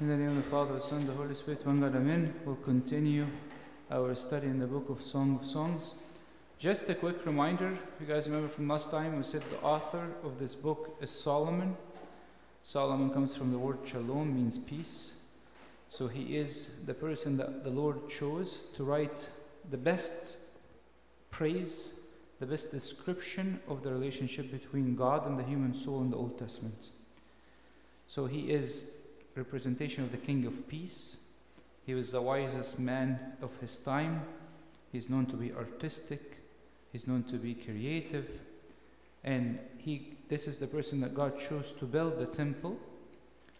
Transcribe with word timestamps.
In 0.00 0.08
the 0.08 0.16
name 0.16 0.30
of 0.30 0.34
the 0.34 0.42
Father, 0.42 0.74
the 0.74 0.80
Son, 0.80 1.06
the 1.06 1.12
Holy 1.12 1.36
Spirit, 1.36 1.64
one 1.64 1.80
God, 1.80 1.94
Amen. 1.94 2.34
We'll 2.44 2.56
continue 2.56 3.28
our 3.88 4.16
study 4.16 4.48
in 4.48 4.58
the 4.58 4.66
book 4.66 4.88
of 4.88 5.00
Song 5.00 5.38
of 5.40 5.46
Songs. 5.46 5.94
Just 6.58 6.90
a 6.90 6.96
quick 6.96 7.24
reminder, 7.24 7.78
you 8.00 8.06
guys 8.06 8.26
remember 8.26 8.48
from 8.48 8.66
last 8.66 8.90
time, 8.90 9.16
we 9.16 9.22
said 9.22 9.42
the 9.42 9.60
author 9.60 10.08
of 10.24 10.36
this 10.36 10.52
book 10.56 10.96
is 11.00 11.10
Solomon. 11.10 11.76
Solomon 12.64 13.10
comes 13.10 13.36
from 13.36 13.52
the 13.52 13.58
word 13.58 13.78
shalom, 13.84 14.34
means 14.34 14.58
peace. 14.58 15.26
So 15.86 16.08
he 16.08 16.38
is 16.38 16.84
the 16.86 16.94
person 16.94 17.36
that 17.36 17.62
the 17.62 17.70
Lord 17.70 18.08
chose 18.08 18.62
to 18.74 18.82
write 18.82 19.28
the 19.70 19.78
best 19.78 20.38
praise, 21.30 22.00
the 22.40 22.46
best 22.46 22.72
description 22.72 23.60
of 23.68 23.84
the 23.84 23.92
relationship 23.92 24.50
between 24.50 24.96
God 24.96 25.24
and 25.24 25.38
the 25.38 25.44
human 25.44 25.72
soul 25.72 26.00
in 26.00 26.10
the 26.10 26.16
Old 26.16 26.36
Testament. 26.36 26.88
So 28.08 28.26
he 28.26 28.50
is 28.50 29.03
representation 29.34 30.04
of 30.04 30.10
the 30.10 30.18
King 30.18 30.46
of 30.46 30.68
Peace. 30.68 31.24
He 31.86 31.94
was 31.94 32.12
the 32.12 32.22
wisest 32.22 32.80
man 32.80 33.18
of 33.42 33.56
his 33.60 33.78
time. 33.78 34.22
He's 34.92 35.10
known 35.10 35.26
to 35.26 35.36
be 35.36 35.52
artistic. 35.52 36.38
He's 36.92 37.06
known 37.06 37.24
to 37.24 37.36
be 37.36 37.54
creative. 37.54 38.28
And 39.24 39.58
he, 39.78 40.16
this 40.28 40.46
is 40.46 40.58
the 40.58 40.66
person 40.66 41.00
that 41.00 41.14
God 41.14 41.38
chose 41.38 41.72
to 41.72 41.84
build 41.84 42.18
the 42.18 42.26
temple. 42.26 42.78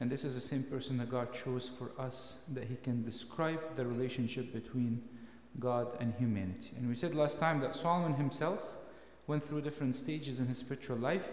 And 0.01 0.11
this 0.11 0.25
is 0.25 0.35
the 0.35 0.41
same 0.41 0.63
person 0.65 0.99
that 0.99 1.11
God 1.11 1.33
chose 1.33 1.69
for 1.69 1.91
us 2.01 2.45
that 2.53 2.65
he 2.65 2.77
can 2.77 3.05
describe 3.05 3.61
the 3.77 3.87
relationship 3.87 4.53
between 4.53 5.03
God 5.59 5.89
and 6.01 6.15
humanity. 6.19 6.71
And 6.77 6.89
we 6.89 6.95
said 6.95 7.15
last 7.15 7.41
time 7.41 7.61
that 7.61 7.75
Solomon 7.75 8.15
himself 8.15 8.61
went 9.27 9.43
through 9.43 9.63
different 9.63 9.95
stages 9.95 10.41
in 10.41 10.47
his 10.47 10.59
spiritual 10.59 10.97
life. 10.97 11.29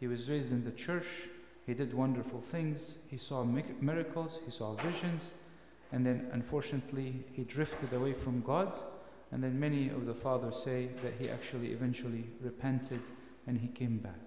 He 0.00 0.06
was 0.06 0.30
raised 0.30 0.50
in 0.52 0.64
the 0.64 0.70
church, 0.70 1.28
he 1.66 1.74
did 1.74 1.92
wonderful 1.92 2.40
things, 2.40 3.06
he 3.10 3.16
saw 3.16 3.44
miracles, 3.44 4.38
he 4.44 4.50
saw 4.52 4.74
visions, 4.74 5.34
and 5.92 6.06
then 6.06 6.28
unfortunately 6.32 7.24
he 7.32 7.42
drifted 7.42 7.92
away 7.92 8.12
from 8.12 8.40
God. 8.42 8.78
And 9.32 9.42
then 9.42 9.58
many 9.58 9.88
of 9.88 10.06
the 10.06 10.14
fathers 10.14 10.62
say 10.62 10.90
that 11.02 11.14
he 11.18 11.28
actually 11.28 11.72
eventually 11.72 12.24
repented 12.40 13.00
and 13.46 13.58
he 13.58 13.66
came 13.68 13.98
back. 13.98 14.20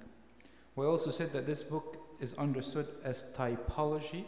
We 0.76 0.86
also 0.86 1.09
said 1.09 1.30
that 1.30 1.46
this 1.46 1.64
book 1.64 1.98
is 2.20 2.34
understood 2.34 2.88
as 3.04 3.36
typology. 3.38 4.26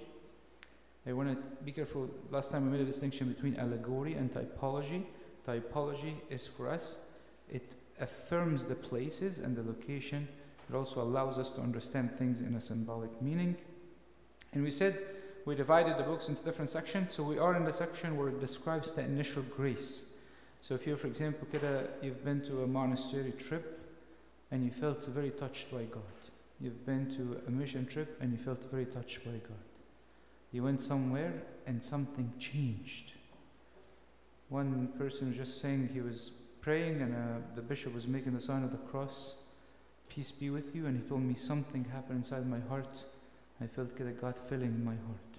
I 1.05 1.13
want 1.13 1.29
to 1.29 1.63
be 1.63 1.71
careful. 1.73 2.09
Last 2.29 2.51
time 2.51 2.65
we 2.65 2.77
made 2.77 2.81
a 2.81 2.85
distinction 2.85 3.27
between 3.27 3.57
allegory 3.57 4.13
and 4.13 4.31
typology. 4.31 5.03
Typology 5.45 6.13
is 6.29 6.47
for 6.47 6.69
us, 6.69 7.17
it 7.49 7.75
affirms 7.99 8.63
the 8.63 8.75
places 8.75 9.39
and 9.39 9.55
the 9.55 9.63
location. 9.63 10.27
It 10.69 10.75
also 10.75 11.01
allows 11.01 11.37
us 11.37 11.51
to 11.51 11.61
understand 11.61 12.11
things 12.17 12.41
in 12.41 12.55
a 12.55 12.61
symbolic 12.61 13.21
meaning. 13.21 13.55
And 14.53 14.63
we 14.63 14.71
said 14.71 14.97
we 15.45 15.55
divided 15.55 15.97
the 15.97 16.03
books 16.03 16.29
into 16.29 16.43
different 16.43 16.69
sections. 16.69 17.13
So 17.13 17.23
we 17.23 17.39
are 17.39 17.55
in 17.55 17.65
the 17.65 17.73
section 17.73 18.15
where 18.17 18.29
it 18.29 18.39
describes 18.39 18.91
the 18.91 19.01
initial 19.01 19.43
grace. 19.43 20.13
So 20.61 20.75
if 20.75 20.85
you, 20.85 20.95
for 20.95 21.07
example, 21.07 21.47
you've 22.01 22.23
been 22.23 22.41
to 22.41 22.63
a 22.63 22.67
monastery 22.67 23.33
trip 23.37 23.79
and 24.51 24.63
you 24.63 24.71
felt 24.71 25.05
very 25.05 25.31
touched 25.31 25.71
by 25.71 25.83
God. 25.83 26.03
You've 26.59 26.85
been 26.85 27.09
to 27.15 27.41
a 27.47 27.51
mission 27.51 27.87
trip 27.87 28.17
and 28.21 28.31
you 28.31 28.37
felt 28.37 28.63
very 28.69 28.85
touched 28.85 29.25
by 29.25 29.31
God. 29.31 29.57
You 30.51 30.63
went 30.63 30.83
somewhere 30.83 31.33
and 31.65 31.83
something 31.83 32.31
changed. 32.37 33.13
One 34.49 34.89
person 34.97 35.29
was 35.29 35.37
just 35.37 35.61
saying 35.61 35.89
he 35.93 36.01
was 36.01 36.31
praying 36.59 37.01
and 37.01 37.15
uh, 37.15 37.45
the 37.55 37.61
bishop 37.61 37.95
was 37.95 38.07
making 38.07 38.33
the 38.33 38.41
sign 38.41 38.63
of 38.63 38.71
the 38.71 38.77
cross. 38.77 39.43
Peace 40.13 40.31
be 40.31 40.49
with 40.49 40.75
you. 40.75 40.87
And 40.87 41.01
he 41.01 41.07
told 41.07 41.21
me 41.21 41.35
something 41.35 41.85
happened 41.85 42.19
inside 42.19 42.45
my 42.49 42.59
heart. 42.67 43.05
I 43.61 43.67
felt 43.67 43.95
God 44.19 44.35
filling 44.37 44.83
my 44.83 44.95
heart. 45.07 45.31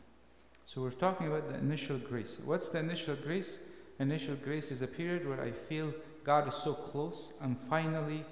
So 0.65 0.81
we're 0.81 0.91
talking 0.91 1.27
about 1.27 1.49
the 1.49 1.59
initial 1.59 1.99
grace. 1.99 2.41
What's 2.45 2.71
the 2.71 2.79
initial 2.79 3.17
grace? 3.17 3.71
Initial 3.99 4.37
grace 4.37 4.71
is 4.71 4.81
a 4.81 4.87
period 4.87 5.29
where 5.29 5.43
I 5.43 5.51
feel 5.51 5.93
God 6.25 6.49
is 6.49 6.55
so 6.55 6.73
close. 6.73 7.39
I'm 7.43 7.57
finally, 7.69 8.25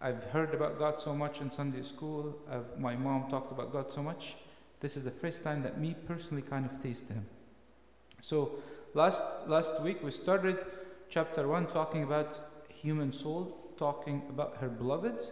I've 0.00 0.22
heard 0.24 0.54
about 0.54 0.78
God 0.78 0.98
so 1.00 1.14
much 1.14 1.40
in 1.40 1.50
Sunday 1.50 1.82
school. 1.82 2.38
I've, 2.50 2.78
my 2.78 2.96
mom 2.96 3.28
talked 3.28 3.52
about 3.52 3.72
God 3.72 3.92
so 3.92 4.02
much. 4.02 4.36
This 4.80 4.96
is 4.96 5.04
the 5.04 5.10
first 5.10 5.44
time 5.44 5.62
that 5.64 5.78
me 5.78 5.94
personally 6.06 6.42
kind 6.42 6.64
of 6.64 6.82
taste 6.82 7.08
Him. 7.10 7.26
So 8.20 8.52
last 8.94 9.48
last 9.48 9.82
week 9.82 10.02
we 10.02 10.10
started 10.10 10.58
chapter 11.08 11.46
one 11.46 11.66
talking 11.66 12.02
about 12.04 12.40
human 12.68 13.12
soul, 13.12 13.74
talking 13.76 14.22
about 14.28 14.56
her 14.58 14.68
beloved, 14.68 15.30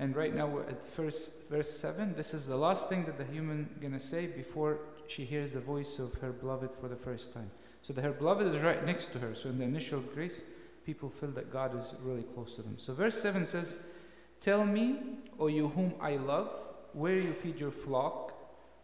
and 0.00 0.16
right 0.16 0.34
now 0.34 0.48
we're 0.48 0.64
at 0.64 0.82
verse 0.96 1.46
verse 1.48 1.70
seven. 1.70 2.14
This 2.16 2.34
is 2.34 2.48
the 2.48 2.56
last 2.56 2.88
thing 2.88 3.04
that 3.04 3.18
the 3.18 3.24
human 3.24 3.68
gonna 3.80 4.00
say 4.00 4.26
before 4.26 4.80
she 5.06 5.24
hears 5.24 5.52
the 5.52 5.60
voice 5.60 6.00
of 6.00 6.14
her 6.20 6.32
beloved 6.32 6.72
for 6.72 6.88
the 6.88 6.96
first 6.96 7.32
time. 7.32 7.50
So 7.82 7.92
that 7.92 8.02
her 8.02 8.12
beloved 8.12 8.46
is 8.52 8.60
right 8.62 8.84
next 8.84 9.12
to 9.12 9.18
her. 9.20 9.34
So 9.36 9.48
in 9.50 9.58
the 9.58 9.64
initial 9.64 10.00
grace, 10.00 10.42
people 10.84 11.10
feel 11.10 11.30
that 11.30 11.52
God 11.52 11.76
is 11.76 11.94
really 12.02 12.24
close 12.34 12.56
to 12.56 12.62
them. 12.62 12.78
So 12.78 12.94
verse 12.94 13.22
seven 13.22 13.46
says, 13.46 13.94
"Tell 14.40 14.66
me, 14.66 14.98
O 15.38 15.46
you 15.46 15.68
whom 15.68 15.94
I 16.00 16.16
love, 16.16 16.50
where 16.92 17.18
you 17.20 17.32
feed 17.32 17.60
your 17.60 17.70
flock." 17.70 18.34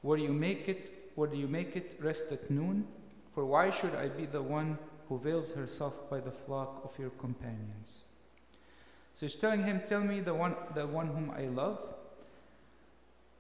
Where 0.02 0.18
you 0.18 0.32
make 0.32 0.68
it, 0.68 0.92
where 1.16 1.28
do 1.28 1.36
you 1.36 1.48
make 1.48 1.74
it 1.74 1.98
rest 2.00 2.30
at 2.30 2.48
noon? 2.48 2.86
For 3.34 3.44
why 3.44 3.70
should 3.70 3.94
I 3.94 4.06
be 4.06 4.26
the 4.26 4.42
one 4.42 4.78
who 5.08 5.18
veils 5.18 5.50
herself 5.50 6.08
by 6.08 6.20
the 6.20 6.30
flock 6.30 6.84
of 6.84 6.96
your 6.96 7.10
companions? 7.10 8.04
So 9.16 9.24
he's 9.24 9.34
telling 9.34 9.64
him, 9.64 9.80
Tell 9.82 10.04
me 10.04 10.20
the 10.20 10.34
one 10.34 10.54
the 10.74 10.86
one 10.86 11.06
whom 11.06 11.30
I 11.30 11.46
love. 11.46 11.82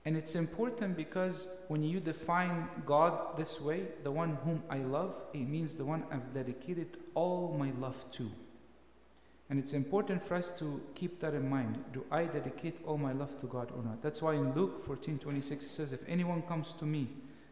And 0.06 0.16
it's 0.16 0.34
important 0.34 0.96
because 0.96 1.64
when 1.68 1.82
you 1.82 2.00
define 2.00 2.68
God 2.86 3.36
this 3.36 3.60
way, 3.60 3.82
the 4.02 4.10
one 4.10 4.38
whom 4.42 4.62
I 4.70 4.78
love, 4.78 5.14
it 5.34 5.46
means 5.46 5.74
the 5.74 5.84
one 5.84 6.04
I've 6.10 6.32
dedicated 6.32 6.96
all 7.14 7.54
my 7.58 7.72
love 7.78 8.10
to. 8.12 8.30
And 9.50 9.58
it's 9.58 9.74
important 9.74 10.22
for 10.22 10.34
us 10.36 10.58
to 10.60 10.80
keep 10.94 11.20
that 11.20 11.34
in 11.34 11.50
mind. 11.50 11.84
Do 11.92 12.06
I 12.10 12.24
dedicate 12.24 12.78
all 12.86 12.96
my 12.96 13.12
love 13.12 13.38
to 13.42 13.46
God 13.46 13.70
or 13.76 13.82
not? 13.82 14.00
That's 14.00 14.22
why 14.22 14.32
in 14.32 14.54
Luke 14.54 14.86
14 14.86 15.18
26 15.18 15.62
it 15.62 15.68
says, 15.68 15.92
If 15.92 16.08
anyone 16.08 16.40
comes 16.40 16.72
to 16.74 16.86
me 16.86 17.08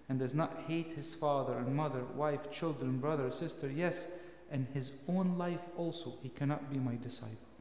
and 0.08 0.18
does 0.18 0.34
not 0.34 0.64
hate 0.66 0.92
his 0.92 1.14
father 1.14 1.58
and 1.58 1.76
mother, 1.76 2.04
wife, 2.16 2.50
children, 2.50 3.00
brother, 3.00 3.30
sister, 3.30 3.70
yes, 3.70 4.22
and 4.50 4.66
his 4.72 5.02
own 5.08 5.36
life 5.36 5.68
also, 5.76 6.14
he 6.22 6.30
cannot 6.30 6.72
be 6.72 6.78
my 6.78 6.94
disciple. 6.94 7.53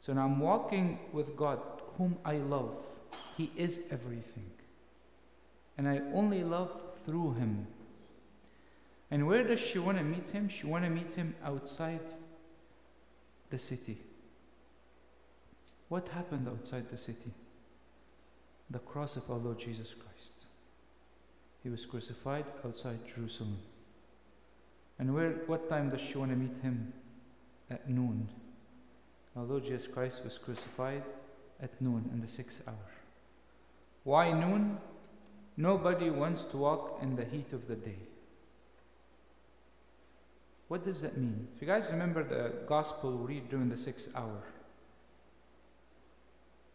So 0.00 0.12
now 0.12 0.24
I'm 0.24 0.40
walking 0.40 0.98
with 1.12 1.36
God, 1.36 1.60
whom 1.96 2.16
I 2.24 2.36
love. 2.36 2.76
He 3.36 3.50
is 3.56 3.88
everything. 3.90 4.50
And 5.76 5.88
I 5.88 6.00
only 6.12 6.42
love 6.42 6.82
through 7.04 7.34
him. 7.34 7.66
And 9.10 9.26
where 9.26 9.44
does 9.44 9.60
she 9.60 9.78
want 9.78 9.98
to 9.98 10.04
meet 10.04 10.30
him? 10.30 10.48
She 10.48 10.66
want 10.66 10.84
to 10.84 10.90
meet 10.90 11.14
him 11.14 11.34
outside 11.44 12.00
the 13.50 13.58
city. 13.58 13.98
What 15.88 16.08
happened 16.08 16.48
outside 16.48 16.90
the 16.90 16.98
city? 16.98 17.30
The 18.70 18.80
cross 18.80 19.16
of 19.16 19.30
our 19.30 19.38
Lord 19.38 19.58
Jesus 19.58 19.94
Christ. 19.94 20.46
He 21.62 21.70
was 21.70 21.86
crucified 21.86 22.44
outside 22.64 22.98
Jerusalem. 23.06 23.58
And 24.98 25.14
where 25.14 25.30
what 25.46 25.68
time 25.68 25.90
does 25.90 26.02
she 26.02 26.18
want 26.18 26.30
to 26.30 26.36
meet 26.36 26.56
him? 26.62 26.92
At 27.70 27.88
noon. 27.88 28.28
Our 29.36 29.44
Lord 29.44 29.64
Jesus 29.64 29.86
Christ 29.86 30.24
was 30.24 30.38
crucified 30.38 31.02
at 31.60 31.80
noon 31.80 32.08
in 32.12 32.20
the 32.20 32.28
sixth 32.28 32.66
hour. 32.66 32.74
Why 34.04 34.32
noon? 34.32 34.78
Nobody 35.56 36.08
wants 36.08 36.44
to 36.44 36.56
walk 36.56 36.98
in 37.02 37.16
the 37.16 37.24
heat 37.24 37.52
of 37.52 37.66
the 37.66 37.74
day. 37.74 37.98
What 40.68 40.84
does 40.84 41.02
that 41.02 41.16
mean? 41.16 41.48
If 41.54 41.62
you 41.62 41.66
guys 41.66 41.90
remember 41.90 42.22
the 42.22 42.52
gospel 42.66 43.16
we 43.16 43.34
read 43.34 43.48
during 43.48 43.68
the 43.68 43.76
sixth 43.76 44.16
hour, 44.16 44.42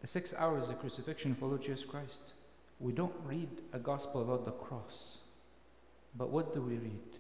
the 0.02 0.08
sixth 0.08 0.36
hour 0.38 0.60
is 0.60 0.68
the 0.68 0.74
crucifixion 0.74 1.32
of 1.32 1.42
our 1.42 1.50
Lord 1.50 1.62
Jesus 1.62 1.86
Christ. 1.86 2.34
We 2.80 2.92
don't 2.92 3.16
read 3.24 3.50
a 3.72 3.80
gospel 3.80 4.22
about 4.22 4.44
the 4.44 4.52
cross, 4.52 5.20
but 6.18 6.30
what 6.30 6.54
do 6.54 6.62
we 6.62 6.76
read? 6.76 7.20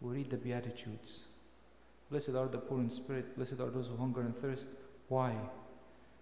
We 0.00 0.14
read 0.14 0.30
the 0.30 0.38
Beatitudes. 0.38 1.28
Blessed 2.10 2.34
are 2.34 2.46
the 2.46 2.58
poor 2.58 2.80
in 2.80 2.90
spirit, 2.90 3.36
blessed 3.36 3.60
are 3.60 3.70
those 3.70 3.88
who 3.88 3.96
hunger 3.96 4.20
and 4.20 4.36
thirst. 4.36 4.68
Why? 5.08 5.34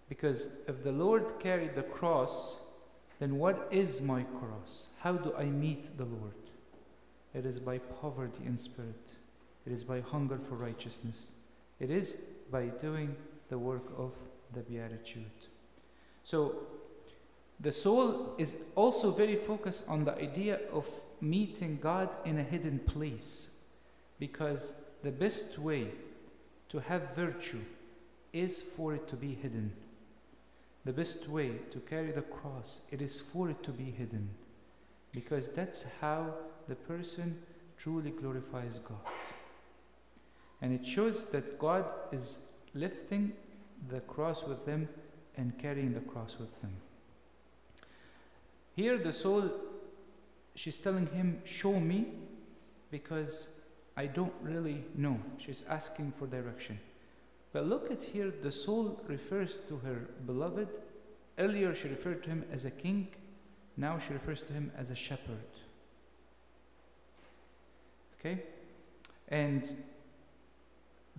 Because 0.09 0.63
if 0.67 0.83
the 0.83 0.93
Lord 0.93 1.39
carried 1.39 1.75
the 1.75 1.83
cross, 1.83 2.73
then 3.19 3.39
what 3.39 3.69
is 3.71 4.01
my 4.01 4.23
cross? 4.23 4.89
How 5.01 5.13
do 5.13 5.35
I 5.37 5.45
meet 5.45 5.97
the 5.97 6.05
Lord? 6.05 6.35
It 7.35 7.45
is 7.45 7.59
by 7.59 7.79
poverty 7.79 8.45
in 8.47 8.59
spirit. 8.59 8.95
It 9.67 9.73
is 9.73 9.85
by 9.85 10.01
hunger 10.01 10.39
for 10.39 10.57
righteousness. 10.57 11.33
It 11.81 11.91
is 11.91 12.31
by 12.51 12.67
doing 12.67 13.17
the 13.49 13.59
work 13.59 13.85
of 13.99 14.13
the 14.53 14.61
Beatitude. 14.61 15.25
So, 16.23 16.67
the 17.61 17.73
soul 17.73 18.35
is 18.39 18.71
also 18.75 19.11
very 19.11 19.37
focused 19.37 19.89
on 19.89 20.05
the 20.05 20.17
idea 20.21 20.61
of 20.73 20.89
meeting 21.21 21.79
God 21.81 22.11
in 22.25 22.39
a 22.39 22.43
hidden 22.43 22.79
place 22.81 23.64
because 24.19 24.91
the 25.03 25.13
best 25.13 25.59
way 25.59 25.89
to 26.69 26.79
have 26.81 27.15
virtue 27.15 27.61
is 28.33 28.61
for 28.61 28.95
it 28.95 29.07
to 29.09 29.17
be 29.17 29.35
hidden. 29.35 29.73
The 30.85 30.93
best 30.93 31.29
way 31.29 31.53
to 31.71 31.79
carry 31.81 32.11
the 32.11 32.23
cross, 32.23 32.89
it 32.91 33.01
is 33.01 33.19
for 33.21 33.51
it 33.51 33.63
to 33.63 33.71
be 33.71 33.91
hidden. 33.91 34.31
because 35.15 35.49
that's 35.55 35.93
how 36.01 36.35
the 36.69 36.75
person 36.75 37.41
truly 37.79 38.11
glorifies 38.11 38.81
God. 38.81 38.99
And 40.61 40.73
it 40.73 40.85
shows 40.85 41.31
that 41.31 41.59
God 41.59 41.85
is 42.13 42.53
lifting 42.75 43.33
the 43.89 44.01
cross 44.01 44.45
with 44.45 44.67
them 44.67 44.89
and 45.37 45.57
carrying 45.59 45.93
the 45.93 46.01
cross 46.01 46.39
with 46.39 46.61
them. 46.61 46.73
Here, 48.75 48.99
the 48.99 49.13
soul, 49.13 49.51
she's 50.55 50.79
telling 50.81 51.07
him, 51.07 51.41
Show 51.45 51.79
me, 51.79 52.07
because 52.91 53.64
I 53.97 54.07
don't 54.07 54.35
really 54.43 54.85
know. 54.95 55.21
She's 55.39 55.63
asking 55.69 56.13
for 56.13 56.27
direction. 56.27 56.79
But 57.53 57.67
look 57.67 57.91
at 57.91 58.03
here, 58.03 58.33
the 58.43 58.51
soul 58.51 59.01
refers 59.07 59.59
to 59.69 59.77
her 59.79 60.09
beloved. 60.27 60.69
Earlier, 61.39 61.75
she 61.75 61.89
referred 61.89 62.25
to 62.25 62.31
him 62.31 62.45
as 62.51 62.65
a 62.65 62.71
king. 62.71 63.09
Now, 63.77 63.99
she 63.99 64.13
refers 64.13 64.43
to 64.43 64.53
him 64.53 64.73
as 64.77 64.91
a 64.91 64.97
shepherd. 64.97 65.39
Okay? 68.19 68.43
And 69.29 69.65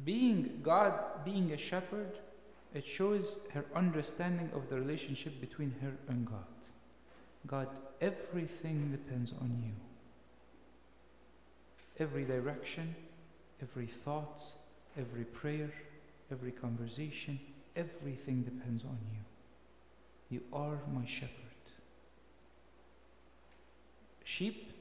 being 0.04 0.60
God, 0.62 1.24
being 1.24 1.52
a 1.54 1.58
shepherd, 1.58 2.18
it 2.74 2.86
shows 2.86 3.48
her 3.54 3.64
understanding 3.74 4.50
of 4.54 4.70
the 4.70 4.76
relationship 4.76 5.40
between 5.40 5.74
her 5.82 5.94
and 6.10 6.26
God. 6.26 6.44
God, 7.48 7.70
everything 8.02 8.92
depends 8.92 9.32
on 9.40 9.64
you. 9.64 9.72
Every 11.98 12.26
direction, 12.26 12.96
every 13.62 13.88
thought, 13.88 14.42
every 14.98 15.24
prayer, 15.24 15.72
every 16.32 16.52
conversation, 16.52 17.40
everything 17.76 18.42
depends 18.44 18.84
on 18.84 18.98
you. 19.14 19.20
You 20.30 20.42
are 20.52 20.80
my 20.94 21.06
shepherd. 21.06 21.32
Sheep 24.24 24.72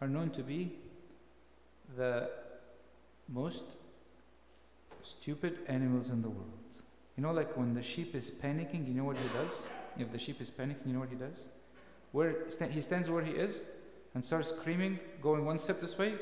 are 0.00 0.08
known 0.08 0.30
to 0.30 0.42
be 0.42 0.72
the 1.96 2.30
most 3.28 3.64
stupid 5.02 5.58
animals 5.68 6.08
in 6.10 6.22
the 6.22 6.28
world. 6.28 6.48
You 7.16 7.22
know, 7.22 7.32
like 7.32 7.56
when 7.56 7.74
the 7.74 7.82
sheep 7.82 8.14
is 8.14 8.30
panicking, 8.30 8.88
you 8.88 8.94
know 8.94 9.04
what 9.04 9.16
he 9.16 9.28
does? 9.28 9.68
If 9.98 10.10
the 10.10 10.18
sheep 10.18 10.40
is 10.40 10.50
panicking, 10.50 10.86
you 10.86 10.94
know 10.94 11.00
what 11.00 11.10
he 11.10 11.16
does? 11.16 11.50
Where 12.10 12.34
he 12.70 12.80
stands 12.80 13.08
where 13.08 13.22
he 13.22 13.32
is 13.32 13.64
and 14.14 14.24
starts 14.24 14.48
screaming, 14.48 14.98
going 15.22 15.44
one 15.44 15.58
step 15.58 15.80
this 15.80 15.96
way, 15.96 16.14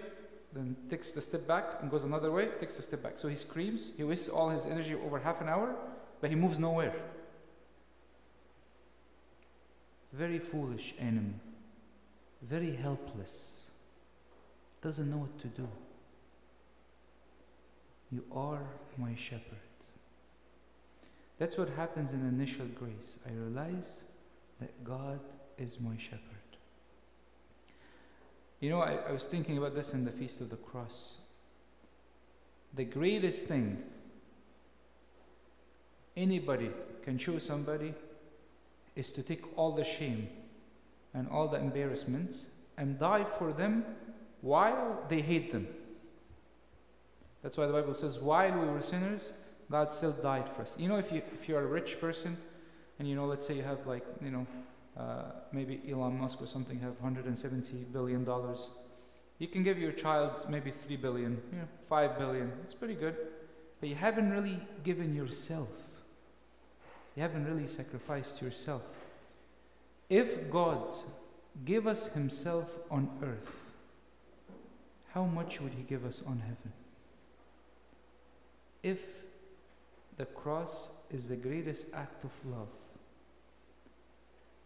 then 0.53 0.77
takes 0.89 1.11
the 1.13 1.21
step 1.21 1.47
back 1.47 1.79
and 1.81 1.91
goes 1.91 2.05
another 2.05 2.31
way, 2.31 2.49
takes 2.61 2.77
the 2.77 2.83
step 2.83 3.03
back. 3.03 3.19
So 3.19 3.29
he 3.29 3.37
screams, 3.37 3.97
he 3.97 4.05
wastes 4.05 4.29
all 4.29 4.51
his 4.51 4.67
energy 4.67 4.95
over 4.95 5.19
half 5.19 5.41
an 5.41 5.49
hour, 5.49 5.75
but 6.21 6.31
he 6.31 6.37
moves 6.37 6.59
nowhere. 6.59 6.95
Very 10.13 10.39
foolish 10.39 10.95
animal, 10.99 11.35
very 12.43 12.73
helpless, 12.73 13.71
doesn't 14.83 15.11
know 15.11 15.19
what 15.19 15.39
to 15.41 15.49
do. 15.49 15.69
You 18.11 18.25
are 18.31 18.63
my 18.99 19.15
shepherd. 19.15 19.59
That's 21.39 21.57
what 21.57 21.71
happens 21.71 22.13
in 22.13 22.21
initial 22.29 22.67
grace. 22.67 23.19
I 23.27 23.33
realize 23.33 24.05
that 24.61 24.85
God 24.85 25.19
is 25.57 25.81
my 25.81 25.97
shepherd. 25.97 26.32
You 28.63 28.71
know, 28.71 28.81
I, 28.81 28.97
I 29.09 29.11
was 29.11 29.27
thinking 29.27 29.59
about 29.59 29.75
this 29.75 29.93
in 29.93 30.05
the 30.05 30.13
Feast 30.13 30.41
of 30.41 30.49
the 30.49 30.57
Cross. 30.57 31.27
The 32.75 32.85
greatest 32.85 33.47
thing 33.47 33.83
anybody 36.17 36.71
can 37.03 37.19
show 37.19 37.41
somebody 37.41 37.93
is 38.95 39.11
to 39.13 39.23
take 39.25 39.59
all 39.59 39.73
the 39.73 39.83
shame 39.83 40.29
and 41.13 41.29
all 41.29 41.49
the 41.49 41.59
embarrassments 41.59 42.55
and 42.79 43.01
die 43.01 43.25
for 43.25 43.53
them 43.53 43.85
while 44.43 45.07
they 45.09 45.23
hate 45.23 45.51
them. 45.51 45.67
That's 47.43 47.59
why 47.59 47.67
the 47.67 47.73
Bible 47.73 47.95
says, 47.95 48.21
while 48.21 48.57
we 48.57 48.69
were 48.69 48.81
sinners, 48.81 49.33
God 49.73 49.93
still 49.93 50.13
died 50.13 50.49
for 50.49 50.63
us. 50.63 50.79
You 50.79 50.89
know, 50.89 50.99
if 50.99 51.11
you 51.11 51.21
if 51.35 51.49
you're 51.49 51.63
a 51.63 51.67
rich 51.67 52.01
person, 52.01 52.37
and 53.01 53.09
you 53.09 53.17
know, 53.17 53.27
let's 53.27 53.45
say 53.45 53.55
you 53.55 53.63
have 53.63 53.85
like 53.89 54.05
you 54.23 54.31
know, 54.31 54.47
uh, 54.97 55.25
maybe 55.53 55.81
Elon 55.91 56.19
Musk 56.19 56.43
or 56.43 56.47
something 56.47 56.81
have 56.81 57.01
170 57.01 57.87
billion 57.93 58.25
dollars, 58.25 58.71
you 59.39 59.49
can 59.49 59.63
give 59.63 59.79
your 59.79 59.93
child 59.93 60.47
maybe 60.49 60.71
three 60.71 60.97
billion, 60.97 61.43
you 61.53 61.59
know, 61.59 61.69
five 61.89 62.19
billion. 62.19 62.53
It's 62.65 62.75
pretty 62.75 62.95
good, 62.95 63.17
but 63.81 63.89
you 63.89 63.95
haven't 63.95 64.31
really 64.31 64.61
given 64.85 65.15
yourself. 65.15 65.71
You 67.17 67.23
haven't 67.23 67.47
really 67.47 67.67
sacrificed 67.67 68.41
yourself. 68.41 68.83
If 70.09 70.51
God 70.51 70.95
gave 71.65 71.87
us 71.87 72.15
Himself 72.15 72.79
on 72.91 73.11
earth, 73.23 73.73
how 75.13 75.25
much 75.25 75.61
would 75.61 75.73
He 75.73 75.83
give 75.83 76.05
us 76.05 76.23
on 76.27 76.41
heaven? 76.41 76.73
if 78.83 79.23
the 80.17 80.25
cross 80.25 80.97
is 81.11 81.29
the 81.29 81.37
greatest 81.37 81.95
act 81.95 82.25
of 82.25 82.31
love, 82.45 82.69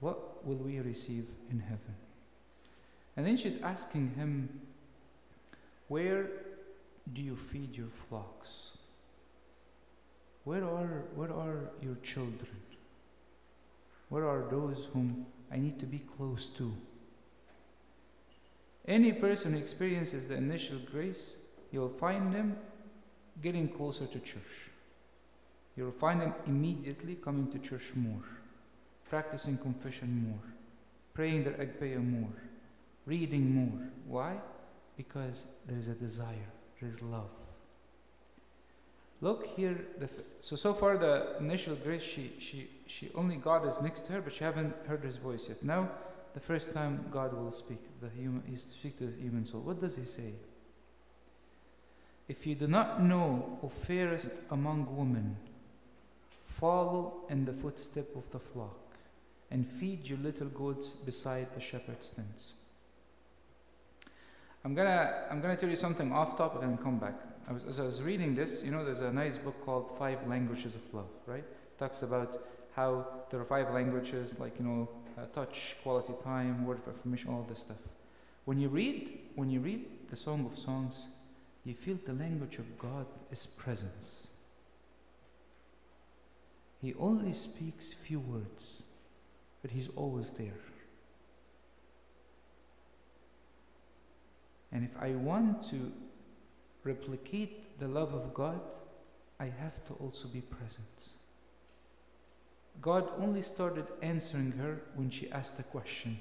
what 0.00 0.46
will 0.46 0.56
we 0.56 0.78
receive 0.80 1.26
in 1.50 1.60
heaven? 1.60 1.94
And 3.16 3.26
then 3.26 3.36
she's 3.36 3.60
asking 3.62 4.10
him, 4.10 4.60
Where 5.88 6.28
do 7.12 7.22
you 7.22 7.36
feed 7.36 7.76
your 7.76 7.88
flocks? 8.08 8.76
Where 10.44 10.64
are, 10.64 11.04
where 11.14 11.32
are 11.32 11.70
your 11.82 11.96
children? 12.02 12.56
Where 14.08 14.28
are 14.28 14.46
those 14.48 14.86
whom 14.92 15.26
I 15.50 15.56
need 15.56 15.80
to 15.80 15.86
be 15.86 15.98
close 15.98 16.48
to? 16.50 16.72
Any 18.86 19.12
person 19.12 19.52
who 19.52 19.58
experiences 19.58 20.28
the 20.28 20.36
initial 20.36 20.78
grace, 20.92 21.38
you'll 21.72 21.88
find 21.88 22.32
them 22.32 22.56
getting 23.42 23.68
closer 23.68 24.06
to 24.06 24.18
church. 24.20 24.70
You'll 25.76 25.90
find 25.90 26.20
them 26.20 26.34
immediately 26.46 27.16
coming 27.16 27.50
to 27.50 27.58
church 27.58 27.96
more, 27.96 28.22
practicing 29.08 29.56
confession 29.58 30.28
more, 30.28 30.52
praying 31.14 31.44
the 31.44 31.50
Agpeya 31.50 32.02
more, 32.04 32.32
reading 33.04 33.54
more. 33.54 33.88
Why? 34.06 34.36
Because 34.96 35.56
there 35.66 35.78
is 35.78 35.88
a 35.88 35.94
desire, 35.94 36.50
there 36.80 36.88
is 36.88 37.00
love. 37.02 37.30
Look 39.20 39.46
here. 39.46 39.78
F- 40.02 40.10
so 40.40 40.56
so 40.56 40.74
far 40.74 40.98
the 40.98 41.36
initial 41.40 41.74
grace, 41.76 42.02
she 42.02 42.32
she 42.38 42.68
she 42.86 43.10
only 43.14 43.36
God 43.36 43.66
is 43.66 43.80
next 43.80 44.02
to 44.06 44.12
her, 44.12 44.20
but 44.20 44.32
she 44.32 44.44
haven't 44.44 44.74
heard 44.86 45.02
His 45.02 45.16
voice 45.16 45.48
yet. 45.48 45.62
Now, 45.62 45.88
the 46.34 46.40
first 46.40 46.74
time 46.74 47.06
God 47.10 47.32
will 47.32 47.52
speak, 47.52 47.78
the 48.00 48.10
human 48.10 48.42
He 48.46 48.56
speaks 48.56 48.96
to 48.96 49.06
the 49.06 49.22
human 49.22 49.46
soul. 49.46 49.62
What 49.62 49.80
does 49.80 49.96
He 49.96 50.04
say? 50.04 50.34
If 52.28 52.46
you 52.46 52.56
do 52.56 52.66
not 52.66 53.02
know, 53.02 53.58
O 53.62 53.68
fairest 53.68 54.32
among 54.50 54.94
women, 54.94 55.36
follow 56.44 57.24
in 57.30 57.44
the 57.44 57.52
footstep 57.52 58.14
of 58.16 58.28
the 58.30 58.40
flock 58.40 58.85
and 59.50 59.66
feed 59.68 60.08
your 60.08 60.18
little 60.18 60.48
goats 60.48 60.90
beside 60.92 61.54
the 61.54 61.60
shepherd's 61.60 62.10
tents. 62.10 62.54
I'm 64.64 64.74
gonna, 64.74 65.26
I'm 65.30 65.40
gonna 65.40 65.56
tell 65.56 65.70
you 65.70 65.76
something 65.76 66.12
off 66.12 66.36
topic 66.36 66.62
and 66.62 66.82
come 66.82 66.98
back. 66.98 67.14
I 67.48 67.52
was, 67.52 67.64
as 67.64 67.78
I 67.78 67.84
was 67.84 68.02
reading 68.02 68.34
this, 68.34 68.64
you 68.64 68.72
know, 68.72 68.84
there's 68.84 69.00
a 69.00 69.12
nice 69.12 69.38
book 69.38 69.64
called 69.64 69.96
Five 69.96 70.26
Languages 70.26 70.74
of 70.74 70.82
Love, 70.92 71.10
right? 71.26 71.44
It 71.44 71.78
talks 71.78 72.02
about 72.02 72.36
how 72.74 73.06
there 73.30 73.40
are 73.40 73.44
five 73.44 73.72
languages, 73.72 74.40
like, 74.40 74.58
you 74.58 74.64
know, 74.64 74.88
uh, 75.16 75.26
touch, 75.26 75.76
quality 75.82 76.12
time, 76.24 76.66
word 76.66 76.78
of 76.78 76.88
affirmation, 76.88 77.30
all 77.30 77.46
this 77.48 77.60
stuff. 77.60 77.78
When 78.44 78.58
you 78.58 78.68
read, 78.68 79.18
when 79.34 79.50
you 79.50 79.60
read 79.60 80.08
the 80.08 80.16
Song 80.16 80.44
of 80.50 80.58
Songs, 80.58 81.08
you 81.64 81.74
feel 81.74 81.98
the 82.04 82.12
language 82.12 82.58
of 82.58 82.78
God 82.78 83.06
is 83.30 83.46
presence. 83.46 84.34
He 86.82 86.94
only 86.94 87.32
speaks 87.32 87.92
few 87.92 88.20
words, 88.20 88.82
but 89.66 89.72
He's 89.72 89.88
always 89.96 90.30
there. 90.30 90.60
And 94.70 94.84
if 94.84 94.96
I 95.02 95.10
want 95.16 95.64
to 95.70 95.90
replicate 96.84 97.76
the 97.80 97.88
love 97.88 98.14
of 98.14 98.32
God, 98.32 98.60
I 99.40 99.46
have 99.46 99.84
to 99.86 99.94
also 99.94 100.28
be 100.28 100.40
present. 100.40 101.08
God 102.80 103.08
only 103.18 103.42
started 103.42 103.86
answering 104.02 104.52
her 104.52 104.82
when 104.94 105.10
she 105.10 105.32
asked 105.32 105.58
a 105.58 105.64
question. 105.64 106.16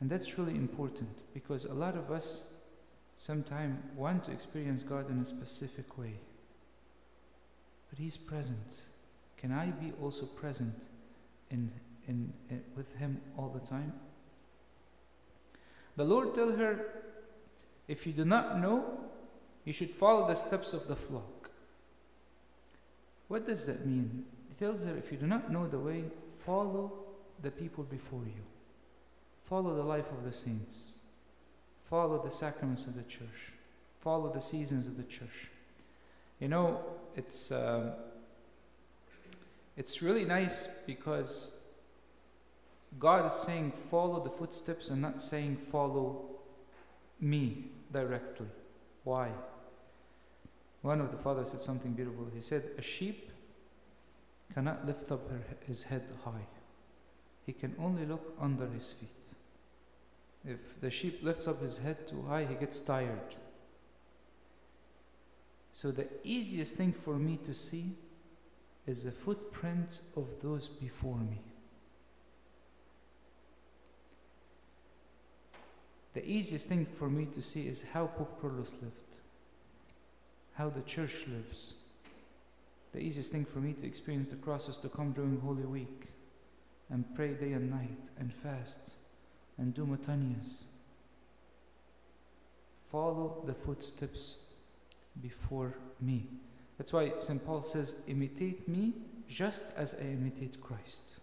And 0.00 0.10
that's 0.10 0.36
really 0.36 0.56
important 0.56 1.16
because 1.32 1.64
a 1.64 1.74
lot 1.74 1.94
of 1.96 2.10
us 2.10 2.54
sometimes 3.16 3.78
want 3.94 4.24
to 4.24 4.32
experience 4.32 4.82
God 4.82 5.08
in 5.08 5.20
a 5.20 5.24
specific 5.24 5.96
way. 5.96 6.14
But 7.90 7.98
He's 7.98 8.16
present. 8.16 8.82
Can 9.36 9.52
I 9.52 9.66
be 9.66 9.92
also 10.00 10.24
present 10.26 10.88
in, 11.50 11.70
in, 12.06 12.32
in, 12.48 12.62
with 12.76 12.96
Him 12.96 13.20
all 13.36 13.48
the 13.48 13.66
time? 13.66 13.92
The 15.96 16.04
Lord 16.04 16.34
tell 16.34 16.52
her, 16.52 16.86
if 17.88 18.06
you 18.06 18.12
do 18.12 18.24
not 18.24 18.58
know, 18.60 19.00
you 19.64 19.72
should 19.72 19.90
follow 19.90 20.26
the 20.26 20.34
steps 20.34 20.72
of 20.72 20.86
the 20.86 20.96
flock. 20.96 21.50
What 23.28 23.46
does 23.46 23.66
that 23.66 23.84
mean? 23.86 24.24
He 24.48 24.54
tells 24.54 24.84
her, 24.84 24.96
if 24.96 25.12
you 25.12 25.18
do 25.18 25.26
not 25.26 25.52
know 25.52 25.66
the 25.66 25.78
way, 25.78 26.04
follow 26.36 26.92
the 27.42 27.50
people 27.50 27.84
before 27.84 28.24
you. 28.24 28.42
Follow 29.42 29.74
the 29.74 29.82
life 29.82 30.10
of 30.10 30.24
the 30.24 30.32
saints. 30.32 30.98
Follow 31.84 32.22
the 32.22 32.30
sacraments 32.30 32.86
of 32.86 32.94
the 32.94 33.02
church. 33.02 33.52
Follow 34.00 34.32
the 34.32 34.40
seasons 34.40 34.86
of 34.86 34.96
the 34.96 35.02
church. 35.02 35.48
You 36.38 36.48
know, 36.48 36.80
it's, 37.16 37.52
um, 37.52 37.92
it's 39.76 40.02
really 40.02 40.24
nice 40.24 40.82
because 40.86 41.60
God 42.98 43.26
is 43.26 43.34
saying 43.34 43.70
follow 43.72 44.22
the 44.22 44.30
footsteps 44.30 44.90
and 44.90 45.00
not 45.00 45.22
saying 45.22 45.56
follow 45.56 46.24
me 47.20 47.66
directly. 47.92 48.48
Why? 49.04 49.30
One 50.82 51.00
of 51.00 51.10
the 51.10 51.18
fathers 51.18 51.50
said 51.50 51.60
something 51.60 51.92
beautiful. 51.92 52.26
He 52.34 52.40
said, 52.40 52.62
A 52.78 52.82
sheep 52.82 53.30
cannot 54.54 54.86
lift 54.86 55.12
up 55.12 55.30
her, 55.30 55.40
his 55.66 55.84
head 55.84 56.02
high, 56.24 56.46
he 57.46 57.52
can 57.52 57.74
only 57.78 58.06
look 58.06 58.34
under 58.40 58.66
his 58.66 58.92
feet. 58.92 59.08
If 60.44 60.80
the 60.80 60.90
sheep 60.90 61.22
lifts 61.22 61.46
up 61.46 61.60
his 61.60 61.78
head 61.78 62.08
too 62.08 62.24
high, 62.28 62.46
he 62.46 62.54
gets 62.54 62.80
tired. 62.80 63.34
So, 65.72 65.90
the 65.90 66.08
easiest 66.24 66.76
thing 66.76 66.92
for 66.92 67.16
me 67.16 67.38
to 67.46 67.54
see 67.54 67.96
is 68.86 69.04
the 69.04 69.10
footprints 69.10 70.02
of 70.16 70.26
those 70.42 70.68
before 70.68 71.18
me. 71.18 71.38
The 76.12 76.28
easiest 76.28 76.68
thing 76.68 76.84
for 76.84 77.08
me 77.08 77.26
to 77.34 77.40
see 77.40 77.68
is 77.68 77.84
how 77.92 78.08
Pope 78.08 78.42
Kyrillos 78.42 78.74
lived, 78.82 78.96
how 80.54 80.68
the 80.68 80.82
church 80.82 81.28
lives. 81.28 81.76
The 82.92 83.00
easiest 83.00 83.30
thing 83.30 83.44
for 83.44 83.60
me 83.60 83.74
to 83.74 83.86
experience 83.86 84.28
the 84.28 84.36
cross 84.36 84.68
is 84.68 84.76
to 84.78 84.88
come 84.88 85.12
during 85.12 85.40
Holy 85.40 85.64
Week 85.64 86.06
and 86.90 87.04
pray 87.14 87.34
day 87.34 87.52
and 87.52 87.70
night 87.70 88.10
and 88.18 88.32
fast 88.32 88.96
and 89.56 89.72
do 89.72 89.86
metanias. 89.86 90.64
Follow 92.88 93.44
the 93.46 93.54
footsteps 93.54 94.49
before 95.20 95.76
me. 96.00 96.28
That's 96.78 96.92
why 96.92 97.12
St. 97.18 97.44
Paul 97.44 97.62
says, 97.62 98.02
imitate 98.08 98.68
me 98.68 98.94
just 99.28 99.64
as 99.76 100.00
I 100.00 100.06
imitate 100.06 100.60
Christ. 100.60 101.20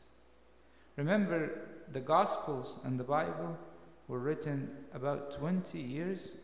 Remember, 0.96 1.60
the 1.92 2.00
Gospels 2.00 2.80
and 2.84 3.00
the 3.00 3.04
Bible 3.04 3.58
were 4.08 4.20
written 4.20 4.70
about 4.94 5.34
20 5.34 5.80
years 5.80 6.38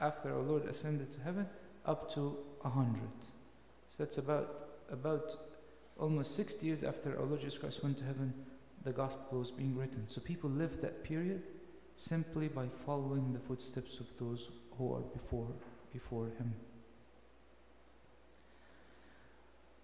after 0.00 0.32
our 0.34 0.42
Lord 0.42 0.64
ascended 0.66 1.12
to 1.14 1.20
heaven, 1.20 1.46
up 1.84 2.10
to 2.14 2.36
100. 2.62 3.00
So 3.90 3.96
that's 3.98 4.18
about, 4.18 4.68
about 4.90 5.36
almost 5.98 6.34
60 6.36 6.66
years 6.66 6.84
after 6.84 7.18
our 7.18 7.24
Lord 7.24 7.40
Jesus 7.40 7.58
Christ 7.58 7.82
went 7.82 7.98
to 7.98 8.04
heaven, 8.04 8.32
the 8.84 8.92
gospel 8.92 9.40
was 9.40 9.50
being 9.50 9.76
written. 9.76 10.06
So 10.06 10.20
people 10.20 10.50
lived 10.50 10.82
that 10.82 11.02
period 11.04 11.42
simply 11.94 12.48
by 12.48 12.68
following 12.86 13.32
the 13.32 13.40
footsteps 13.40 13.98
of 13.98 14.06
those 14.18 14.48
who 14.76 14.94
are 14.94 15.00
before, 15.00 15.48
before 15.92 16.26
him. 16.26 16.54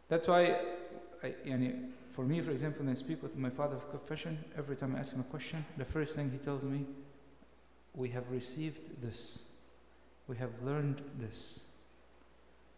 That's 0.09 0.29
why, 0.29 0.59
I, 1.23 1.35
yani, 1.47 1.91
for 2.13 2.25
me, 2.25 2.41
for 2.41 2.51
example, 2.51 2.85
when 2.85 2.93
I 2.93 2.95
speak 2.95 3.23
with 3.23 3.37
my 3.37 3.51
father 3.51 3.77
of 3.77 3.91
confession, 3.91 4.39
every 4.57 4.77
time 4.77 4.95
I 4.95 5.01
ask 5.01 5.15
him 5.15 5.21
a 5.21 5.25
question, 5.25 5.65
the 5.77 5.85
first 5.85 6.15
thing 6.15 6.31
he 6.31 6.39
tells 6.39 6.65
me, 6.65 6.85
we 7.95 8.11
have 8.11 8.31
received 8.31 9.03
this. 9.03 9.57
We 10.29 10.37
have 10.37 10.51
learned 10.63 11.01
this. 11.19 11.71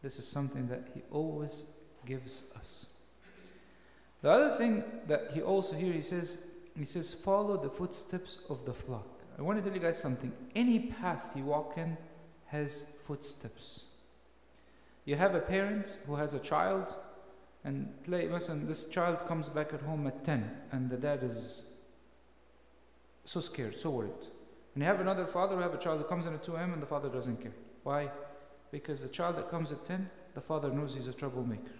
This 0.02 0.18
is 0.18 0.26
something 0.26 0.68
that 0.68 0.88
he 0.94 1.02
always 1.10 1.66
gives 2.04 2.52
us. 2.56 2.96
The 4.22 4.30
other 4.30 4.56
thing 4.56 4.84
that 5.06 5.30
he 5.34 5.42
also 5.42 5.76
here 5.76 5.92
he 5.92 6.02
says, 6.02 6.52
he 6.78 6.84
says, 6.84 7.12
follow 7.12 7.56
the 7.56 7.68
footsteps 7.68 8.44
of 8.48 8.64
the 8.64 8.72
flock. 8.72 9.06
I 9.38 9.42
want 9.42 9.58
to 9.58 9.64
tell 9.64 9.74
you 9.74 9.82
guys 9.82 9.98
something. 9.98 10.32
Any 10.54 10.78
path 10.78 11.28
you 11.34 11.44
walk 11.44 11.74
in 11.76 11.96
has 12.46 13.00
footsteps. 13.06 13.94
You 15.04 15.16
have 15.16 15.34
a 15.34 15.40
parent 15.40 15.96
who 16.06 16.16
has 16.16 16.34
a 16.34 16.38
child, 16.38 16.94
and 17.64 17.92
listen, 18.06 18.66
this 18.66 18.88
child 18.88 19.26
comes 19.26 19.48
back 19.48 19.72
at 19.72 19.82
home 19.82 20.06
at 20.06 20.24
10, 20.24 20.50
and 20.72 20.90
the 20.90 20.96
dad 20.96 21.22
is 21.22 21.74
so 23.24 23.40
scared, 23.40 23.78
so 23.78 23.90
worried. 23.90 24.10
And 24.74 24.82
you 24.82 24.84
have 24.84 25.00
another 25.00 25.26
father 25.26 25.56
who 25.56 25.62
have 25.62 25.74
a 25.74 25.78
child 25.78 25.98
who 25.98 26.04
comes 26.04 26.26
in 26.26 26.34
at 26.34 26.42
2 26.42 26.56
a.m. 26.56 26.72
and 26.72 26.82
the 26.82 26.86
father 26.86 27.08
doesn't 27.08 27.40
care. 27.40 27.54
Why? 27.82 28.10
Because 28.70 29.02
the 29.02 29.08
child 29.08 29.36
that 29.36 29.50
comes 29.50 29.72
at 29.72 29.84
10, 29.84 30.10
the 30.34 30.40
father 30.40 30.70
knows 30.70 30.94
he's 30.94 31.06
a 31.06 31.12
troublemaker. 31.12 31.72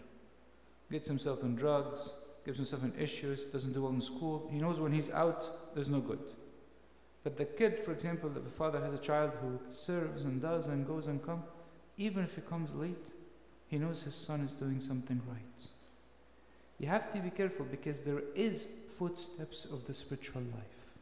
Gets 0.90 1.08
himself 1.08 1.42
in 1.42 1.56
drugs, 1.56 2.24
gives 2.44 2.58
himself 2.58 2.84
in 2.84 2.92
issues, 2.98 3.44
doesn't 3.44 3.72
do 3.72 3.82
well 3.82 3.92
in 3.92 4.00
school. 4.00 4.48
He 4.50 4.58
knows 4.58 4.80
when 4.80 4.92
he's 4.92 5.10
out, 5.10 5.74
there's 5.74 5.88
no 5.88 6.00
good. 6.00 6.20
But 7.26 7.36
the 7.36 7.44
kid, 7.44 7.80
for 7.80 7.90
example, 7.90 8.30
if 8.36 8.46
a 8.46 8.50
father 8.50 8.80
has 8.80 8.94
a 8.94 8.98
child 8.98 9.32
who 9.40 9.58
serves 9.68 10.22
and 10.22 10.40
does 10.40 10.68
and 10.68 10.86
goes 10.86 11.08
and 11.08 11.20
comes, 11.26 11.42
even 11.96 12.22
if 12.22 12.36
he 12.36 12.40
comes 12.40 12.72
late, 12.72 13.10
he 13.66 13.78
knows 13.78 14.02
his 14.02 14.14
son 14.14 14.42
is 14.42 14.52
doing 14.52 14.78
something 14.78 15.20
right. 15.26 15.68
You 16.78 16.86
have 16.86 17.12
to 17.12 17.18
be 17.18 17.30
careful 17.30 17.66
because 17.68 18.02
there 18.02 18.22
is 18.36 18.84
footsteps 18.96 19.64
of 19.64 19.88
the 19.88 19.92
spiritual 19.92 20.42
life. 20.42 20.92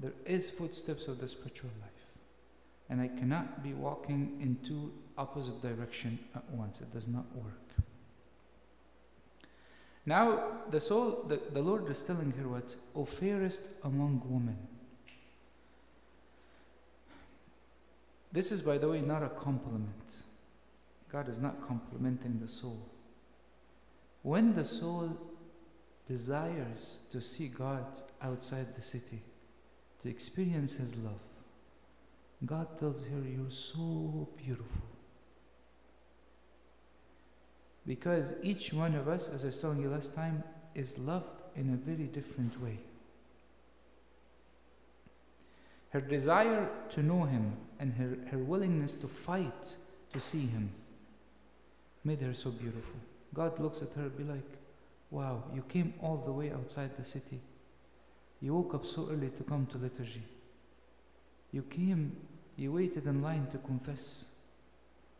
There 0.00 0.14
is 0.24 0.48
footsteps 0.48 1.06
of 1.06 1.20
the 1.20 1.28
spiritual 1.28 1.72
life. 1.82 1.90
And 2.88 3.02
I 3.02 3.08
cannot 3.08 3.62
be 3.62 3.74
walking 3.74 4.38
in 4.40 4.56
two 4.66 4.94
opposite 5.18 5.60
direction 5.60 6.18
at 6.34 6.48
once. 6.52 6.80
It 6.80 6.90
does 6.90 7.06
not 7.06 7.26
work. 7.36 7.67
Now, 10.08 10.42
the 10.70 10.80
soul, 10.80 11.26
the, 11.28 11.38
the 11.52 11.60
Lord 11.60 11.86
is 11.90 12.02
telling 12.02 12.32
her 12.38 12.48
what? 12.48 12.74
O 12.96 13.04
fairest 13.04 13.60
among 13.84 14.22
women. 14.24 14.56
This 18.32 18.50
is, 18.50 18.62
by 18.62 18.78
the 18.78 18.88
way, 18.88 19.02
not 19.02 19.22
a 19.22 19.28
compliment. 19.28 20.22
God 21.12 21.28
is 21.28 21.38
not 21.38 21.60
complimenting 21.60 22.40
the 22.40 22.48
soul. 22.48 22.88
When 24.22 24.54
the 24.54 24.64
soul 24.64 25.14
desires 26.06 27.02
to 27.10 27.20
see 27.20 27.48
God 27.48 27.84
outside 28.22 28.74
the 28.74 28.80
city, 28.80 29.20
to 30.00 30.08
experience 30.08 30.76
His 30.76 30.96
love, 30.96 31.20
God 32.46 32.78
tells 32.78 33.04
her, 33.04 33.20
You're 33.28 33.50
so 33.50 34.26
beautiful. 34.38 34.88
Because 37.88 38.34
each 38.42 38.74
one 38.74 38.94
of 38.94 39.08
us, 39.08 39.32
as 39.32 39.44
I 39.44 39.46
was 39.46 39.58
telling 39.58 39.80
you 39.80 39.88
last 39.88 40.14
time, 40.14 40.44
is 40.74 40.98
loved 40.98 41.40
in 41.56 41.72
a 41.72 41.76
very 41.76 42.04
different 42.04 42.62
way. 42.62 42.78
Her 45.88 46.02
desire 46.02 46.68
to 46.90 47.02
know 47.02 47.22
Him 47.24 47.56
and 47.80 47.94
her, 47.94 48.18
her 48.30 48.44
willingness 48.44 48.92
to 48.92 49.06
fight 49.06 49.74
to 50.12 50.20
see 50.20 50.44
Him 50.46 50.70
made 52.04 52.20
her 52.20 52.34
so 52.34 52.50
beautiful. 52.50 53.00
God 53.32 53.58
looks 53.58 53.80
at 53.80 53.94
her 53.94 54.02
and 54.02 54.16
be 54.18 54.24
like, 54.24 54.58
Wow, 55.10 55.44
you 55.54 55.62
came 55.62 55.94
all 56.02 56.18
the 56.18 56.32
way 56.32 56.52
outside 56.52 56.94
the 56.94 57.04
city. 57.04 57.40
You 58.42 58.54
woke 58.54 58.74
up 58.74 58.84
so 58.84 59.08
early 59.10 59.30
to 59.30 59.42
come 59.42 59.64
to 59.72 59.78
liturgy. 59.78 60.22
You 61.50 61.62
came, 61.62 62.14
you 62.56 62.72
waited 62.72 63.06
in 63.06 63.22
line 63.22 63.46
to 63.52 63.56
confess. 63.56 64.34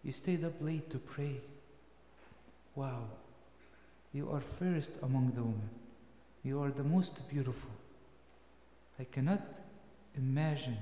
You 0.05 0.13
stayed 0.13 0.45
up 0.45 0.61
late 0.61 0.91
to 0.91 0.99
pray. 0.99 1.41
Wow, 2.79 3.09
you 4.13 4.31
are 4.31 4.41
fairest 4.41 5.03
among 5.03 5.33
the 5.35 5.43
women. 5.43 5.69
You 6.45 6.63
are 6.63 6.71
the 6.71 6.85
most 6.85 7.29
beautiful. 7.29 7.73
I 9.01 9.03
cannot 9.03 9.43
imagine 10.17 10.77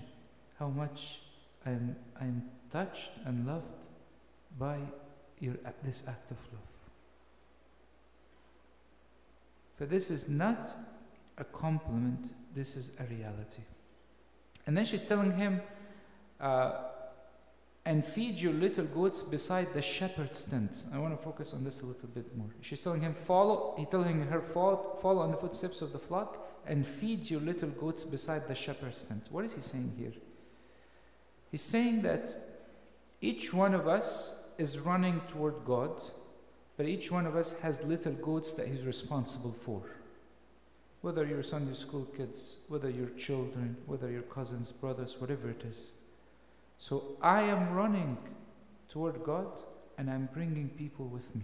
how 0.59 0.69
much 0.69 1.21
I'm, 1.65 1.97
I'm 2.21 2.43
touched 2.71 3.13
and 3.25 3.47
loved 3.47 3.87
by 4.59 4.77
your, 5.41 5.55
this 5.83 6.07
act 6.07 6.31
of 6.31 6.37
love. 6.53 6.75
For 9.77 9.87
this 9.87 10.11
is 10.11 10.29
not 10.29 10.77
a 11.39 11.45
compliment, 11.45 12.31
this 12.55 12.77
is 12.77 13.01
a 13.01 13.05
reality. 13.05 13.63
And 14.67 14.77
then 14.77 14.85
she's 14.85 15.05
telling 15.05 15.35
him, 15.35 15.63
uh, 16.39 16.73
and 17.87 18.05
feed 18.05 18.41
your 18.41 18.53
little 18.53 18.85
goats 18.85 19.23
beside 19.23 19.73
the 19.73 19.81
shepherd's 19.81 20.43
tent. 20.43 20.87
I 20.93 20.99
want 20.99 21.17
to 21.17 21.25
focus 21.25 21.55
on 21.55 21.63
this 21.63 21.83
a 21.83 21.87
little 21.87 22.09
bit 22.09 22.37
more. 22.37 22.49
She's 22.61 22.83
telling 22.83 23.01
him, 23.01 23.15
follow, 23.15 23.75
he's 23.79 23.87
telling 23.89 24.21
her, 24.23 24.41
follow, 24.41 24.99
follow 25.01 25.23
on 25.23 25.31
the 25.31 25.37
footsteps 25.37 25.81
of 25.83 25.93
the 25.93 25.99
flock 26.01 26.49
and 26.67 26.85
feed 26.85 27.31
your 27.31 27.41
little 27.41 27.69
goats 27.69 28.03
beside 28.03 28.49
the 28.49 28.57
shepherd's 28.57 29.05
tent. 29.05 29.29
What 29.31 29.45
is 29.45 29.55
he 29.55 29.61
saying 29.61 29.93
here? 29.97 30.13
He's 31.53 31.63
saying 31.63 32.03
that 32.03 32.37
each 33.21 33.55
one 33.55 33.73
of 33.73 33.87
us 33.87 34.53
is 34.59 34.81
running 34.81 35.21
toward 35.29 35.65
God, 35.65 36.03
but 36.77 36.87
each 36.87 37.13
one 37.13 37.25
of 37.25 37.37
us 37.37 37.61
has 37.61 37.87
little 37.87 38.15
goats 38.15 38.55
that 38.55 38.67
he's 38.67 38.83
responsible 38.83 39.53
for. 39.53 39.81
Whether 41.03 41.25
you're 41.25 41.45
Sunday 41.45 41.75
school 41.75 42.09
kids, 42.17 42.65
whether 42.69 42.91
you're 42.91 43.11
children, 43.11 43.77
whether 43.87 44.11
you're 44.11 44.23
cousins, 44.23 44.73
brothers, 44.73 45.21
whatever 45.21 45.51
it 45.51 45.63
is. 45.63 45.93
So 46.79 47.17
I 47.23 47.43
am 47.43 47.73
running 47.73 48.19
toward 48.89 49.23
God 49.25 49.59
and 49.99 50.11
I'm 50.11 50.29
bringing 50.33 50.69
people 50.71 51.07
with 51.07 51.35
me. 51.35 51.43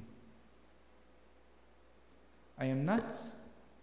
I 2.59 2.67
am 2.67 2.85
not 2.85 3.17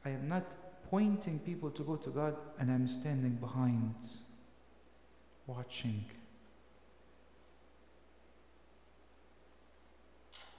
I 0.06 0.10
am 0.10 0.29
not 0.29 0.56
pointing 0.89 1.39
people 1.39 1.70
to 1.72 1.84
go 1.84 1.96
to 1.96 2.10
God 2.10 2.36
and 2.60 2.72
I'm 2.72 2.88
standing 2.88 3.36
behind 3.36 3.96
watching. 5.46 6.06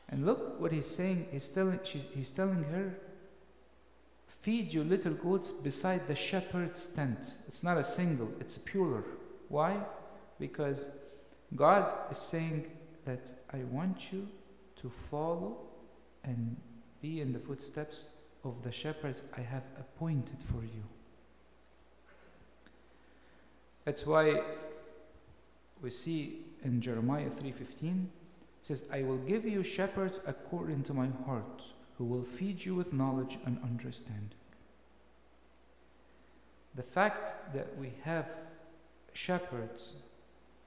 And 0.09 0.27
look 0.27 0.61
what 0.61 0.73
he's 0.73 0.87
saying. 0.87 1.29
He's 1.31 1.51
telling, 1.51 1.79
he's 2.15 2.31
telling 2.31 2.65
her, 2.65 2.99
feed 4.27 4.73
your 4.73 4.85
little 4.85 5.13
goats 5.13 5.51
beside 5.51 6.07
the 6.09 6.17
shepherd's 6.17 6.95
tent. 6.95 7.37
It's 7.47 7.63
not 7.63 7.79
a 7.79 7.85
single, 7.85 8.29
it's 8.41 8.57
a 8.57 8.61
plural. 8.61 9.05
Why? 9.49 9.79
Because 10.41 10.91
God 11.55 12.11
is 12.11 12.19
saying 12.19 12.65
that 13.05 13.33
I 13.53 13.59
want 13.71 14.13
you 14.13 14.27
to 14.81 14.89
follow 14.89 15.59
and 16.25 16.57
be 17.01 17.21
in 17.21 17.33
the 17.33 17.39
footsteps 17.39 18.17
of 18.43 18.63
the 18.63 18.73
shepherds 18.73 19.23
I 19.37 19.43
have 19.43 19.65
appointed 19.79 20.43
for 20.43 20.63
you. 20.63 20.85
That's 23.85 24.07
why 24.07 24.43
we 25.83 25.91
see 25.91 26.45
in 26.63 26.81
Jeremiah 26.81 27.31
3:15 27.31 28.09
says 28.63 28.91
I 28.93 29.03
will 29.03 29.19
give 29.19 29.45
you 29.45 29.63
shepherds 29.63 30.21
according 30.27 30.83
to 30.85 30.95
my 30.95 31.09
heart 31.27 31.63
who 31.97 32.05
will 32.05 32.23
feed 32.23 32.65
you 32.65 32.75
with 32.75 32.93
knowledge 32.93 33.39
and 33.45 33.59
understanding. 33.63 34.39
The 36.75 36.83
fact 36.83 37.53
that 37.55 37.77
we 37.79 37.93
have 38.05 38.33
shepherds 39.13 39.97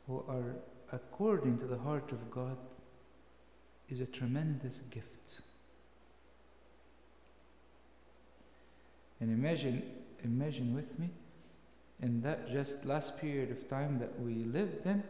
who 0.07 0.23
are 0.27 0.55
according 0.91 1.57
to 1.57 1.65
the 1.65 1.77
heart 1.77 2.11
of 2.11 2.29
God 2.29 2.57
is 3.89 4.01
a 4.01 4.05
tremendous 4.05 4.79
gift. 4.79 5.41
And 9.19 9.31
imagine, 9.31 9.83
imagine 10.23 10.75
with 10.75 10.99
me, 10.99 11.09
in 12.01 12.21
that 12.21 12.51
just 12.51 12.85
last 12.85 13.21
period 13.21 13.51
of 13.51 13.67
time 13.69 13.99
that 13.99 14.19
we 14.19 14.43
lived 14.43 14.85
in, 14.85 15.03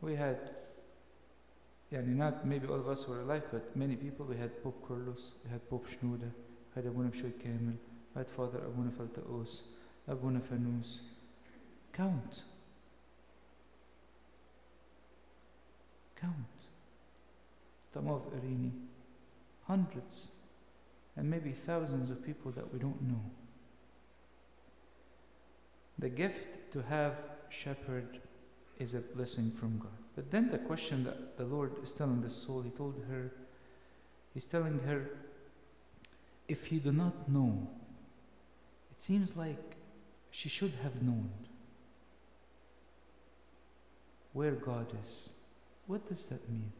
we 0.00 0.16
had, 0.16 0.38
yani 1.92 2.16
not 2.16 2.46
maybe 2.46 2.66
all 2.66 2.80
of 2.80 2.88
us 2.88 3.06
were 3.06 3.20
alive, 3.20 3.44
but 3.52 3.76
many 3.76 3.94
people. 3.94 4.26
We 4.26 4.36
had 4.36 4.62
Pope 4.62 4.84
Kyrillos, 4.88 5.30
we 5.44 5.50
had 5.50 5.68
Pope 5.70 5.86
Shenouda, 5.86 6.30
had 6.74 6.86
Abuna 6.86 7.10
Bishoy 7.10 7.40
Kamel, 7.40 7.74
we 8.14 8.18
had 8.18 8.28
Father 8.28 8.58
Abuna 8.58 8.90
Faltaos, 8.90 9.62
Abuna 10.08 10.40
Fanus. 10.40 11.00
Count. 11.92 12.42
Count. 16.24 16.36
Tamav 17.94 18.22
Irini. 18.36 18.70
Hundreds 19.66 20.30
and 21.16 21.30
maybe 21.30 21.52
thousands 21.52 22.10
of 22.10 22.24
people 22.24 22.50
that 22.52 22.72
we 22.72 22.78
don't 22.78 23.00
know. 23.02 23.24
The 25.98 26.08
gift 26.08 26.72
to 26.72 26.82
have 26.82 27.14
shepherd 27.50 28.18
is 28.78 28.94
a 28.94 29.00
blessing 29.00 29.50
from 29.50 29.78
God. 29.78 29.98
But 30.16 30.30
then 30.30 30.50
the 30.50 30.58
question 30.58 31.04
that 31.04 31.36
the 31.36 31.44
Lord 31.44 31.72
is 31.82 31.92
telling 31.92 32.20
the 32.20 32.30
soul, 32.30 32.62
He 32.62 32.70
told 32.70 33.00
her, 33.08 33.32
He's 34.32 34.46
telling 34.46 34.80
her, 34.80 35.10
if 36.48 36.72
you 36.72 36.80
do 36.80 36.92
not 36.92 37.28
know, 37.28 37.68
it 38.90 39.00
seems 39.00 39.36
like 39.36 39.76
she 40.30 40.48
should 40.48 40.72
have 40.82 41.02
known 41.02 41.30
where 44.32 44.52
God 44.52 44.88
is. 45.02 45.32
What 45.86 46.08
does 46.08 46.26
that 46.26 46.48
mean? 46.48 46.72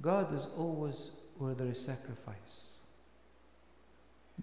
God 0.00 0.34
is 0.34 0.46
always 0.56 1.10
where 1.38 1.54
there 1.54 1.68
is 1.68 1.80
sacrifice. 1.80 2.80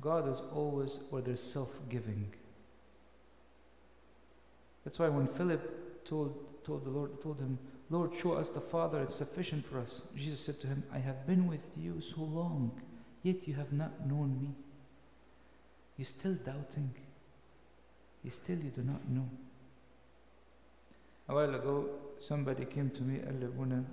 God 0.02 0.30
is 0.30 0.42
always 0.54 1.00
where 1.10 1.22
there's 1.22 1.42
self 1.42 1.78
giving. 1.90 2.34
That's 4.84 5.00
why 5.00 5.10
when 5.10 5.28
Philip 5.28 6.06
told, 6.06 6.64
told 6.66 6.86
the 6.86 6.90
Lord, 6.90 7.22
told 7.22 7.40
him, 7.40 7.58
Lord, 7.90 8.16
show 8.16 8.34
us 8.34 8.50
the 8.50 8.60
Father, 8.60 9.02
it's 9.02 9.16
sufficient 9.16 9.64
for 9.66 9.80
us. 9.80 10.12
Jesus 10.16 10.40
said 10.40 10.56
to 10.62 10.68
him, 10.68 10.84
I 10.92 10.98
have 11.00 11.28
been 11.28 11.48
with 11.48 11.66
you 11.78 12.02
so 12.02 12.22
long, 12.22 12.82
yet 13.22 13.48
you 13.48 13.54
have 13.54 13.72
not 13.72 14.06
known 14.06 14.42
me. 14.42 14.50
You're 15.98 16.06
still 16.06 16.34
doubting. 16.34 16.94
You 18.24 18.32
still 18.32 18.58
you 18.58 18.72
do 18.72 18.82
not 18.82 19.08
know. 19.10 19.30
A 21.30 21.34
while 21.34 21.56
ago, 21.56 21.90
somebody 22.20 22.66
came 22.66 22.90
to 22.92 23.02
me, 23.02 23.20
Al 23.22 23.86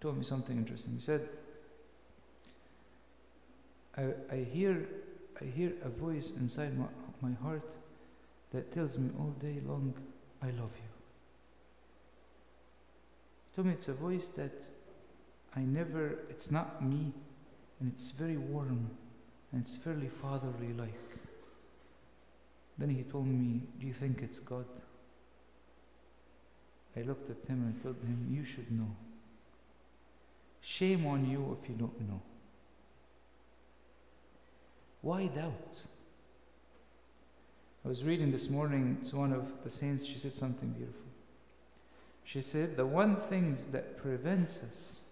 told 0.00 0.18
me 0.18 0.24
something 0.24 0.56
interesting. 0.56 0.92
He 0.92 1.00
said, 1.00 1.28
I, 3.96 4.04
I 4.30 4.36
hear 4.36 4.86
I 5.40 5.44
hear 5.44 5.72
a 5.82 5.88
voice 5.88 6.32
inside 6.38 6.78
my, 6.78 6.86
my 7.20 7.34
heart 7.42 7.62
that 8.52 8.72
tells 8.72 8.98
me 8.98 9.10
all 9.18 9.34
day 9.38 9.60
long, 9.66 9.94
I 10.42 10.46
love 10.46 10.72
you. 10.76 10.88
To 13.54 13.64
me, 13.64 13.72
it's 13.74 13.88
a 13.88 13.94
voice 13.94 14.28
that 14.28 14.68
I 15.54 15.60
never, 15.60 16.18
it's 16.30 16.50
not 16.50 16.82
me, 16.82 17.12
and 17.80 17.92
it's 17.92 18.10
very 18.12 18.36
warm, 18.36 18.90
and 19.52 19.62
it's 19.62 19.76
fairly 19.76 20.08
fatherly 20.08 20.72
like. 20.72 21.18
Then 22.78 22.90
he 22.90 23.02
told 23.02 23.26
me, 23.26 23.62
Do 23.80 23.86
you 23.86 23.94
think 23.94 24.22
it's 24.22 24.40
God? 24.40 24.66
I 26.96 27.02
looked 27.02 27.30
at 27.30 27.48
him 27.48 27.62
and 27.62 27.74
I 27.78 27.82
told 27.82 27.96
him, 27.96 28.28
You 28.30 28.44
should 28.44 28.70
know. 28.70 28.96
Shame 30.60 31.06
on 31.06 31.28
you 31.28 31.56
if 31.60 31.68
you 31.68 31.74
don't 31.74 32.00
know. 32.08 32.22
Why 35.02 35.26
doubt? 35.26 35.84
I 37.84 37.88
was 37.88 38.02
reading 38.02 38.32
this 38.32 38.50
morning 38.50 38.98
to 39.10 39.16
one 39.16 39.32
of 39.32 39.62
the 39.62 39.70
saints, 39.70 40.04
she 40.04 40.18
said 40.18 40.32
something 40.32 40.70
beautiful. 40.70 41.02
She 42.24 42.40
said, 42.40 42.76
The 42.76 42.86
one 42.86 43.16
thing 43.16 43.56
that 43.70 43.98
prevents 43.98 44.62
us 44.62 45.10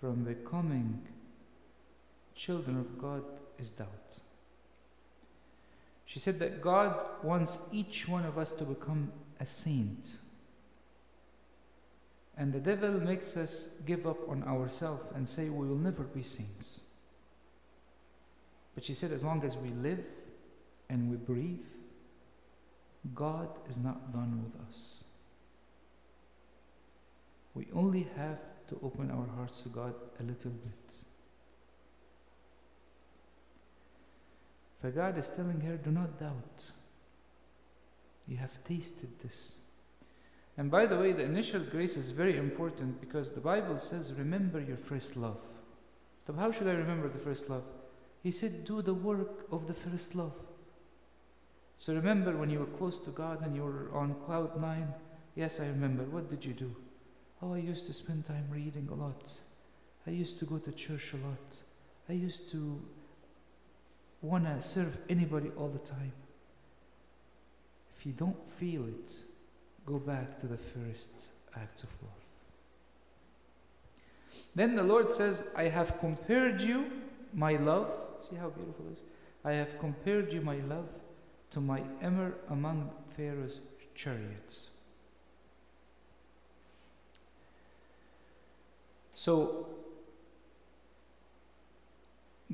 from 0.00 0.24
becoming 0.24 1.02
children 2.34 2.78
of 2.80 2.98
God 3.00 3.22
is 3.58 3.70
doubt. 3.70 4.18
She 6.04 6.18
said 6.18 6.40
that 6.40 6.60
God 6.60 6.98
wants 7.22 7.70
each 7.72 8.08
one 8.08 8.24
of 8.26 8.36
us 8.36 8.50
to 8.50 8.64
become 8.64 9.12
a 9.38 9.46
saint. 9.46 10.16
And 12.36 12.52
the 12.52 12.60
devil 12.60 12.92
makes 12.92 13.36
us 13.36 13.82
give 13.86 14.06
up 14.06 14.28
on 14.28 14.42
ourselves 14.44 15.12
and 15.14 15.28
say 15.28 15.50
we 15.50 15.66
will 15.66 15.76
never 15.76 16.02
be 16.02 16.22
saints. 16.22 16.84
But 18.74 18.84
she 18.84 18.94
said, 18.94 19.12
as 19.12 19.22
long 19.22 19.44
as 19.44 19.56
we 19.56 19.68
live 19.70 20.04
and 20.88 21.10
we 21.10 21.16
breathe, 21.16 21.64
God 23.14 23.48
is 23.68 23.78
not 23.78 24.12
done 24.12 24.42
with 24.44 24.66
us. 24.66 25.04
We 27.54 27.66
only 27.74 28.06
have 28.16 28.40
to 28.68 28.78
open 28.82 29.10
our 29.10 29.26
hearts 29.36 29.62
to 29.62 29.68
God 29.68 29.94
a 30.18 30.22
little 30.22 30.52
bit. 30.52 30.94
For 34.80 34.90
God 34.90 35.18
is 35.18 35.30
telling 35.30 35.60
her, 35.60 35.76
do 35.76 35.90
not 35.90 36.18
doubt. 36.18 36.70
You 38.26 38.38
have 38.38 38.64
tasted 38.64 39.10
this. 39.20 39.71
And 40.56 40.70
by 40.70 40.86
the 40.86 40.98
way, 40.98 41.12
the 41.12 41.24
initial 41.24 41.60
grace 41.60 41.96
is 41.96 42.10
very 42.10 42.36
important 42.36 43.00
because 43.00 43.32
the 43.32 43.40
Bible 43.40 43.78
says, 43.78 44.12
remember 44.18 44.60
your 44.60 44.76
first 44.76 45.16
love. 45.16 45.38
So, 46.26 46.34
how 46.34 46.52
should 46.52 46.68
I 46.68 46.72
remember 46.72 47.08
the 47.08 47.18
first 47.18 47.48
love? 47.48 47.64
He 48.22 48.30
said, 48.30 48.64
Do 48.64 48.82
the 48.82 48.94
work 48.94 49.46
of 49.50 49.66
the 49.66 49.74
first 49.74 50.14
love. 50.14 50.36
So 51.76 51.94
remember 51.94 52.36
when 52.36 52.50
you 52.50 52.60
were 52.60 52.66
close 52.78 52.98
to 53.00 53.10
God 53.10 53.44
and 53.44 53.56
you 53.56 53.64
were 53.64 53.90
on 53.92 54.14
cloud 54.24 54.60
nine? 54.60 54.94
Yes, 55.34 55.58
I 55.58 55.66
remember. 55.66 56.04
What 56.04 56.30
did 56.30 56.44
you 56.44 56.52
do? 56.52 56.76
Oh, 57.42 57.54
I 57.54 57.58
used 57.58 57.86
to 57.86 57.92
spend 57.92 58.24
time 58.24 58.46
reading 58.50 58.88
a 58.92 58.94
lot. 58.94 59.32
I 60.06 60.10
used 60.10 60.38
to 60.38 60.44
go 60.44 60.58
to 60.58 60.70
church 60.70 61.12
a 61.12 61.16
lot. 61.16 61.56
I 62.08 62.12
used 62.12 62.50
to 62.50 62.80
want 64.20 64.44
to 64.44 64.60
serve 64.62 64.96
anybody 65.08 65.50
all 65.56 65.68
the 65.68 65.80
time. 65.80 66.12
If 67.96 68.06
you 68.06 68.12
don't 68.12 68.46
feel 68.48 68.86
it, 68.86 69.12
go 69.86 69.98
back 69.98 70.38
to 70.40 70.46
the 70.46 70.56
first 70.56 71.30
act 71.56 71.82
of 71.82 71.90
love. 72.02 72.10
Then 74.54 74.76
the 74.76 74.82
Lord 74.82 75.10
says, 75.10 75.52
I 75.56 75.64
have 75.64 75.98
compared 75.98 76.60
you, 76.60 76.90
my 77.32 77.56
love, 77.56 77.90
See 78.22 78.36
how 78.36 78.50
beautiful 78.50 78.86
it 78.86 78.92
is? 78.92 79.02
I 79.44 79.54
have 79.54 79.80
compared 79.80 80.32
you, 80.32 80.42
my 80.42 80.58
love, 80.58 80.88
to 81.50 81.60
my 81.60 81.82
emir 82.00 82.34
among 82.48 82.90
Pharaoh's 83.16 83.60
chariots. 83.96 84.78
So, 89.14 89.66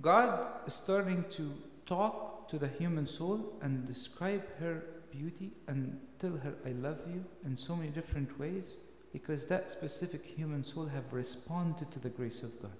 God 0.01 0.67
is 0.67 0.73
starting 0.73 1.27
to 1.31 1.53
talk 1.85 2.49
to 2.49 2.59
the 2.59 2.69
human 2.69 3.07
soul 3.07 3.53
and 3.61 3.87
describe 3.87 4.45
her 4.59 4.85
beauty 5.11 5.51
and 5.67 6.01
tell 6.19 6.37
her, 6.37 6.55
I 6.67 6.71
love 6.71 6.99
you 7.09 7.25
in 7.45 7.57
so 7.57 7.77
many 7.77 7.91
different 7.91 8.39
ways 8.39 8.79
because 9.13 9.47
that 9.47 9.71
specific 9.71 10.25
human 10.25 10.65
soul 10.65 10.87
have 10.87 11.13
responded 11.13 11.91
to 11.93 11.99
the 11.99 12.11
grace 12.11 12.43
of 12.43 12.61
God. 12.61 12.77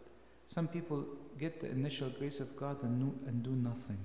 some 0.47 0.67
people 0.67 1.05
get 1.39 1.61
the 1.61 1.71
initial 1.71 2.09
grace 2.09 2.41
of 2.41 2.57
God 2.57 2.83
and, 2.83 3.19
and 3.27 3.43
do 3.43 3.51
nothing. 3.51 3.99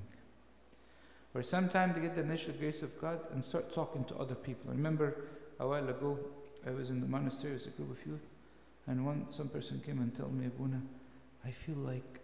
Or 1.34 1.42
sometimes 1.42 1.96
they 1.96 2.02
get 2.02 2.16
the 2.16 2.22
initial 2.22 2.54
grace 2.54 2.82
of 2.84 3.00
God 3.00 3.20
and 3.32 3.44
start 3.44 3.74
talking 3.74 4.04
to 4.06 4.16
other 4.18 4.36
people. 4.36 4.70
I 4.70 4.74
remember 4.74 5.16
a 5.60 5.68
while 5.68 5.88
ago, 5.88 6.20
I 6.68 6.72
was 6.72 6.90
in 6.90 7.00
the 7.00 7.08
monastery 7.08 7.56
as 7.56 7.66
a 7.66 7.70
group 7.70 7.92
of 7.92 8.06
youth, 8.06 8.26
and 8.88 9.06
one 9.06 9.28
some 9.32 9.50
person 9.50 9.82
came 9.86 10.00
and 10.00 10.16
told 10.16 10.34
me, 10.34 10.48
Abuna, 10.48 10.82
I 11.46 11.52
feel 11.52 11.78
like 11.78 12.20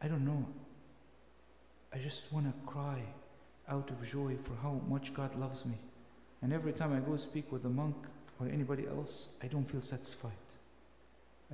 I 0.00 0.08
don't 0.08 0.24
know. 0.24 0.46
I 1.94 1.98
just 1.98 2.32
want 2.32 2.46
to 2.46 2.70
cry 2.70 3.02
out 3.72 3.90
of 3.90 4.06
joy 4.06 4.36
for 4.36 4.54
how 4.62 4.80
much 4.88 5.14
God 5.14 5.34
loves 5.34 5.64
me. 5.64 5.78
And 6.42 6.52
every 6.52 6.72
time 6.72 6.92
I 6.92 7.00
go 7.00 7.16
speak 7.16 7.50
with 7.50 7.64
a 7.64 7.68
monk 7.68 7.96
or 8.38 8.46
anybody 8.48 8.86
else, 8.86 9.38
I 9.42 9.46
don't 9.46 9.64
feel 9.64 9.80
satisfied. 9.80 10.32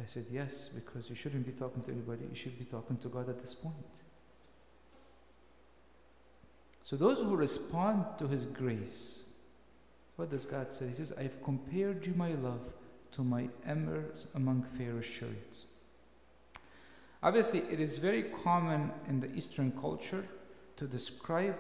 I 0.01 0.07
said, 0.07 0.27
Yes, 0.31 0.69
because 0.69 1.09
you 1.11 1.17
shouldn't 1.17 1.47
be 1.47 1.53
talking 1.53 1.83
to 1.83 1.93
anybody, 1.93 2.25
you 2.31 2.37
should 2.37 2.59
be 2.59 2.65
talking 2.65 2.97
to 2.99 3.09
God 3.09 3.29
at 3.29 3.41
this 3.41 3.55
point. 3.55 3.75
So, 6.83 6.97
those 6.97 7.21
who 7.21 7.37
respond 7.37 8.05
to 8.19 8.29
His 8.29 8.47
grace, 8.47 9.41
what 10.17 10.31
does 10.31 10.47
God 10.47 10.73
say? 10.73 10.89
He 10.89 10.95
says, 10.95 11.13
I've 11.19 11.43
compared 11.43 12.07
you, 12.07 12.15
my 12.15 12.33
love, 12.33 12.63
to 13.13 13.23
my 13.23 13.49
emirs 13.67 14.29
among 14.35 14.63
Pharaoh's 14.63 15.09
chariots. 15.09 15.65
Obviously, 17.23 17.61
it 17.61 17.81
is 17.81 17.99
very 17.99 18.23
common 18.23 18.93
in 19.09 19.21
the 19.21 19.33
Eastern 19.35 19.73
culture 19.73 20.25
to 20.77 20.87
describe 20.87 21.57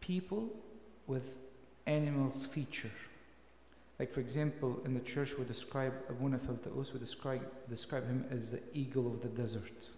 people 0.00 0.48
with 1.06 1.36
animals' 1.86 2.46
feature. 2.46 2.90
Like, 3.98 4.10
for 4.10 4.20
example, 4.20 4.80
in 4.84 4.94
the 4.94 5.00
church, 5.00 5.36
we 5.38 5.44
describe 5.44 5.92
Abuna 6.08 6.38
Feltaus, 6.38 6.92
we 6.92 6.98
describe, 6.98 7.42
describe 7.68 8.06
him 8.06 8.24
as 8.30 8.50
the 8.50 8.60
eagle 8.72 9.06
of 9.06 9.20
the 9.20 9.28
desert. 9.28 9.88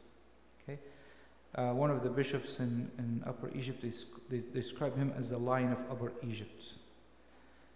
Okay? 0.62 0.78
Uh, 1.54 1.72
one 1.72 1.90
of 1.90 2.02
the 2.02 2.10
bishops 2.10 2.58
in, 2.58 2.90
in 2.98 3.22
Upper 3.24 3.50
Egypt, 3.54 3.82
they, 3.82 4.38
they 4.38 4.42
describe 4.52 4.96
him 4.96 5.12
as 5.16 5.30
the 5.30 5.38
lion 5.38 5.70
of 5.70 5.78
Upper 5.90 6.12
Egypt. 6.28 6.72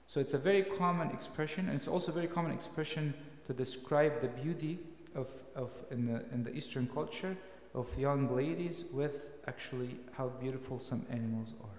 So 0.09 0.19
it's 0.19 0.35
a 0.35 0.39
very 0.39 0.63
common 0.63 1.11
expression, 1.11 1.69
and 1.69 1.77
it's 1.77 1.89
also 1.89 2.11
a 2.11 2.15
very 2.15 2.29
common 2.29 2.53
expression 2.53 3.15
to 3.47 3.53
describe 3.53 4.21
the 4.21 4.29
beauty 4.29 4.79
of, 5.15 5.29
of 5.55 5.71
in, 5.91 6.07
the, 6.07 6.25
in 6.33 6.43
the 6.43 6.53
Eastern 6.55 6.89
culture 6.89 7.37
of 7.75 7.87
young 7.99 8.35
ladies 8.35 8.85
with 8.93 9.31
actually 9.47 9.97
how 10.17 10.29
beautiful 10.41 10.81
some 10.81 11.07
animals 11.11 11.55
are. 11.63 11.76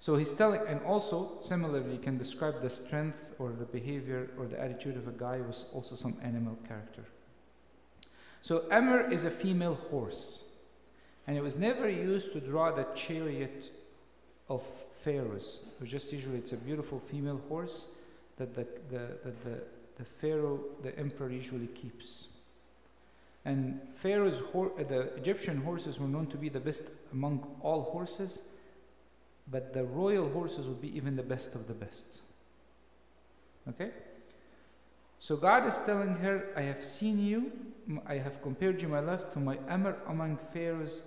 So 0.00 0.16
he's 0.16 0.32
telling, 0.32 0.62
and 0.66 0.80
also 0.86 1.36
similarly, 1.42 1.98
can 1.98 2.16
describe 2.16 2.62
the 2.62 2.70
strength 2.70 3.34
or 3.38 3.50
the 3.50 3.66
behavior 3.66 4.30
or 4.38 4.46
the 4.46 4.58
attitude 4.58 4.96
of 4.96 5.06
a 5.06 5.12
guy 5.12 5.40
with 5.40 5.62
also 5.74 5.94
some 5.94 6.14
animal 6.24 6.58
character. 6.66 7.04
So 8.40 8.64
Emir 8.70 9.12
is 9.12 9.24
a 9.24 9.30
female 9.30 9.74
horse, 9.74 10.56
and 11.26 11.36
it 11.36 11.42
was 11.42 11.58
never 11.58 11.86
used 11.86 12.32
to 12.32 12.40
draw 12.40 12.72
the 12.72 12.86
chariot 12.94 13.70
of 14.48 14.62
pharaohs. 15.04 15.66
It 15.82 15.84
just 15.84 16.10
usually 16.14 16.38
it's 16.38 16.52
a 16.52 16.56
beautiful 16.56 16.98
female 16.98 17.42
horse 17.50 17.94
that 18.38 18.54
the, 18.54 18.66
the, 18.88 19.18
the, 19.22 19.32
the, 19.44 19.58
the 19.96 20.04
pharaoh, 20.04 20.60
the 20.80 20.98
emperor, 20.98 21.30
usually 21.30 21.66
keeps. 21.66 22.38
And 23.44 23.82
Pharaoh's 23.92 24.40
the 24.40 25.12
Egyptian 25.18 25.58
horses 25.58 26.00
were 26.00 26.08
known 26.08 26.26
to 26.28 26.38
be 26.38 26.48
the 26.48 26.60
best 26.60 26.92
among 27.12 27.46
all 27.60 27.82
horses, 27.82 28.52
but 29.50 29.72
the 29.72 29.84
royal 29.84 30.28
horses 30.30 30.66
would 30.66 30.80
be 30.80 30.94
even 30.96 31.16
the 31.16 31.22
best 31.22 31.54
of 31.54 31.66
the 31.66 31.74
best. 31.74 32.22
Okay? 33.68 33.90
So 35.18 35.36
God 35.36 35.66
is 35.66 35.78
telling 35.80 36.14
her, 36.14 36.48
I 36.56 36.62
have 36.62 36.84
seen 36.84 37.18
you, 37.18 37.52
I 38.06 38.14
have 38.14 38.40
compared 38.42 38.80
you, 38.80 38.88
my 38.88 39.00
love, 39.00 39.32
to 39.32 39.38
my 39.38 39.58
Emir 39.68 39.96
among 40.06 40.38
Pharaoh's 40.38 41.02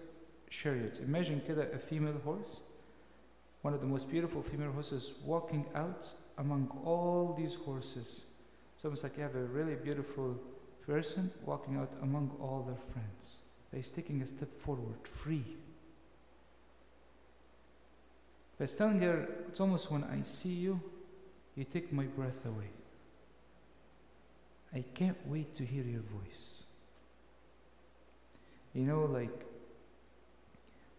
chariots. 0.50 1.00
Imagine 1.00 1.42
kida, 1.42 1.74
a 1.74 1.80
female 1.80 2.20
horse, 2.24 2.62
one 3.62 3.74
of 3.74 3.82
the 3.82 3.88
most 3.88 4.10
beautiful 4.10 4.44
female 4.44 4.72
horses, 4.72 5.14
walking 5.26 5.66
out 5.74 6.14
among 6.38 6.70
all 6.86 7.34
these 7.38 7.56
horses. 7.56 8.26
It's 8.84 9.04
like 9.04 9.16
you 9.16 9.24
have 9.24 9.36
a 9.36 9.46
really 9.46 9.76
beautiful 9.76 10.38
person 10.86 11.32
walking 11.46 11.78
out 11.78 11.94
among 12.02 12.36
all 12.42 12.64
their 12.68 12.76
friends. 12.76 13.40
But 13.72 13.78
he's 13.78 13.90
taking 13.90 14.22
a 14.22 14.28
step 14.28 14.52
forward, 14.52 15.08
free. 15.08 15.46
But 18.58 18.70
he's 18.70 18.78
telling 18.78 19.02
her, 19.02 19.28
it's 19.48 19.60
almost 19.60 19.92
when 19.92 20.04
I 20.04 20.22
see 20.22 20.54
you, 20.54 20.80
you 21.56 21.64
take 21.64 21.92
my 21.92 22.06
breath 22.06 22.46
away. 22.46 22.70
I 24.74 24.84
can't 24.94 25.18
wait 25.28 25.56
to 25.56 25.66
hear 25.66 25.84
your 25.84 26.02
voice. 26.02 26.72
You 28.74 28.84
know, 28.84 29.06
like 29.06 29.46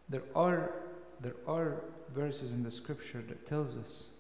there 0.09 0.23
are 0.37 0.73
there 1.21 1.35
are 1.47 1.83
verses 2.13 2.53
in 2.53 2.63
the 2.63 2.71
scripture 2.71 3.23
that 3.29 3.47
tells 3.47 3.77
us 3.77 4.11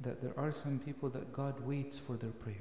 that 0.00 0.20
there 0.20 0.34
are 0.36 0.52
some 0.52 0.78
people 0.78 1.08
that 1.10 1.32
God 1.32 1.60
waits 1.66 1.96
for 1.98 2.14
their 2.14 2.30
prayer. 2.30 2.56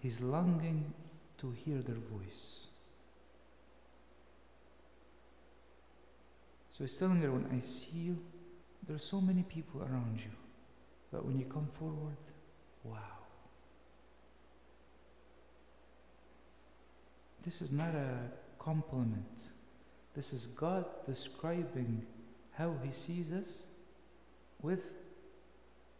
He's 0.00 0.20
longing 0.20 0.92
to 1.38 1.52
hear 1.52 1.78
their 1.78 1.96
voice. 1.96 2.69
So 6.80 6.84
he's 6.84 6.96
telling 6.96 7.20
when 7.20 7.46
I 7.54 7.60
see 7.60 7.98
you, 7.98 8.18
there 8.86 8.96
are 8.96 8.98
so 8.98 9.20
many 9.20 9.42
people 9.42 9.82
around 9.82 10.18
you. 10.18 10.30
But 11.12 11.26
when 11.26 11.38
you 11.38 11.44
come 11.44 11.68
forward, 11.78 12.16
wow. 12.82 13.18
This 17.42 17.60
is 17.60 17.70
not 17.70 17.94
a 17.94 18.30
compliment. 18.58 19.42
This 20.14 20.32
is 20.32 20.46
God 20.46 20.86
describing 21.04 22.06
how 22.52 22.72
He 22.82 22.92
sees 22.92 23.30
us 23.30 23.74
with 24.62 24.94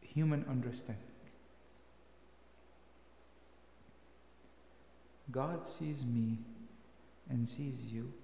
human 0.00 0.46
understanding. 0.48 1.04
God 5.30 5.66
sees 5.66 6.06
me 6.06 6.38
and 7.28 7.46
sees 7.46 7.84
you 7.84 8.14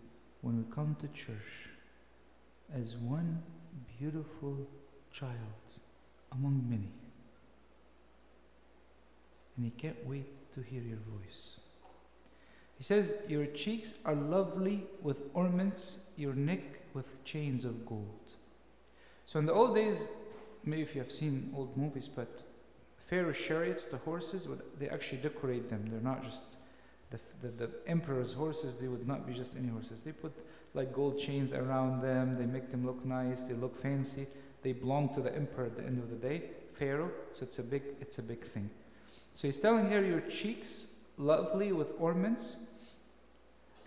when 0.40 0.57
we 0.57 0.75
come 0.75 0.97
to 1.01 1.09
church 1.09 1.76
as 2.75 2.97
one 2.97 3.43
beautiful 3.99 4.67
child 5.13 5.35
among 6.33 6.65
many. 6.69 6.93
And 9.57 9.65
He 9.65 9.71
can't 9.71 10.07
wait 10.07 10.53
to 10.53 10.63
hear 10.63 10.83
your 10.83 10.99
voice. 10.99 11.61
He 12.77 12.83
says, 12.83 13.15
Your 13.29 13.47
cheeks 13.47 14.03
are 14.05 14.15
lovely 14.15 14.85
with 15.03 15.23
ornaments, 15.35 16.13
your 16.17 16.35
neck 16.35 16.63
with 16.95 17.25
chains 17.25 17.65
of 17.65 17.87
gold. 17.87 18.33
So 19.25 19.39
in 19.39 19.47
the 19.47 19.53
old 19.53 19.75
days, 19.75 20.09
maybe 20.65 20.83
if 20.83 20.95
you 20.95 21.01
have 21.01 21.13
seen 21.13 21.53
old 21.57 21.77
movies, 21.77 22.09
but 22.09 22.43
Pharaoh 22.99 23.33
chariots, 23.33 23.85
the 23.85 23.99
horses, 23.99 24.49
they 24.79 24.89
actually 24.89 25.19
decorate 25.19 25.69
them. 25.69 25.87
They're 25.91 26.01
not 26.01 26.23
just 26.23 26.57
the, 27.11 27.19
the, 27.42 27.49
the, 27.49 27.71
emperor's 27.87 28.33
horses, 28.33 28.77
they 28.77 28.88
would 28.88 29.07
not 29.07 29.27
be 29.27 29.33
just 29.33 29.57
any 29.57 29.69
horses. 29.69 30.03
They 30.03 30.12
put 30.12 30.33
like 30.75 30.92
gold 30.92 31.19
chains 31.19 31.53
around 31.53 32.01
them, 32.01 32.35
they 32.35 32.47
make 32.47 32.71
them 32.71 32.85
look 32.85 33.05
nice, 33.05 33.45
they 33.45 33.55
look 33.55 33.77
fancy. 33.77 34.27
They 34.62 34.73
belong 34.73 35.14
to 35.14 35.21
the 35.21 35.35
emperor 35.35 35.66
at 35.66 35.77
the 35.77 35.85
end 35.85 35.99
of 35.99 36.11
the 36.11 36.16
day, 36.16 36.42
Pharaoh, 36.73 37.11
so 37.33 37.45
it's 37.45 37.59
a 37.61 37.62
big, 37.62 37.83
it's 38.01 38.19
a 38.19 38.23
big 38.23 38.40
thing. 38.40 38.69
So 39.33 39.47
he's 39.47 39.59
telling 39.59 39.90
her 39.90 40.05
your 40.05 40.21
cheeks 40.23 40.97
lovely 41.19 41.73
with 41.73 41.92
ornaments, 41.99 42.66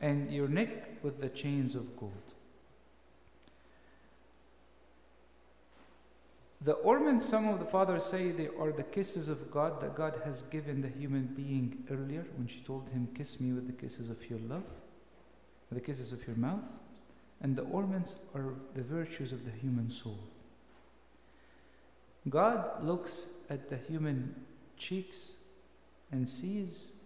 and 0.02 0.32
your 0.32 0.48
neck 0.48 1.04
with 1.04 1.20
the 1.20 1.30
chains 1.30 1.76
of 1.76 1.98
gold. 1.98 2.14
The 6.62 6.74
ornaments, 6.74 7.26
some 7.26 7.48
of 7.48 7.60
the 7.60 7.66
fathers 7.66 8.04
say 8.04 8.32
they 8.32 8.50
are 8.60 8.74
the 8.74 8.84
kisses 8.84 9.30
of 9.30 9.50
God 9.50 9.80
that 9.80 9.96
God 9.96 10.22
has 10.26 10.42
given 10.42 10.82
the 10.82 10.90
human 10.90 11.28
being 11.28 11.86
earlier 11.90 12.26
when 12.36 12.48
she 12.48 12.60
told 12.60 12.90
him, 12.90 13.08
Kiss 13.16 13.40
me 13.40 13.54
with 13.54 13.68
the 13.68 13.74
kisses 13.74 14.10
of 14.10 14.30
your 14.30 14.40
love, 14.40 14.66
with 15.70 15.80
the 15.80 15.86
kisses 15.86 16.12
of 16.12 16.28
your 16.28 16.36
mouth. 16.36 16.66
And 17.42 17.56
the 17.56 17.62
ornaments 17.64 18.18
are 18.36 18.54
the 18.74 18.84
virtues 18.84 19.32
of 19.32 19.46
the 19.46 19.52
human 19.52 19.90
soul. 19.90 20.20
God 22.28 22.84
looks 22.84 23.44
at 23.50 23.70
the 23.70 23.78
human 23.78 24.36
cheeks 24.76 25.44
and 26.12 26.28
sees 26.28 27.04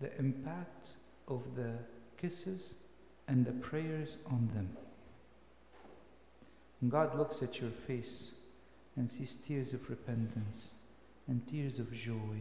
the 0.00 0.14
impact 0.18 0.96
of 1.26 1.56
the 1.56 1.72
kisses 2.18 2.88
and 3.26 3.46
the 3.46 3.52
prayers 3.52 4.18
on 4.26 4.50
them. 4.54 4.76
God 6.90 7.16
looks 7.16 7.42
at 7.42 7.58
your 7.58 7.70
face 7.70 8.40
and 8.96 9.10
sees 9.10 9.36
tears 9.36 9.72
of 9.72 9.88
repentance 9.88 10.74
and 11.28 11.46
tears 11.46 11.78
of 11.78 11.92
joy. 11.92 12.40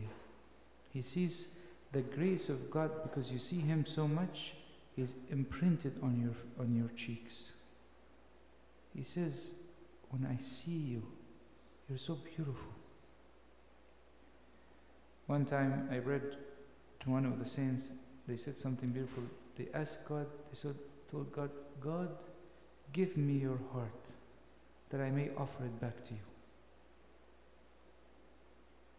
He 0.93 1.01
sees 1.01 1.61
the 1.91 2.01
grace 2.01 2.49
of 2.49 2.71
God 2.71 3.03
because 3.03 3.31
you 3.31 3.39
see 3.39 3.59
Him 3.59 3.85
so 3.85 4.07
much, 4.07 4.53
is 4.97 5.15
imprinted 5.29 5.93
on 6.01 6.19
your, 6.21 6.63
on 6.63 6.73
your 6.73 6.89
cheeks. 6.95 7.53
He 8.95 9.03
says, 9.03 9.65
When 10.09 10.25
I 10.25 10.41
see 10.41 10.77
you, 10.77 11.03
you're 11.89 11.97
so 11.97 12.15
beautiful. 12.15 12.71
One 15.27 15.45
time 15.45 15.89
I 15.91 15.97
read 15.97 16.37
to 17.01 17.09
one 17.09 17.25
of 17.25 17.39
the 17.39 17.45
saints, 17.45 17.91
they 18.27 18.35
said 18.35 18.55
something 18.55 18.89
beautiful. 18.89 19.23
They 19.55 19.67
asked 19.73 20.07
God, 20.07 20.27
they 20.49 20.55
said, 20.55 20.75
told 21.09 21.31
God, 21.31 21.49
God, 21.79 22.09
give 22.93 23.17
me 23.17 23.33
your 23.33 23.59
heart 23.73 24.11
that 24.89 25.01
I 25.01 25.09
may 25.09 25.29
offer 25.37 25.65
it 25.65 25.79
back 25.79 26.03
to 26.05 26.13
you. 26.13 26.34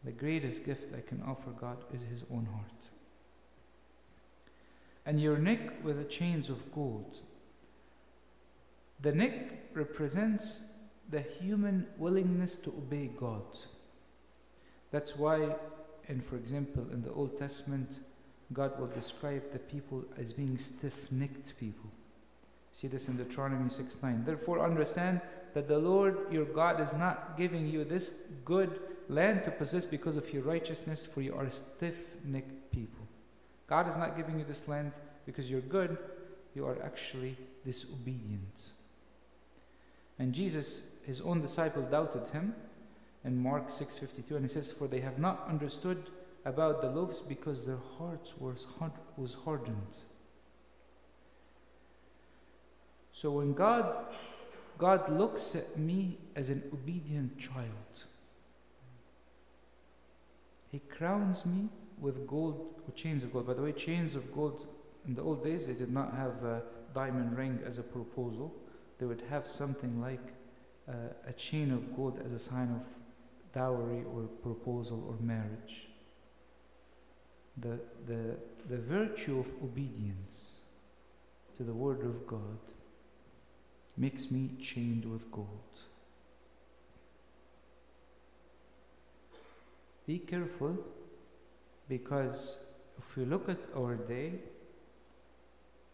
The 0.06 0.12
greatest 0.12 0.64
gift 0.64 0.94
I 0.96 1.00
can 1.00 1.20
offer 1.26 1.50
God 1.50 1.78
is 1.92 2.04
His 2.04 2.22
own 2.32 2.46
heart. 2.46 2.88
And 5.04 5.20
your 5.20 5.36
neck 5.36 5.84
with 5.84 5.98
the 5.98 6.04
chains 6.04 6.48
of 6.48 6.72
gold. 6.72 7.20
The 9.00 9.12
neck 9.12 9.72
represents 9.74 10.72
the 11.10 11.20
human 11.20 11.88
willingness 11.98 12.54
to 12.58 12.70
obey 12.70 13.10
God. 13.18 13.42
That's 14.92 15.16
why, 15.16 15.56
and 16.06 16.24
for 16.24 16.36
example, 16.36 16.86
in 16.92 17.02
the 17.02 17.12
Old 17.12 17.36
Testament, 17.36 17.98
God 18.52 18.78
will 18.78 18.86
describe 18.86 19.50
the 19.50 19.58
people 19.58 20.04
as 20.16 20.32
being 20.32 20.56
stiff 20.56 21.10
necked 21.10 21.58
people. 21.58 21.90
See 22.70 22.86
this 22.86 23.08
in 23.08 23.16
Deuteronomy 23.16 23.70
6 23.70 24.02
9. 24.02 24.24
Therefore, 24.24 24.64
understand 24.64 25.20
that 25.54 25.66
the 25.66 25.80
Lord 25.80 26.32
your 26.32 26.44
God 26.44 26.80
is 26.80 26.92
not 26.92 27.36
giving 27.36 27.68
you 27.68 27.82
this 27.82 28.34
good 28.44 28.78
land 29.08 29.44
to 29.44 29.50
possess 29.50 29.86
because 29.86 30.16
of 30.16 30.32
your 30.32 30.42
righteousness, 30.42 31.04
for 31.06 31.20
you 31.20 31.34
are 31.34 31.44
a 31.44 31.50
stiff 31.50 31.94
necked 32.24 32.72
people. 32.72 33.06
God 33.66 33.88
is 33.88 33.96
not 33.96 34.16
giving 34.16 34.38
you 34.38 34.44
this 34.44 34.68
land 34.68 34.92
because 35.24 35.50
you're 35.50 35.60
good, 35.60 35.96
you 36.54 36.66
are 36.66 36.80
actually 36.82 37.36
disobedient. 37.64 38.70
And 40.18 40.32
Jesus, 40.32 41.02
his 41.04 41.20
own 41.20 41.40
disciple, 41.40 41.82
doubted 41.82 42.28
him 42.28 42.54
in 43.24 43.36
Mark 43.42 43.70
6:52, 43.70 44.36
and 44.36 44.44
he 44.44 44.48
says, 44.48 44.70
"For 44.70 44.88
they 44.88 45.00
have 45.00 45.18
not 45.18 45.46
understood 45.48 46.10
about 46.44 46.80
the 46.80 46.90
loaves 46.90 47.20
because 47.20 47.66
their 47.66 47.82
hearts 47.98 48.34
hard, 48.78 48.92
was 49.16 49.34
hardened." 49.34 50.04
So 53.12 53.32
when 53.32 53.52
God 53.52 54.14
God 54.78 55.08
looks 55.08 55.56
at 55.56 55.78
me 55.78 56.18
as 56.34 56.50
an 56.50 56.62
obedient 56.72 57.38
child, 57.38 58.04
He 60.70 60.80
crowns 60.80 61.46
me 61.46 61.68
with 61.98 62.26
gold, 62.26 62.82
with 62.84 62.96
chains 62.96 63.22
of 63.22 63.32
gold. 63.32 63.46
By 63.46 63.54
the 63.54 63.62
way, 63.62 63.72
chains 63.72 64.16
of 64.16 64.32
gold 64.34 64.66
in 65.06 65.14
the 65.14 65.22
old 65.22 65.44
days 65.44 65.66
they 65.66 65.74
did 65.74 65.92
not 65.92 66.14
have 66.14 66.42
a 66.44 66.62
diamond 66.94 67.36
ring 67.36 67.60
as 67.64 67.78
a 67.78 67.82
proposal 67.82 68.54
they 68.98 69.06
would 69.06 69.22
have 69.28 69.46
something 69.46 70.00
like 70.00 70.32
uh, 70.88 70.92
a 71.26 71.32
chain 71.32 71.70
of 71.70 71.94
gold 71.96 72.20
as 72.24 72.32
a 72.32 72.38
sign 72.38 72.70
of 72.70 72.86
dowry 73.52 74.04
or 74.04 74.22
proposal 74.42 75.04
or 75.08 75.16
marriage. 75.24 75.88
The, 77.58 77.80
the, 78.06 78.36
the 78.68 78.78
virtue 78.78 79.40
of 79.40 79.48
obedience 79.62 80.60
to 81.56 81.62
the 81.62 81.72
Word 81.72 82.02
of 82.04 82.26
God 82.26 82.58
makes 83.96 84.30
me 84.30 84.50
chained 84.60 85.04
with 85.04 85.30
gold. 85.30 85.80
Be 90.06 90.18
careful 90.18 90.78
because 91.88 92.72
if 92.98 93.16
we 93.16 93.24
look 93.24 93.48
at 93.48 93.58
our 93.76 93.96
day, 93.96 94.34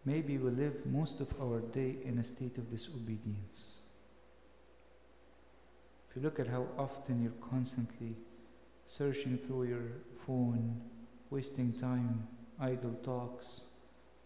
maybe 0.04 0.36
we 0.36 0.50
live 0.50 0.84
most 0.84 1.20
of 1.20 1.32
our 1.40 1.60
day 1.60 1.96
in 2.04 2.18
a 2.18 2.24
state 2.24 2.58
of 2.58 2.70
disobedience. 2.70 3.82
If 6.10 6.16
you 6.16 6.22
look 6.22 6.38
at 6.38 6.46
how 6.46 6.66
often 6.78 7.22
you're 7.22 7.48
constantly 7.50 8.14
searching 8.84 9.38
through 9.38 9.64
your 9.64 9.92
phone, 10.26 10.82
wasting 11.30 11.72
time, 11.72 12.28
idle 12.60 12.98
talks, 13.02 13.64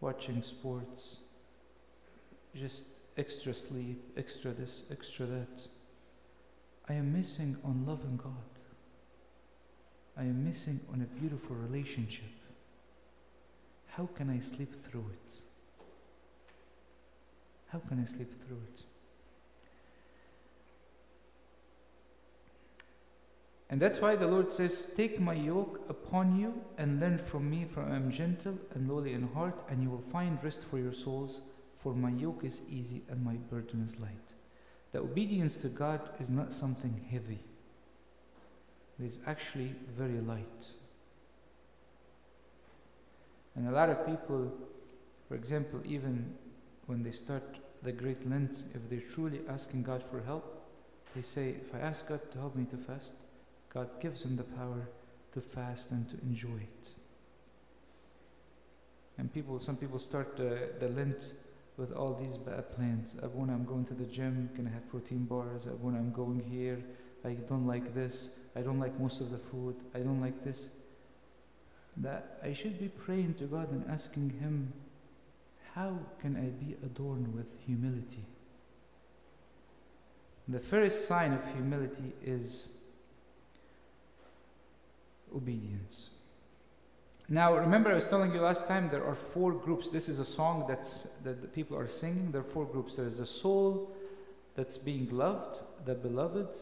watching 0.00 0.42
sports, 0.42 1.20
just 2.56 2.88
extra 3.16 3.54
sleep, 3.54 4.02
extra 4.16 4.50
this, 4.50 4.84
extra 4.90 5.26
that, 5.26 5.68
I 6.88 6.94
am 6.94 7.12
missing 7.12 7.56
on 7.64 7.86
loving 7.86 8.16
God. 8.16 8.55
I 10.16 10.22
am 10.22 10.44
missing 10.44 10.80
on 10.92 11.02
a 11.02 11.20
beautiful 11.20 11.56
relationship. 11.56 12.30
How 13.88 14.08
can 14.14 14.30
I 14.30 14.40
sleep 14.40 14.68
through 14.84 15.10
it? 15.12 15.42
How 17.68 17.78
can 17.80 18.00
I 18.00 18.04
sleep 18.04 18.28
through 18.46 18.60
it? 18.72 18.82
And 23.68 23.82
that's 23.82 24.00
why 24.00 24.14
the 24.14 24.28
Lord 24.28 24.52
says, 24.52 24.94
Take 24.96 25.20
my 25.20 25.34
yoke 25.34 25.80
upon 25.88 26.38
you 26.38 26.62
and 26.78 27.00
learn 27.00 27.18
from 27.18 27.50
me, 27.50 27.66
for 27.68 27.82
I 27.82 27.96
am 27.96 28.10
gentle 28.10 28.58
and 28.74 28.88
lowly 28.88 29.12
in 29.12 29.28
heart, 29.28 29.62
and 29.68 29.82
you 29.82 29.90
will 29.90 30.00
find 30.00 30.38
rest 30.42 30.62
for 30.62 30.78
your 30.78 30.92
souls, 30.92 31.40
for 31.80 31.92
my 31.92 32.10
yoke 32.10 32.44
is 32.44 32.62
easy 32.70 33.02
and 33.10 33.24
my 33.24 33.34
burden 33.34 33.82
is 33.82 34.00
light. 34.00 34.34
The 34.92 35.00
obedience 35.00 35.56
to 35.58 35.68
God 35.68 36.00
is 36.20 36.30
not 36.30 36.52
something 36.52 37.04
heavy, 37.10 37.40
it 38.98 39.04
is 39.04 39.20
actually 39.26 39.74
very 39.96 40.20
light. 40.20 40.70
And 43.54 43.68
a 43.68 43.72
lot 43.72 43.88
of 43.88 44.06
people, 44.06 44.52
for 45.28 45.34
example, 45.34 45.80
even 45.84 46.34
when 46.86 47.02
they 47.02 47.10
start 47.10 47.42
the 47.82 47.92
Great 47.92 48.28
Lent, 48.28 48.64
if 48.74 48.88
they're 48.88 49.00
truly 49.00 49.40
asking 49.48 49.82
God 49.82 50.02
for 50.02 50.20
help, 50.22 50.64
they 51.14 51.22
say, 51.22 51.50
If 51.50 51.74
I 51.74 51.78
ask 51.78 52.08
God 52.08 52.20
to 52.32 52.38
help 52.38 52.54
me 52.54 52.66
to 52.66 52.76
fast, 52.76 53.12
God 53.72 53.88
gives 54.00 54.22
them 54.22 54.36
the 54.36 54.44
power 54.44 54.88
to 55.32 55.40
fast 55.40 55.90
and 55.90 56.08
to 56.10 56.16
enjoy 56.22 56.58
it. 56.62 56.90
And 59.18 59.32
people, 59.32 59.60
some 59.60 59.76
people 59.76 59.98
start 59.98 60.36
the, 60.36 60.70
the 60.78 60.88
Lent 60.88 61.32
with 61.76 61.92
all 61.92 62.14
these 62.14 62.36
bad 62.36 62.70
plans. 62.74 63.16
When 63.34 63.50
I'm 63.50 63.64
going 63.64 63.84
to 63.86 63.94
the 63.94 64.04
gym, 64.04 64.50
gonna 64.56 64.70
have 64.70 64.88
protein 64.90 65.24
bars. 65.24 65.66
When 65.80 65.94
I'm 65.94 66.12
going 66.12 66.40
here, 66.40 66.82
I 67.24 67.30
don't 67.32 67.66
like 67.66 67.94
this. 67.94 68.50
I 68.54 68.60
don't 68.60 68.78
like 68.78 68.98
most 69.00 69.20
of 69.20 69.30
the 69.30 69.38
food. 69.38 69.76
I 69.94 69.98
don't 69.98 70.20
like 70.20 70.44
this. 70.44 70.78
That 71.96 72.38
I 72.42 72.52
should 72.52 72.78
be 72.78 72.88
praying 72.88 73.34
to 73.34 73.44
God 73.44 73.70
and 73.72 73.84
asking 73.88 74.30
Him 74.40 74.72
how 75.74 75.98
can 76.20 76.36
I 76.36 76.64
be 76.64 76.74
adorned 76.84 77.34
with 77.34 77.46
humility? 77.66 78.24
The 80.48 80.60
first 80.60 81.06
sign 81.06 81.32
of 81.32 81.44
humility 81.54 82.12
is 82.24 82.82
obedience. 85.34 86.10
Now, 87.28 87.56
remember, 87.56 87.90
I 87.90 87.94
was 87.94 88.08
telling 88.08 88.32
you 88.32 88.40
last 88.40 88.68
time 88.68 88.88
there 88.88 89.04
are 89.04 89.16
four 89.16 89.52
groups. 89.52 89.88
This 89.88 90.08
is 90.08 90.20
a 90.20 90.24
song 90.24 90.64
that's, 90.68 91.16
that 91.18 91.42
the 91.42 91.48
people 91.48 91.76
are 91.76 91.88
singing. 91.88 92.30
There 92.30 92.40
are 92.40 92.44
four 92.44 92.64
groups. 92.64 92.96
There 92.96 93.04
is 93.04 93.18
the 93.18 93.26
soul 93.26 93.90
that's 94.54 94.78
being 94.78 95.10
loved, 95.10 95.60
the 95.84 95.94
beloved, 95.94 96.56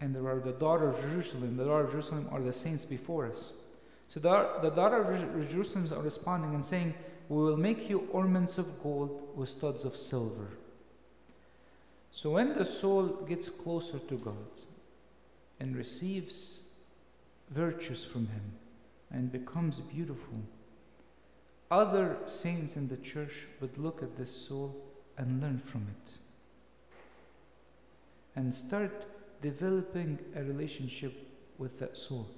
and 0.00 0.14
there 0.14 0.26
are 0.28 0.40
the 0.40 0.52
daughter 0.52 0.88
of 0.90 1.00
Jerusalem. 1.00 1.56
The 1.56 1.64
daughter 1.64 1.84
of 1.84 1.90
Jerusalem 1.90 2.28
are 2.30 2.40
the 2.40 2.52
saints 2.52 2.84
before 2.84 3.26
us. 3.26 3.62
So 4.08 4.20
the, 4.20 4.70
daughter 4.70 5.02
of 5.02 5.50
Jerusalem 5.50 5.88
are 5.98 6.02
responding 6.02 6.54
and 6.54 6.64
saying, 6.64 6.94
we 7.28 7.36
will 7.38 7.56
make 7.56 7.88
you 7.88 8.08
ornaments 8.12 8.58
of 8.58 8.82
gold 8.82 9.32
with 9.34 9.48
studs 9.48 9.84
of 9.84 9.96
silver. 9.96 10.48
So 12.12 12.30
when 12.30 12.54
the 12.54 12.64
soul 12.64 13.06
gets 13.28 13.48
closer 13.48 13.98
to 13.98 14.14
God 14.16 14.60
and 15.58 15.76
receives 15.76 16.80
virtues 17.50 18.04
from 18.04 18.28
Him 18.28 18.52
and 19.10 19.32
becomes 19.32 19.80
beautiful, 19.80 20.40
other 21.70 22.16
saints 22.26 22.76
in 22.76 22.88
the 22.88 22.96
church 22.96 23.46
would 23.60 23.76
look 23.76 24.02
at 24.02 24.16
this 24.16 24.30
soul 24.30 24.76
and 25.18 25.42
learn 25.42 25.58
from 25.58 25.86
it 25.90 26.18
and 28.36 28.54
start 28.54 29.06
developing 29.40 30.18
a 30.34 30.42
relationship 30.42 31.12
with 31.58 31.78
that 31.78 31.96
soul. 31.96 32.28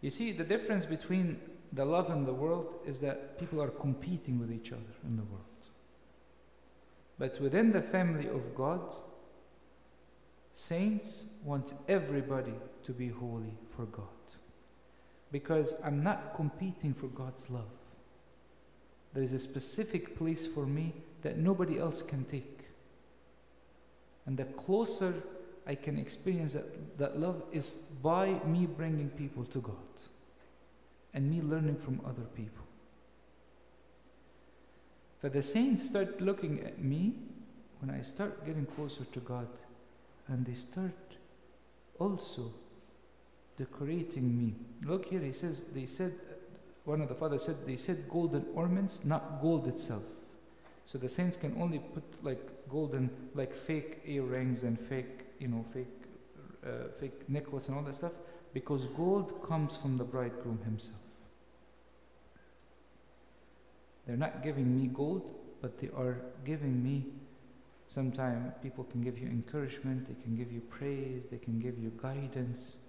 You 0.00 0.10
see, 0.10 0.32
the 0.32 0.44
difference 0.44 0.84
between 0.84 1.40
the 1.72 1.84
love 1.84 2.10
in 2.10 2.24
the 2.24 2.32
world 2.32 2.80
is 2.84 2.98
that 2.98 3.38
people 3.38 3.62
are 3.62 3.68
competing 3.68 4.38
with 4.38 4.52
each 4.52 4.72
other 4.72 4.94
in 5.04 5.16
the 5.16 5.22
world. 5.24 5.46
But 7.18 7.40
within 7.40 7.72
the 7.72 7.82
family 7.82 8.28
of 8.28 8.54
God, 8.54 8.94
saints 10.52 11.40
want 11.44 11.72
everybody 11.88 12.54
to 12.84 12.92
be 12.92 13.08
holy 13.08 13.54
for 13.76 13.86
God. 13.86 14.06
Because 15.30 15.80
I'm 15.84 16.02
not 16.02 16.34
competing 16.34 16.92
for 16.92 17.06
God's 17.06 17.48
love. 17.48 17.70
There 19.14 19.22
is 19.22 19.32
a 19.32 19.38
specific 19.38 20.16
place 20.16 20.46
for 20.46 20.66
me 20.66 20.94
that 21.22 21.38
nobody 21.38 21.78
else 21.78 22.02
can 22.02 22.24
take. 22.24 22.64
And 24.26 24.36
the 24.36 24.44
closer 24.44 25.14
I 25.66 25.74
can 25.74 25.98
experience 25.98 26.54
that, 26.54 26.98
that 26.98 27.18
love 27.18 27.42
is 27.52 27.70
by 28.02 28.40
me 28.44 28.66
bringing 28.66 29.10
people 29.10 29.44
to 29.44 29.60
God 29.60 29.76
and 31.14 31.30
me 31.30 31.40
learning 31.40 31.76
from 31.76 32.00
other 32.04 32.26
people. 32.34 32.64
For 35.18 35.28
the 35.28 35.42
saints 35.42 35.84
start 35.88 36.20
looking 36.20 36.64
at 36.64 36.82
me 36.82 37.14
when 37.80 37.94
I 37.94 38.02
start 38.02 38.44
getting 38.44 38.66
closer 38.66 39.04
to 39.04 39.20
God, 39.20 39.46
and 40.28 40.44
they 40.44 40.54
start 40.54 40.92
also 41.98 42.50
decorating 43.56 44.36
me. 44.36 44.54
Look 44.84 45.06
here, 45.06 45.20
he 45.20 45.32
says, 45.32 45.72
they 45.72 45.86
said, 45.86 46.12
one 46.84 47.00
of 47.00 47.08
the 47.08 47.14
fathers 47.14 47.44
said, 47.44 47.56
they 47.66 47.76
said 47.76 47.98
golden 48.10 48.46
ornaments, 48.54 49.04
not 49.04 49.40
gold 49.40 49.68
itself. 49.68 50.02
So 50.86 50.98
the 50.98 51.08
saints 51.08 51.36
can 51.36 51.56
only 51.60 51.78
put 51.78 52.02
like 52.24 52.68
golden, 52.68 53.10
like 53.34 53.54
fake 53.54 54.00
earrings 54.04 54.64
and 54.64 54.78
fake, 54.78 55.21
you 55.42 55.48
know, 55.48 55.64
fake, 55.74 55.88
uh, 56.64 56.88
fake 56.98 57.28
necklace 57.28 57.68
and 57.68 57.76
all 57.76 57.82
that 57.82 57.94
stuff, 57.94 58.12
because 58.54 58.86
gold 58.86 59.42
comes 59.42 59.76
from 59.76 59.98
the 59.98 60.04
bridegroom 60.04 60.60
himself. 60.64 61.00
They're 64.06 64.16
not 64.16 64.42
giving 64.42 64.76
me 64.80 64.86
gold, 64.86 65.34
but 65.60 65.78
they 65.78 65.88
are 65.96 66.18
giving 66.44 66.82
me. 66.82 67.06
Sometimes 67.88 68.52
people 68.62 68.84
can 68.84 69.02
give 69.02 69.18
you 69.18 69.26
encouragement, 69.28 70.08
they 70.08 70.22
can 70.22 70.36
give 70.36 70.50
you 70.50 70.60
praise, 70.60 71.26
they 71.26 71.38
can 71.38 71.58
give 71.58 71.78
you 71.78 71.92
guidance. 72.00 72.86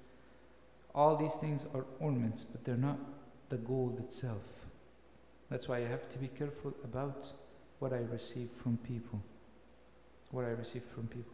All 0.95 1.15
these 1.15 1.35
things 1.35 1.65
are 1.73 1.85
ornaments, 1.99 2.43
but 2.43 2.63
they're 2.63 2.77
not 2.77 2.99
the 3.49 3.57
gold 3.57 3.99
itself. 3.99 4.65
That's 5.49 5.67
why 5.67 5.77
I 5.77 5.87
have 5.87 6.07
to 6.09 6.17
be 6.17 6.27
careful 6.27 6.73
about 6.83 7.33
what 7.79 7.93
I 7.93 7.99
receive 8.11 8.49
from 8.49 8.77
people. 8.77 9.21
What 10.31 10.45
I 10.45 10.49
receive 10.49 10.83
from 10.83 11.07
people. 11.07 11.33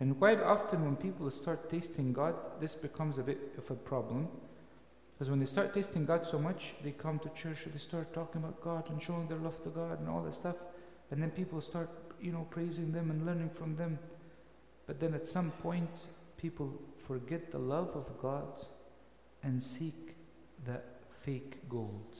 And 0.00 0.16
quite 0.16 0.40
often, 0.40 0.84
when 0.84 0.96
people 0.96 1.30
start 1.30 1.68
tasting 1.68 2.12
God, 2.12 2.34
this 2.60 2.74
becomes 2.74 3.18
a 3.18 3.22
bit 3.22 3.38
of 3.58 3.68
a 3.70 3.74
problem. 3.74 4.28
Because 5.12 5.30
when 5.30 5.40
they 5.40 5.46
start 5.46 5.74
tasting 5.74 6.06
God 6.06 6.24
so 6.24 6.38
much, 6.38 6.74
they 6.84 6.92
come 6.92 7.18
to 7.18 7.28
church 7.30 7.64
and 7.64 7.74
they 7.74 7.78
start 7.78 8.14
talking 8.14 8.40
about 8.40 8.60
God 8.60 8.88
and 8.90 9.02
showing 9.02 9.26
their 9.26 9.38
love 9.38 9.60
to 9.64 9.70
God 9.70 9.98
and 9.98 10.08
all 10.08 10.22
that 10.22 10.34
stuff. 10.34 10.54
And 11.10 11.20
then 11.20 11.30
people 11.30 11.60
start, 11.60 11.90
you 12.20 12.30
know, 12.30 12.46
praising 12.50 12.92
them 12.92 13.10
and 13.10 13.26
learning 13.26 13.50
from 13.50 13.74
them. 13.74 13.98
But 14.86 15.00
then 15.00 15.14
at 15.14 15.26
some 15.26 15.50
point, 15.50 16.06
people 16.36 16.72
forget 16.96 17.50
the 17.50 17.58
love 17.58 17.96
of 17.96 18.06
God 18.22 18.62
and 19.42 19.60
seek 19.60 20.14
that 20.64 20.84
fake 21.10 21.68
gold, 21.68 22.14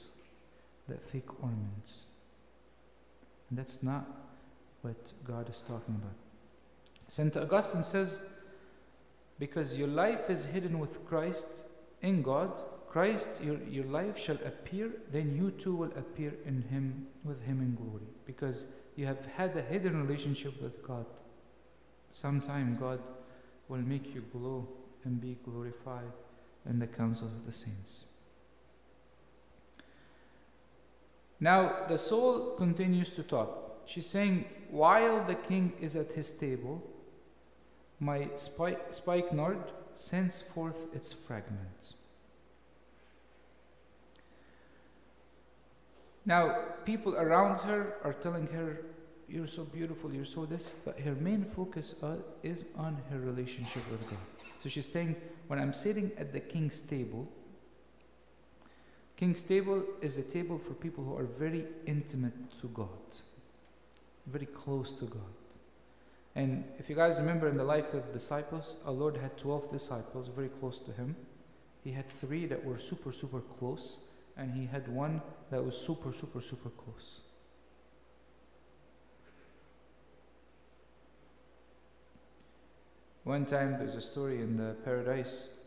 that 0.89 1.01
fake 1.01 1.41
ornaments. 1.41 2.07
And 3.49 3.57
that's 3.57 3.81
not 3.81 4.05
what 4.81 5.13
God 5.23 5.49
is 5.49 5.61
talking 5.61 5.95
about. 5.95 6.28
St. 7.09 7.35
Augustine 7.37 7.81
says, 7.81 8.33
because 9.39 9.79
your 9.79 9.87
life 9.87 10.29
is 10.29 10.45
hidden 10.45 10.77
with 10.77 11.07
Christ 11.07 11.65
in 12.03 12.21
God, 12.21 12.61
Christ, 12.87 13.43
your, 13.43 13.57
your 13.67 13.85
life 13.85 14.17
shall 14.17 14.37
appear, 14.45 14.91
then 15.11 15.35
you 15.35 15.49
too 15.49 15.75
will 15.75 15.91
appear 15.97 16.33
in 16.45 16.61
Him, 16.69 17.07
with 17.23 17.43
Him 17.43 17.61
in 17.61 17.75
glory. 17.75 18.05
Because 18.27 18.75
you 18.95 19.07
have 19.07 19.25
had 19.25 19.57
a 19.57 19.61
hidden 19.63 20.05
relationship 20.05 20.61
with 20.61 20.83
God. 20.83 21.05
Sometime 22.11 22.77
God 22.79 22.99
will 23.69 23.79
make 23.79 24.13
you 24.13 24.23
glow 24.31 24.67
and 25.03 25.19
be 25.19 25.35
glorified 25.43 26.11
in 26.69 26.77
the 26.77 26.87
councils 26.87 27.31
of 27.33 27.45
the 27.45 27.51
saints. 27.51 28.05
Now, 31.39 31.87
the 31.87 31.97
soul 31.97 32.55
continues 32.55 33.11
to 33.13 33.23
talk. 33.23 33.81
She's 33.85 34.05
saying, 34.05 34.45
While 34.69 35.23
the 35.23 35.35
king 35.35 35.73
is 35.81 35.95
at 35.95 36.11
his 36.11 36.37
table, 36.37 36.83
my 37.99 38.29
spike, 38.35 38.79
spikenard 38.91 39.59
sends 39.93 40.41
forth 40.41 40.93
its 40.95 41.11
fragments. 41.11 41.95
Now, 46.25 46.55
people 46.85 47.15
around 47.15 47.59
her 47.61 47.95
are 48.03 48.13
telling 48.13 48.47
her, 48.47 48.85
You're 49.27 49.47
so 49.47 49.63
beautiful, 49.63 50.13
you're 50.13 50.25
so 50.25 50.45
this, 50.45 50.73
but 50.85 50.99
her 50.99 51.15
main 51.15 51.43
focus 51.43 51.95
uh, 52.03 52.17
is 52.43 52.65
on 52.77 52.97
her 53.09 53.19
relationship 53.19 53.89
with 53.91 54.01
God. 54.09 54.19
So 54.57 54.69
she's 54.69 54.91
saying, 54.91 55.15
When 55.47 55.59
I'm 55.59 55.73
sitting 55.73 56.11
at 56.17 56.31
the 56.31 56.39
king's 56.39 56.79
table, 56.79 57.27
king's 59.17 59.43
table 59.43 59.83
is 60.01 60.17
a 60.17 60.23
table 60.23 60.57
for 60.57 60.73
people 60.73 61.03
who 61.03 61.15
are 61.17 61.25
very 61.25 61.65
intimate 61.85 62.59
to 62.61 62.67
God, 62.67 63.09
very 64.27 64.45
close 64.45 64.91
to 64.91 65.05
God. 65.05 65.38
And 66.39 66.63
if 66.77 66.89
you 66.89 66.95
guys 66.95 67.19
remember 67.19 67.49
in 67.49 67.57
the 67.57 67.65
life 67.65 67.93
of 67.93 68.07
the 68.07 68.13
disciples, 68.13 68.81
our 68.85 68.93
Lord 68.93 69.17
had 69.17 69.37
12 69.37 69.73
disciples 69.73 70.29
very 70.29 70.47
close 70.47 70.79
to 70.79 70.93
him. 70.93 71.17
He 71.83 71.91
had 71.91 72.07
three 72.07 72.45
that 72.45 72.63
were 72.63 72.77
super, 72.77 73.11
super 73.11 73.41
close, 73.41 74.05
and 74.37 74.53
he 74.53 74.65
had 74.65 74.87
one 74.87 75.21
that 75.51 75.61
was 75.61 75.77
super, 75.77 76.13
super, 76.13 76.39
super 76.39 76.69
close. 76.69 77.27
One 83.25 83.45
time 83.45 83.75
there's 83.77 83.95
a 83.95 84.01
story 84.01 84.37
in 84.37 84.55
the 84.55 84.77
Paradise 84.85 85.59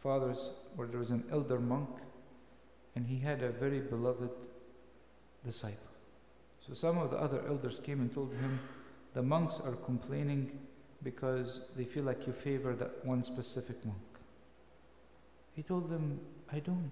Fathers 0.00 0.52
where 0.76 0.86
there 0.86 1.00
was 1.00 1.10
an 1.10 1.24
elder 1.32 1.58
monk 1.58 1.90
and 2.94 3.04
he 3.08 3.18
had 3.18 3.42
a 3.42 3.50
very 3.50 3.80
beloved 3.80 4.30
disciple. 5.44 5.90
So 6.64 6.72
some 6.72 6.98
of 6.98 7.10
the 7.10 7.16
other 7.16 7.42
elders 7.48 7.80
came 7.80 8.00
and 8.00 8.14
told 8.14 8.32
him, 8.34 8.60
The 9.14 9.22
monks 9.22 9.60
are 9.60 9.76
complaining 9.76 10.58
because 11.02 11.68
they 11.76 11.84
feel 11.84 12.02
like 12.04 12.26
you 12.26 12.32
favor 12.32 12.74
that 12.74 13.04
one 13.04 13.22
specific 13.22 13.84
monk. 13.84 13.98
He 15.54 15.62
told 15.62 15.88
them, 15.88 16.20
I 16.52 16.58
don't. 16.58 16.90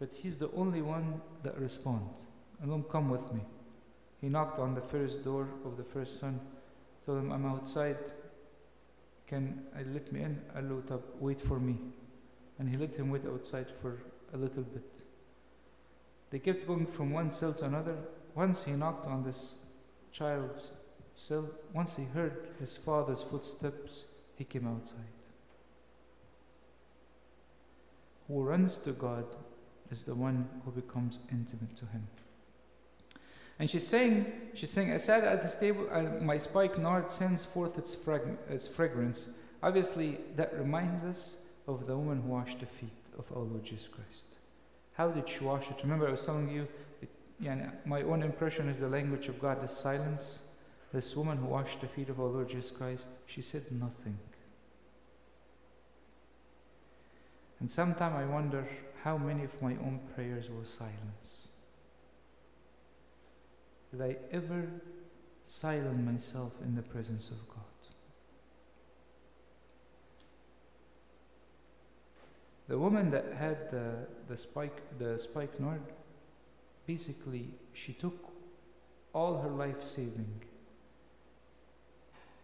But 0.00 0.10
he's 0.12 0.36
the 0.36 0.50
only 0.52 0.82
one 0.82 1.20
that 1.44 1.58
responds. 1.58 2.10
Them 2.60 2.82
come 2.90 3.08
with 3.08 3.32
me. 3.32 3.40
He 4.20 4.28
knocked 4.28 4.58
on 4.58 4.74
the 4.74 4.80
first 4.80 5.22
door 5.22 5.48
of 5.64 5.76
the 5.76 5.84
first 5.84 6.18
son, 6.18 6.40
told 7.04 7.18
him, 7.18 7.30
I'm 7.30 7.46
outside. 7.46 7.98
Can 9.26 9.66
I 9.76 9.82
let 9.82 10.10
me 10.12 10.22
in? 10.22 10.40
I 10.56 10.60
looked 10.60 10.90
up, 10.90 11.20
wait 11.20 11.40
for 11.40 11.60
me. 11.60 11.76
And 12.58 12.68
he 12.68 12.76
let 12.76 12.96
him 12.96 13.10
wait 13.10 13.26
outside 13.26 13.70
for 13.70 13.98
a 14.32 14.36
little 14.36 14.62
bit. 14.62 14.90
They 16.30 16.40
kept 16.40 16.66
going 16.66 16.86
from 16.86 17.12
one 17.12 17.30
cell 17.30 17.52
to 17.52 17.66
another. 17.66 17.96
Once 18.34 18.64
he 18.64 18.72
knocked 18.72 19.06
on 19.06 19.22
this 19.22 19.66
child's 20.10 20.72
cell, 21.18 21.48
once 21.72 21.96
he 21.96 22.04
heard 22.04 22.48
his 22.60 22.76
father's 22.76 23.22
footsteps, 23.22 24.04
he 24.36 24.44
came 24.44 24.66
outside. 24.66 25.00
Who 28.28 28.42
runs 28.42 28.76
to 28.78 28.92
God 28.92 29.24
is 29.90 30.02
the 30.02 30.14
one 30.14 30.48
who 30.64 30.72
becomes 30.72 31.20
intimate 31.30 31.76
to 31.76 31.86
him. 31.86 32.06
And 33.58 33.70
she's 33.70 33.86
saying, 33.86 34.26
she's 34.54 34.70
saying, 34.70 34.92
I 34.92 34.98
sat 34.98 35.24
at 35.24 35.42
his 35.42 35.56
table 35.56 35.88
and 35.90 36.20
my 36.22 36.36
spikenard 36.36 37.10
sends 37.10 37.44
forth 37.44 37.78
its, 37.78 37.94
frag- 37.94 38.38
its 38.50 38.66
fragrance. 38.66 39.40
Obviously, 39.62 40.18
that 40.34 40.52
reminds 40.58 41.04
us 41.04 41.52
of 41.66 41.86
the 41.86 41.96
woman 41.96 42.20
who 42.20 42.28
washed 42.28 42.60
the 42.60 42.66
feet 42.66 42.90
of 43.18 43.24
our 43.34 43.42
Lord 43.42 43.64
Jesus 43.64 43.88
Christ. 43.88 44.26
How 44.94 45.08
did 45.08 45.28
she 45.28 45.44
wash 45.44 45.70
it? 45.70 45.82
Remember, 45.82 46.08
I 46.08 46.10
was 46.10 46.26
telling 46.26 46.50
you, 46.50 46.68
it, 47.00 47.08
yeah, 47.40 47.70
my 47.86 48.02
own 48.02 48.22
impression 48.22 48.68
is 48.68 48.80
the 48.80 48.88
language 48.88 49.28
of 49.28 49.40
God 49.40 49.64
is 49.64 49.70
silence. 49.70 50.55
This 50.96 51.14
woman 51.14 51.36
who 51.36 51.48
washed 51.48 51.82
the 51.82 51.88
feet 51.88 52.08
of 52.08 52.18
our 52.18 52.28
Lord 52.28 52.48
Jesus 52.48 52.70
Christ, 52.70 53.10
she 53.26 53.42
said 53.42 53.70
nothing. 53.70 54.16
And 57.60 57.70
sometimes 57.70 58.14
I 58.14 58.24
wonder 58.24 58.66
how 59.02 59.18
many 59.18 59.44
of 59.44 59.60
my 59.60 59.72
own 59.72 60.00
prayers 60.14 60.48
were 60.48 60.64
silence. 60.64 61.52
Did 63.90 64.00
I 64.00 64.16
ever 64.32 64.68
silence 65.44 66.12
myself 66.12 66.54
in 66.62 66.74
the 66.74 66.80
presence 66.80 67.28
of 67.28 67.46
God? 67.46 67.58
The 72.68 72.78
woman 72.78 73.10
that 73.10 73.34
had 73.38 73.70
the, 73.70 74.06
the 74.28 74.36
spike 74.38 74.80
the 74.98 75.18
spikenard, 75.18 75.82
basically 76.86 77.48
she 77.74 77.92
took 77.92 78.32
all 79.12 79.42
her 79.42 79.50
life 79.50 79.82
saving 79.82 80.40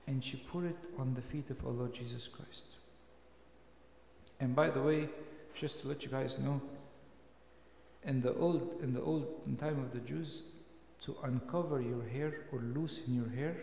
and 0.06 0.24
she 0.24 0.36
put 0.36 0.64
it 0.64 0.76
on 0.98 1.14
the 1.14 1.22
feet 1.22 1.50
of 1.50 1.64
our 1.64 1.72
Lord 1.72 1.94
Jesus 1.94 2.28
Christ. 2.28 2.76
And 4.40 4.54
by 4.54 4.70
the 4.70 4.82
way, 4.82 5.08
just 5.54 5.80
to 5.80 5.88
let 5.88 6.04
you 6.04 6.10
guys 6.10 6.38
know, 6.38 6.60
in 8.04 8.20
the 8.20 8.34
old 8.34 8.80
in 8.82 8.92
the 8.94 9.00
old 9.00 9.26
time 9.60 9.78
of 9.78 9.92
the 9.92 10.00
Jews, 10.00 10.42
to 11.02 11.16
uncover 11.22 11.80
your 11.80 12.02
hair 12.08 12.46
or 12.52 12.60
loosen 12.60 13.14
your 13.14 13.28
hair 13.28 13.56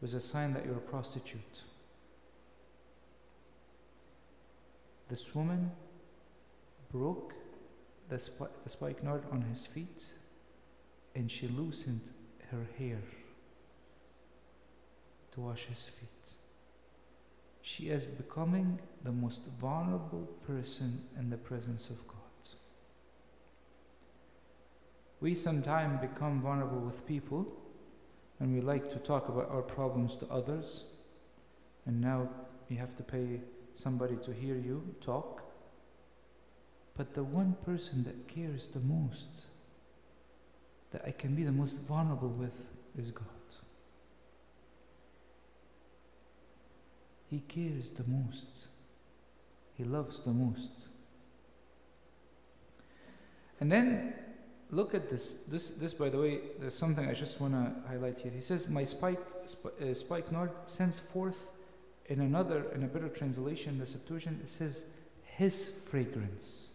was 0.00 0.14
a 0.14 0.20
sign 0.20 0.54
that 0.54 0.64
you're 0.64 0.76
a 0.76 0.80
prostitute. 0.90 1.62
This 5.08 5.34
woman 5.34 5.72
broke 6.92 7.34
the, 8.08 8.16
the 8.64 8.70
spikenard 8.70 9.24
on 9.30 9.42
his 9.42 9.66
feet 9.66 10.12
and 11.14 11.30
she 11.30 11.48
loosened 11.48 12.12
her 12.50 12.66
hair 12.78 13.02
to 15.32 15.40
wash 15.40 15.66
his 15.66 15.88
feet. 15.88 16.08
She 17.62 17.88
is 17.88 18.06
becoming 18.06 18.78
the 19.04 19.12
most 19.12 19.46
vulnerable 19.60 20.28
person 20.46 21.02
in 21.18 21.30
the 21.30 21.36
presence 21.36 21.90
of 21.90 21.98
God. 22.08 22.16
We 25.20 25.34
sometimes 25.34 26.00
become 26.00 26.40
vulnerable 26.40 26.80
with 26.80 27.06
people 27.06 27.46
and 28.38 28.54
we 28.54 28.62
like 28.62 28.90
to 28.90 28.98
talk 28.98 29.28
about 29.28 29.50
our 29.50 29.60
problems 29.60 30.16
to 30.16 30.26
others. 30.30 30.84
And 31.84 32.00
now 32.00 32.30
you 32.68 32.78
have 32.78 32.96
to 32.96 33.02
pay 33.02 33.40
somebody 33.74 34.16
to 34.24 34.32
hear 34.32 34.54
you 34.54 34.94
talk. 35.02 35.42
But 36.96 37.12
the 37.12 37.22
one 37.22 37.56
person 37.64 38.04
that 38.04 38.28
cares 38.28 38.68
the 38.68 38.80
most, 38.80 39.28
that 40.90 41.02
I 41.06 41.10
can 41.10 41.34
be 41.34 41.44
the 41.44 41.52
most 41.52 41.86
vulnerable 41.86 42.28
with, 42.28 42.70
is 42.96 43.10
God. 43.10 43.39
He 47.30 47.38
cares 47.40 47.92
the 47.92 48.04
most. 48.04 48.66
He 49.74 49.84
loves 49.84 50.20
the 50.20 50.32
most. 50.32 50.88
And 53.60 53.70
then 53.70 54.14
look 54.70 54.94
at 54.94 55.08
this. 55.08 55.44
This, 55.44 55.76
this 55.76 55.94
by 55.94 56.08
the 56.08 56.18
way, 56.18 56.40
there's 56.58 56.74
something 56.74 57.08
I 57.08 57.14
just 57.14 57.40
want 57.40 57.54
to 57.54 57.88
highlight 57.88 58.18
here. 58.18 58.32
He 58.34 58.40
says, 58.40 58.68
My 58.68 58.82
spike, 58.82 59.20
sp- 59.46 59.78
uh, 59.80 59.94
spikenard 59.94 60.50
sends 60.64 60.98
forth 60.98 61.50
in 62.06 62.20
another, 62.20 62.66
in 62.74 62.82
a 62.82 62.88
better 62.88 63.08
translation, 63.08 63.78
the 63.78 63.86
Septuagint, 63.86 64.40
it 64.42 64.48
says, 64.48 64.96
His 65.22 65.86
fragrance. 65.88 66.72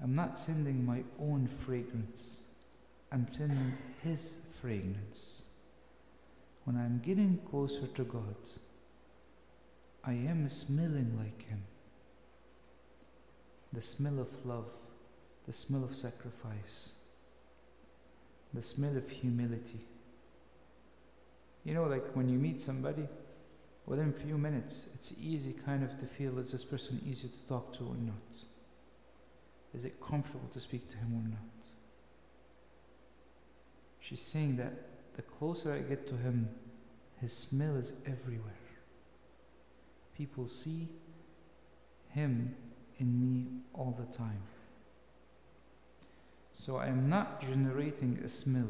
I'm 0.00 0.14
not 0.14 0.38
sending 0.38 0.86
my 0.86 1.02
own 1.20 1.48
fragrance, 1.66 2.44
I'm 3.10 3.26
sending 3.32 3.76
His 4.04 4.46
fragrance. 4.62 5.47
When 6.68 6.76
I'm 6.76 7.00
getting 7.02 7.38
closer 7.50 7.86
to 7.86 8.04
God, 8.04 8.36
I 10.04 10.12
am 10.12 10.46
smelling 10.50 11.16
like 11.18 11.48
Him. 11.48 11.62
The 13.72 13.80
smell 13.80 14.20
of 14.20 14.44
love, 14.44 14.70
the 15.46 15.54
smell 15.54 15.82
of 15.82 15.96
sacrifice, 15.96 17.04
the 18.52 18.60
smell 18.60 18.98
of 18.98 19.08
humility. 19.08 19.80
You 21.64 21.72
know, 21.72 21.84
like 21.84 22.14
when 22.14 22.28
you 22.28 22.38
meet 22.38 22.60
somebody, 22.60 23.08
within 23.86 24.10
a 24.10 24.12
few 24.26 24.36
minutes, 24.36 24.90
it's 24.94 25.24
easy 25.24 25.54
kind 25.64 25.82
of 25.82 25.98
to 26.00 26.04
feel 26.04 26.38
is 26.38 26.52
this 26.52 26.66
person 26.66 27.00
easy 27.08 27.28
to 27.28 27.48
talk 27.48 27.72
to 27.78 27.84
or 27.84 27.96
not? 27.96 28.44
Is 29.72 29.86
it 29.86 30.02
comfortable 30.02 30.50
to 30.52 30.60
speak 30.60 30.90
to 30.90 30.98
him 30.98 31.14
or 31.14 31.30
not? 31.30 31.66
She's 34.00 34.20
saying 34.20 34.58
that 34.58 34.87
the 35.18 35.22
closer 35.22 35.72
I 35.72 35.80
get 35.80 36.06
to 36.06 36.16
him, 36.16 36.48
his 37.20 37.36
smell 37.36 37.74
is 37.74 37.92
everywhere. 38.06 38.54
People 40.16 40.46
see 40.46 40.86
him 42.10 42.54
in 43.00 43.20
me 43.20 43.46
all 43.74 43.98
the 43.98 44.16
time. 44.16 44.42
So 46.54 46.76
I 46.76 46.86
am 46.86 47.08
not 47.08 47.40
generating 47.40 48.20
a 48.24 48.28
smell. 48.28 48.68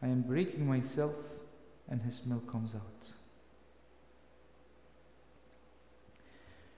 I 0.00 0.06
am 0.06 0.22
breaking 0.22 0.68
myself 0.68 1.16
and 1.88 2.00
his 2.02 2.14
smell 2.14 2.42
comes 2.48 2.76
out. 2.76 3.12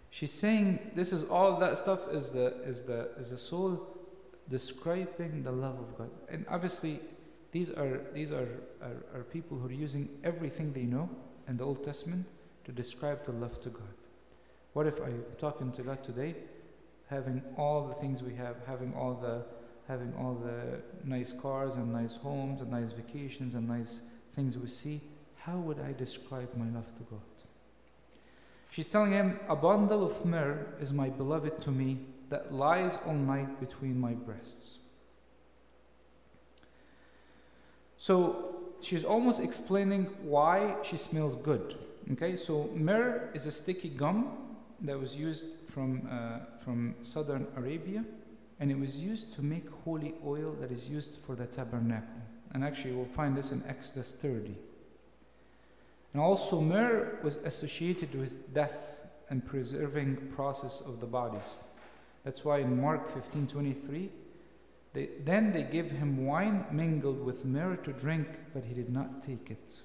She's 0.09 0.33
saying 0.33 0.93
this 0.95 1.13
is 1.13 1.29
all 1.29 1.61
that 1.61 1.77
stuff 1.77 2.11
is 2.11 2.31
the 2.31 2.55
is 2.63 2.85
the 2.85 3.11
is 3.19 3.33
the 3.33 3.37
soul 3.37 3.87
describing 4.49 5.43
the 5.43 5.53
love 5.53 5.79
of 5.79 5.99
God. 5.99 6.11
And 6.31 6.47
obviously 6.49 7.01
these 7.53 7.71
are, 7.71 8.01
these 8.13 8.33
are, 8.33 8.49
are, 8.83 9.19
are 9.19 9.23
people 9.25 9.59
who 9.59 9.69
are 9.69 9.73
using 9.73 10.09
everything 10.25 10.73
they 10.73 10.83
know 10.83 11.09
in 11.49 11.57
the 11.57 11.65
Old 11.65 11.85
Testament 11.85 12.27
to 12.65 12.73
describe 12.73 13.25
the 13.25 13.33
love 13.33 13.61
to 13.63 13.71
God. 13.71 13.95
What 14.73 14.87
if 14.87 15.01
I'm 15.01 15.25
talking 15.39 15.73
to 15.73 15.83
God 15.83 16.05
today, 16.05 16.35
having 17.09 17.43
all 17.57 17.87
the 17.87 17.95
things 17.95 18.23
we 18.23 18.35
have, 18.35 18.57
having 18.67 18.93
all 18.95 19.15
the 19.15 19.45
having 19.89 20.13
all 20.19 20.35
the 20.35 20.83
nice 21.05 21.33
cars 21.33 21.77
and 21.77 21.93
nice 21.93 22.17
homes 22.17 22.61
and 22.61 22.71
nice 22.71 22.91
vacations 22.93 23.55
and 23.55 23.69
nice 23.69 24.11
things 24.35 24.59
we 24.59 24.67
see, 24.67 25.01
how 25.37 25.57
would 25.59 25.79
I 25.79 25.93
describe 25.93 26.49
my 26.57 26.69
love 26.69 26.93
to 26.97 27.03
God? 27.05 27.21
She's 28.71 28.91
telling 28.91 29.13
him, 29.13 29.39
A 29.49 29.55
bundle 29.57 30.05
of 30.05 30.25
myrrh 30.25 30.67
is 30.81 30.93
my 30.93 31.09
beloved 31.09 31.61
to 31.63 31.71
me 31.71 31.99
that 32.29 32.53
lies 32.53 32.99
all 33.07 33.15
night 33.15 33.61
between 33.61 33.99
my 33.99 34.13
breasts. 34.13 34.79
So 37.97 38.57
she's 38.81 39.05
almost 39.05 39.43
explaining 39.43 40.05
why 40.23 40.77
she 40.83 40.97
smells 40.97 41.37
good. 41.37 41.77
Okay, 42.13 42.37
so 42.37 42.71
myrrh 42.75 43.31
is 43.35 43.47
a 43.47 43.53
sticky 43.53 43.89
gum 43.89 44.39
that 44.81 44.99
was 44.99 45.17
used 45.17 45.69
from, 45.69 46.09
uh, 46.11 46.59
from 46.63 46.95
southern 47.03 47.47
Arabia, 47.57 48.05
and 48.61 48.71
it 48.71 48.79
was 48.79 49.01
used 49.01 49.35
to 49.35 49.43
make 49.43 49.69
holy 49.85 50.15
oil 50.25 50.53
that 50.61 50.71
is 50.71 50.89
used 50.89 51.19
for 51.27 51.35
the 51.35 51.47
tabernacle. 51.47 52.23
And 52.53 52.63
actually, 52.63 52.93
we'll 52.93 53.07
find 53.07 53.37
this 53.37 53.51
in 53.51 53.63
Exodus 53.67 54.13
30. 54.13 54.55
And 56.13 56.23
also, 56.23 56.61
myrrh 56.61 57.19
was 57.23 57.37
associated 57.37 58.15
with 58.15 58.55
death 58.55 59.07
and 59.29 59.45
preserving 59.45 60.17
process 60.35 60.81
of 60.87 61.01
the 61.01 61.07
bodies. 61.07 61.57
That's 62.25 62.45
why 62.45 62.59
in 62.59 62.81
Mark 62.81 63.11
15:23 63.13 64.11
they, 64.97 65.11
then 65.23 65.53
they 65.53 65.63
gave 65.63 65.91
him 65.91 66.25
wine 66.25 66.65
mingled 66.73 67.23
with 67.23 67.45
myrrh 67.45 67.77
to 67.77 67.93
drink, 67.93 68.27
but 68.55 68.65
he 68.65 68.73
did 68.73 68.89
not 68.89 69.21
take 69.21 69.51
it. 69.51 69.83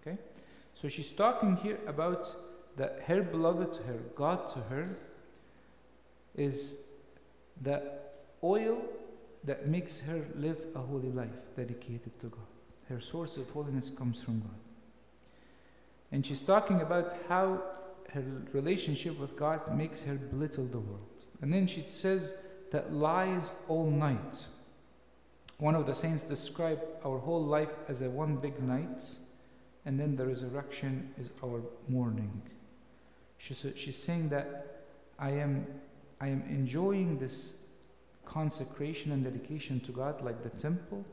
Okay? 0.00 0.18
So 0.74 0.88
she's 0.88 1.12
talking 1.12 1.54
here 1.58 1.78
about 1.86 2.34
that 2.76 3.04
her 3.06 3.22
beloved, 3.22 3.76
her 3.86 4.00
God 4.16 4.50
to 4.50 4.58
her, 4.62 4.98
is 6.34 6.90
the 7.62 7.84
oil 8.42 8.82
that 9.44 9.68
makes 9.68 10.04
her 10.08 10.24
live 10.34 10.58
a 10.74 10.80
holy 10.80 11.12
life 11.12 11.54
dedicated 11.54 12.18
to 12.18 12.26
God. 12.26 12.50
Her 12.88 12.98
source 12.98 13.36
of 13.36 13.48
holiness 13.50 13.90
comes 13.90 14.20
from 14.20 14.40
God. 14.40 14.58
And 16.10 16.26
she's 16.26 16.40
talking 16.40 16.80
about 16.80 17.14
how 17.28 17.62
her 18.12 18.24
relationship 18.52 19.20
with 19.20 19.36
God 19.36 19.76
makes 19.76 20.02
her 20.02 20.16
belittle 20.16 20.64
the 20.64 20.80
world. 20.80 21.26
And 21.40 21.52
then 21.52 21.68
she 21.68 21.82
says, 21.82 22.45
that 22.70 22.92
lies 22.92 23.52
all 23.68 23.90
night. 23.90 24.46
One 25.58 25.74
of 25.74 25.86
the 25.86 25.94
saints 25.94 26.24
described 26.24 26.82
our 27.04 27.18
whole 27.18 27.44
life 27.44 27.70
as 27.88 28.02
a 28.02 28.10
one 28.10 28.36
big 28.36 28.62
night, 28.62 29.02
and 29.84 29.98
then 29.98 30.16
the 30.16 30.26
resurrection 30.26 31.14
is 31.18 31.30
our 31.42 31.62
morning. 31.88 32.42
She's, 33.38 33.66
she's 33.76 33.96
saying 33.96 34.28
that 34.30 34.84
I 35.18 35.30
am, 35.30 35.66
I 36.20 36.28
am 36.28 36.42
enjoying 36.48 37.18
this 37.18 37.72
consecration 38.24 39.12
and 39.12 39.24
dedication 39.24 39.80
to 39.80 39.92
God 39.92 40.20
like 40.20 40.42
the 40.42 40.50
temple. 40.50 41.04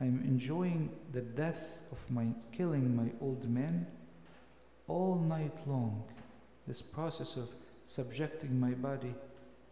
I 0.00 0.04
am 0.04 0.22
enjoying 0.24 0.90
the 1.12 1.20
death 1.20 1.82
of 1.92 2.10
my 2.10 2.28
killing 2.50 2.96
my 2.96 3.10
old 3.20 3.48
man 3.48 3.86
all 4.88 5.16
night 5.16 5.56
long. 5.66 6.02
This 6.66 6.82
process 6.82 7.36
of 7.36 7.48
subjecting 7.86 8.58
my 8.58 8.70
body 8.70 9.14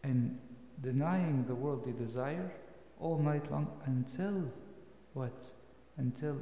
and 0.04 0.38
denying 0.82 1.44
the 1.46 1.54
worldly 1.54 1.92
desire 1.92 2.50
all 3.00 3.18
night 3.18 3.50
long 3.50 3.68
until 3.86 4.50
what? 5.14 5.52
Until 5.96 6.40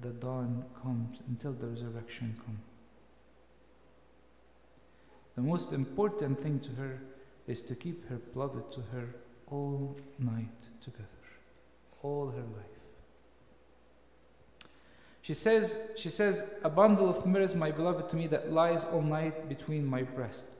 the 0.00 0.10
dawn 0.10 0.64
comes, 0.82 1.20
until 1.28 1.52
the 1.52 1.66
resurrection 1.66 2.34
comes. 2.44 2.58
The 5.34 5.42
most 5.42 5.72
important 5.72 6.38
thing 6.38 6.60
to 6.60 6.70
her 6.72 7.00
is 7.46 7.62
to 7.62 7.74
keep 7.74 8.08
her 8.08 8.16
beloved 8.16 8.70
to 8.72 8.80
her 8.92 9.14
all 9.50 9.96
night 10.18 10.68
together, 10.80 11.06
all 12.02 12.30
her 12.30 12.42
life. 12.42 12.72
She 15.22 15.34
says, 15.34 15.94
she 15.96 16.08
says, 16.08 16.58
a 16.64 16.68
bundle 16.68 17.08
of 17.08 17.24
myrrh 17.24 17.42
is, 17.42 17.54
my 17.54 17.70
beloved 17.70 18.08
to 18.10 18.16
me 18.16 18.26
that 18.26 18.50
lies 18.52 18.84
all 18.84 19.02
night 19.02 19.48
between 19.48 19.86
my 19.86 20.02
breasts. 20.02 20.56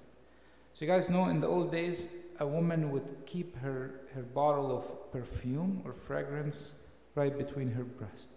So 0.73 0.85
you 0.85 0.91
guys 0.91 1.11
know 1.11 1.27
in 1.27 1.41
the 1.41 1.49
old 1.49 1.73
days, 1.73 2.27
a 2.43 2.47
woman 2.47 2.91
would 2.91 3.25
keep 3.25 3.57
her, 3.59 4.01
her 4.17 4.23
bottle 4.23 4.77
of 4.77 5.13
perfume 5.13 5.81
or 5.85 5.93
fragrance 5.93 6.83
right 7.15 7.39
between 7.39 7.71
her 7.71 7.85
breasts. 7.85 8.35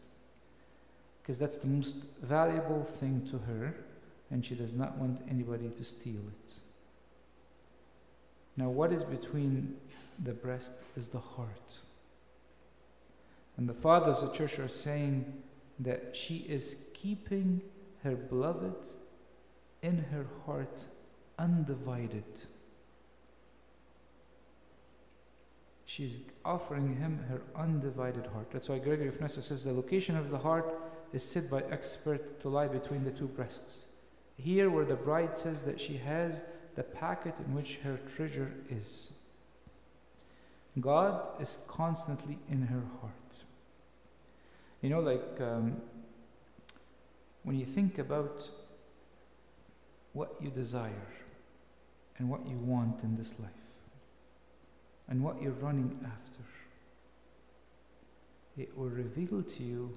Because 1.21 1.39
that's 1.39 1.57
the 1.57 1.67
most 1.67 2.19
valuable 2.21 2.83
thing 2.83 3.25
to 3.31 3.39
her, 3.39 3.75
and 4.29 4.45
she 4.45 4.53
does 4.53 4.75
not 4.75 4.95
want 4.99 5.21
anybody 5.27 5.69
to 5.69 5.83
steal 5.83 6.21
it. 6.27 6.59
Now, 8.55 8.69
what 8.69 8.93
is 8.93 9.03
between 9.03 9.75
the 10.23 10.33
breast 10.33 10.73
is 10.95 11.07
the 11.07 11.19
heart. 11.19 11.79
And 13.57 13.67
the 13.67 13.73
fathers 13.73 14.21
of 14.21 14.29
the 14.29 14.37
church 14.37 14.59
are 14.59 14.67
saying 14.67 15.41
that 15.79 16.15
she 16.15 16.45
is 16.47 16.91
keeping 16.93 17.63
her 18.03 18.15
beloved 18.15 18.87
in 19.81 19.97
her 20.11 20.27
heart 20.45 20.85
undivided. 21.39 22.43
She's 25.95 26.29
offering 26.43 26.97
him 26.97 27.23
her 27.29 27.41
undivided 27.55 28.25
heart. 28.25 28.51
That's 28.51 28.67
why 28.67 28.79
Gregory 28.79 29.07
of 29.07 29.21
Nyssa 29.21 29.41
says 29.41 29.63
the 29.63 29.71
location 29.71 30.17
of 30.17 30.29
the 30.29 30.37
heart 30.37 30.77
is 31.13 31.23
said 31.23 31.49
by 31.49 31.63
expert 31.71 32.41
to 32.41 32.49
lie 32.49 32.67
between 32.67 33.05
the 33.05 33.11
two 33.11 33.27
breasts. 33.27 33.93
Here, 34.35 34.69
where 34.69 34.83
the 34.83 34.97
bride 34.97 35.37
says 35.37 35.63
that 35.63 35.79
she 35.79 35.95
has 35.95 36.41
the 36.75 36.83
packet 36.83 37.35
in 37.39 37.55
which 37.55 37.77
her 37.77 37.97
treasure 38.13 38.51
is. 38.69 39.21
God 40.81 41.29
is 41.39 41.65
constantly 41.69 42.39
in 42.49 42.63
her 42.63 42.83
heart. 42.99 43.43
You 44.81 44.89
know, 44.89 44.99
like 44.99 45.39
um, 45.39 45.81
when 47.43 47.57
you 47.57 47.65
think 47.65 47.99
about 47.99 48.49
what 50.11 50.35
you 50.41 50.49
desire 50.49 51.07
and 52.17 52.29
what 52.29 52.45
you 52.45 52.57
want 52.57 53.01
in 53.01 53.15
this 53.15 53.39
life 53.39 53.64
and 55.07 55.23
what 55.23 55.41
you're 55.41 55.51
running 55.53 55.99
after, 56.03 56.43
it 58.57 58.75
will 58.77 58.89
reveal 58.89 59.43
to 59.43 59.63
you 59.63 59.91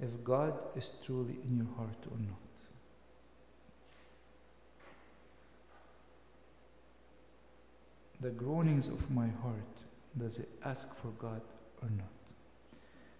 if 0.00 0.22
God 0.22 0.54
is 0.76 0.92
truly 1.04 1.38
in 1.48 1.56
your 1.56 1.76
heart 1.76 2.04
or 2.10 2.18
not. 2.18 2.36
The 8.20 8.30
groanings 8.30 8.86
of 8.86 9.10
my 9.10 9.28
heart, 9.42 9.54
does 10.16 10.38
it 10.38 10.48
ask 10.64 10.96
for 11.00 11.08
God 11.18 11.40
or 11.82 11.90
not? 11.90 12.06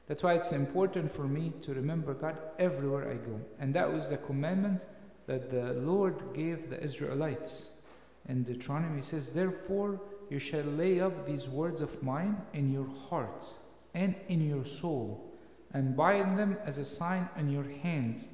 That's 0.07 0.23
why 0.23 0.35
it's 0.35 0.53
important 0.53 1.11
for 1.11 1.25
me 1.25 1.53
to 1.63 1.75
remember 1.75 2.15
God 2.15 2.39
everywhere 2.59 3.11
I 3.11 3.15
go. 3.15 3.41
And 3.59 3.75
that 3.75 3.93
was 3.93 4.09
the 4.09 4.17
commandment 4.17 4.87
that 5.27 5.51
the 5.51 5.73
Lord 5.75 6.23
gave 6.33 6.71
the 6.71 6.83
Israelites. 6.83 7.85
In 8.29 8.45
Deuteronomy, 8.45 8.97
he 8.97 9.03
says, 9.03 9.31
Therefore, 9.31 10.01
you 10.31 10.39
shall 10.39 10.65
lay 10.65 11.01
up 11.01 11.27
these 11.27 11.49
words 11.49 11.81
of 11.81 12.03
mine 12.03 12.37
in 12.53 12.73
your 12.73 12.89
hearts 13.09 13.59
and 13.95 14.15
in 14.29 14.47
your 14.47 14.65
soul, 14.65 15.33
and 15.73 15.97
bind 15.97 16.39
them 16.39 16.57
as 16.65 16.79
a 16.79 16.85
sign 16.85 17.29
on 17.37 17.51
your 17.51 17.65
hands, 17.83 18.29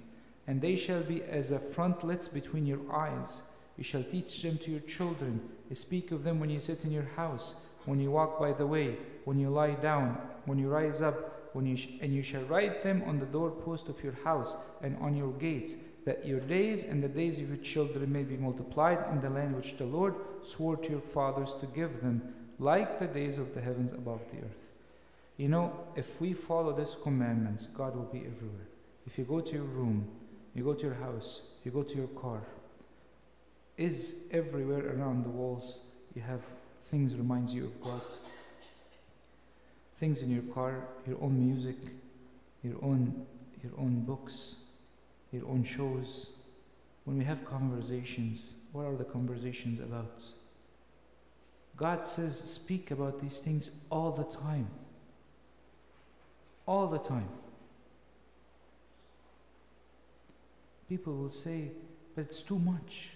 and 0.46 0.60
they 0.60 0.76
shall 0.76 1.02
be 1.02 1.22
as 1.22 1.50
a 1.50 1.58
frontlets 1.58 2.28
between 2.28 2.66
your 2.66 2.80
eyes. 2.92 3.50
You 3.76 3.84
shall 3.84 4.02
teach 4.02 4.42
them 4.42 4.58
to 4.58 4.70
your 4.70 4.80
children. 4.80 5.40
Speak 5.72 6.10
of 6.10 6.24
them 6.24 6.40
when 6.40 6.50
you 6.50 6.60
sit 6.60 6.84
in 6.84 6.92
your 6.92 7.08
house, 7.16 7.66
when 7.86 8.00
you 8.00 8.10
walk 8.10 8.38
by 8.38 8.52
the 8.52 8.66
way, 8.66 8.96
when 9.24 9.38
you 9.38 9.48
lie 9.48 9.74
down, 9.74 10.18
when 10.44 10.58
you 10.58 10.68
rise 10.68 11.00
up 11.00 11.16
when 11.52 11.66
you 11.66 11.76
and 12.00 12.14
you 12.14 12.22
shall 12.22 12.42
write 12.44 12.82
them 12.82 13.02
on 13.06 13.18
the 13.18 13.26
doorpost 13.26 13.88
of 13.88 14.02
your 14.02 14.16
house 14.24 14.56
and 14.82 14.96
on 15.00 15.16
your 15.16 15.32
gates, 15.32 15.74
that 16.04 16.26
your 16.26 16.40
days 16.40 16.82
and 16.82 17.02
the 17.02 17.08
days 17.08 17.38
of 17.38 17.48
your 17.48 17.58
children 17.58 18.12
may 18.12 18.22
be 18.22 18.36
multiplied 18.36 18.98
in 19.10 19.20
the 19.20 19.30
land 19.30 19.54
which 19.54 19.76
the 19.76 19.84
Lord 19.84 20.14
swore 20.42 20.76
to 20.76 20.90
your 20.90 21.00
fathers 21.00 21.54
to 21.60 21.66
give 21.66 22.00
them, 22.00 22.34
like 22.58 22.98
the 22.98 23.06
days 23.06 23.38
of 23.38 23.54
the 23.54 23.60
heavens 23.60 23.92
above 23.92 24.20
the 24.30 24.38
earth. 24.38 24.72
You 25.36 25.48
know, 25.48 25.72
if 25.96 26.20
we 26.20 26.32
follow 26.32 26.72
these 26.72 26.96
commandments, 27.02 27.66
God 27.66 27.96
will 27.96 28.10
be 28.12 28.18
everywhere. 28.20 28.68
If 29.06 29.18
you 29.18 29.24
go 29.24 29.40
to 29.40 29.52
your 29.52 29.64
room, 29.64 30.08
you 30.54 30.64
go 30.64 30.74
to 30.74 30.86
your 30.86 30.94
house, 30.94 31.50
you 31.64 31.70
go 31.70 31.82
to 31.82 31.96
your 31.96 32.08
car, 32.08 32.42
is 33.76 34.28
everywhere 34.32 34.96
around 34.96 35.24
the 35.24 35.30
walls 35.30 35.80
you 36.14 36.22
have 36.22 36.42
things 36.84 37.14
reminds 37.14 37.54
you 37.54 37.64
of 37.64 37.80
God 37.80 38.02
things 40.02 40.20
in 40.20 40.32
your 40.32 40.42
car, 40.52 40.88
your 41.06 41.16
own 41.22 41.38
music, 41.38 41.76
your 42.64 42.74
own, 42.82 43.24
your 43.62 43.70
own 43.78 44.00
books, 44.00 44.56
your 45.30 45.46
own 45.46 45.62
shows. 45.62 46.38
When 47.04 47.16
we 47.16 47.24
have 47.24 47.44
conversations, 47.44 48.64
what 48.72 48.84
are 48.84 48.96
the 48.96 49.04
conversations 49.04 49.78
about? 49.78 50.24
God 51.76 52.08
says, 52.08 52.36
speak 52.36 52.90
about 52.90 53.20
these 53.20 53.38
things 53.38 53.70
all 53.90 54.10
the 54.10 54.24
time. 54.24 54.66
All 56.66 56.88
the 56.88 56.98
time. 56.98 57.28
People 60.88 61.14
will 61.14 61.30
say, 61.30 61.70
but 62.16 62.22
it's 62.22 62.42
too 62.42 62.58
much. 62.58 63.10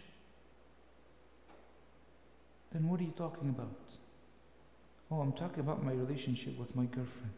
Then 2.70 2.88
what 2.88 3.00
are 3.00 3.02
you 3.02 3.14
talking 3.16 3.48
about? 3.48 3.85
Oh, 5.10 5.20
I'm 5.20 5.32
talking 5.32 5.60
about 5.60 5.84
my 5.84 5.92
relationship 5.92 6.58
with 6.58 6.74
my 6.74 6.84
girlfriend. 6.84 7.32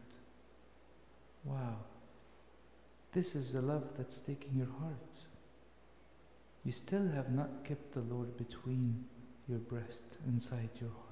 Wow. 1.45 1.77
This 3.13 3.35
is 3.35 3.53
the 3.53 3.63
love 3.63 3.97
that's 3.97 4.19
taking 4.19 4.57
your 4.57 4.69
heart. 4.81 4.95
You 6.65 6.73
still 6.73 7.09
have 7.09 7.31
not 7.31 7.65
kept 7.65 7.93
the 7.93 8.01
Lord 8.01 8.37
between 8.37 9.05
your 9.49 9.59
breast, 9.59 10.19
inside 10.27 10.71
your 10.81 10.91
heart. 10.91 11.09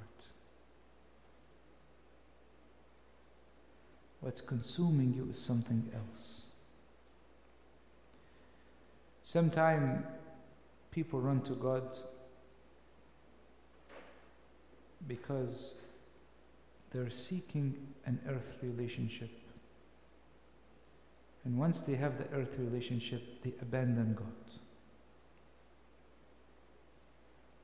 What's 4.20 4.40
consuming 4.40 5.14
you 5.14 5.28
is 5.30 5.38
something 5.38 5.90
else. 5.94 6.56
Sometimes 9.22 10.04
people 10.90 11.20
run 11.20 11.40
to 11.42 11.52
God 11.54 11.98
because 15.06 15.74
they're 16.90 17.10
seeking 17.10 17.94
an 18.04 18.20
earth 18.28 18.54
relationship. 18.62 19.30
And 21.44 21.58
once 21.58 21.80
they 21.80 21.94
have 21.94 22.18
the 22.18 22.26
earth 22.36 22.56
relationship, 22.58 23.42
they 23.42 23.52
abandon 23.60 24.14
God. 24.14 24.26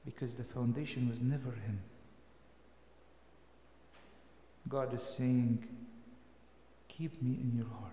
Because 0.04 0.34
the 0.34 0.44
foundation 0.44 1.08
was 1.08 1.20
never 1.20 1.50
Him. 1.50 1.80
God 4.68 4.94
is 4.94 5.02
saying, 5.02 5.66
Keep 6.88 7.22
me 7.22 7.38
in 7.40 7.52
your 7.56 7.66
heart. 7.66 7.92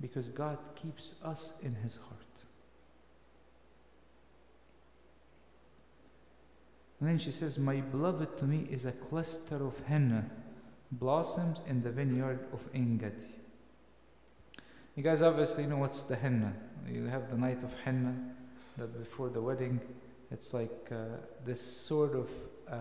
Because 0.00 0.28
God 0.28 0.58
keeps 0.74 1.22
us 1.22 1.60
in 1.62 1.74
His 1.74 1.96
heart. 1.96 2.23
And 7.00 7.08
then 7.08 7.18
she 7.18 7.30
says, 7.30 7.58
My 7.58 7.80
beloved 7.80 8.38
to 8.38 8.44
me 8.44 8.66
is 8.70 8.84
a 8.84 8.92
cluster 8.92 9.56
of 9.56 9.78
henna 9.86 10.30
blossoms 10.92 11.60
in 11.66 11.82
the 11.82 11.90
vineyard 11.90 12.46
of 12.52 12.64
Engedi. 12.74 13.34
You 14.94 15.02
guys 15.02 15.22
obviously 15.22 15.66
know 15.66 15.78
what's 15.78 16.02
the 16.02 16.16
henna. 16.16 16.54
You 16.88 17.06
have 17.06 17.30
the 17.30 17.36
night 17.36 17.64
of 17.64 17.74
henna, 17.82 18.14
that 18.76 18.98
before 18.98 19.28
the 19.28 19.40
wedding, 19.40 19.80
it's 20.30 20.54
like 20.54 20.90
uh, 20.90 21.16
this 21.44 21.60
sort 21.60 22.12
of 22.12 22.30
uh, 22.68 22.76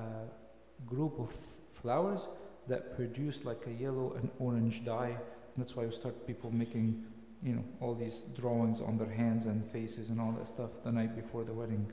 group 0.86 1.20
of 1.20 1.34
flowers 1.72 2.28
that 2.68 2.96
produce 2.96 3.46
like 3.46 3.66
a 3.68 3.72
yellow 3.72 4.14
and 4.14 4.30
orange 4.40 4.86
dye. 4.86 5.18
That's 5.58 5.76
why 5.76 5.84
you 5.84 5.92
start 5.92 6.26
people 6.26 6.52
making, 6.52 7.04
you 7.44 7.54
know, 7.54 7.64
all 7.80 7.94
these 7.94 8.22
drawings 8.40 8.82
on 8.82 8.98
their 8.98 9.10
hands 9.12 9.46
and 9.46 9.66
faces 9.70 10.10
and 10.10 10.20
all 10.20 10.32
that 10.34 10.48
stuff 10.48 10.72
the 10.84 10.92
night 10.92 11.16
before 11.16 11.44
the 11.44 11.54
wedding. 11.54 11.92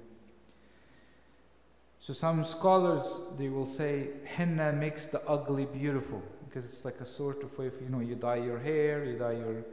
So 2.01 2.14
some 2.14 2.44
scholars 2.44 3.34
they 3.38 3.48
will 3.48 3.66
say 3.66 4.09
henna 4.24 4.72
makes 4.72 5.07
the 5.07 5.20
ugly 5.28 5.66
beautiful 5.66 6.22
because 6.48 6.64
it's 6.64 6.84
like 6.84 7.01
a 7.01 7.07
sort 7.07 7.42
of 7.42 7.57
way 7.59 7.66
of 7.66 7.80
you 7.80 7.88
know 7.88 8.01
you 8.01 8.14
dye 8.14 8.36
your 8.36 8.59
hair, 8.59 9.05
you 9.05 9.18
dye 9.18 9.32
your 9.32 9.64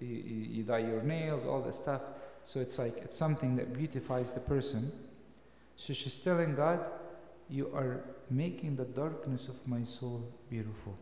you, 0.00 0.16
you 0.16 0.62
dye 0.64 0.78
your 0.78 1.02
nails, 1.02 1.44
all 1.44 1.60
that 1.62 1.74
stuff. 1.74 2.02
So 2.44 2.60
it's 2.60 2.78
like 2.78 2.96
it's 2.98 3.16
something 3.16 3.56
that 3.56 3.74
beautifies 3.74 4.32
the 4.32 4.40
person. 4.40 4.90
So 5.76 5.92
she's 5.92 6.18
telling 6.20 6.54
God, 6.54 6.80
you 7.50 7.70
are 7.74 8.04
making 8.30 8.76
the 8.76 8.84
darkness 8.84 9.48
of 9.48 9.66
my 9.68 9.84
soul 9.84 10.32
beautiful. 10.48 10.96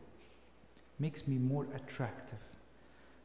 Makes 0.98 1.28
me 1.28 1.36
more 1.36 1.66
attractive. 1.74 2.38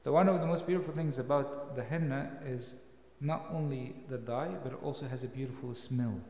The 0.03 0.11
one 0.11 0.29
of 0.29 0.39
the 0.39 0.47
most 0.47 0.67
beautiful 0.67 0.93
things 0.93 1.19
about 1.19 1.75
the 1.75 1.83
henna 1.83 2.31
is 2.45 2.91
not 3.19 3.45
only 3.51 3.95
the 4.09 4.17
dye, 4.17 4.55
but 4.63 4.73
it 4.73 4.83
also 4.83 5.07
has 5.07 5.23
a 5.23 5.27
beautiful 5.27 5.73
smell. 5.73 6.21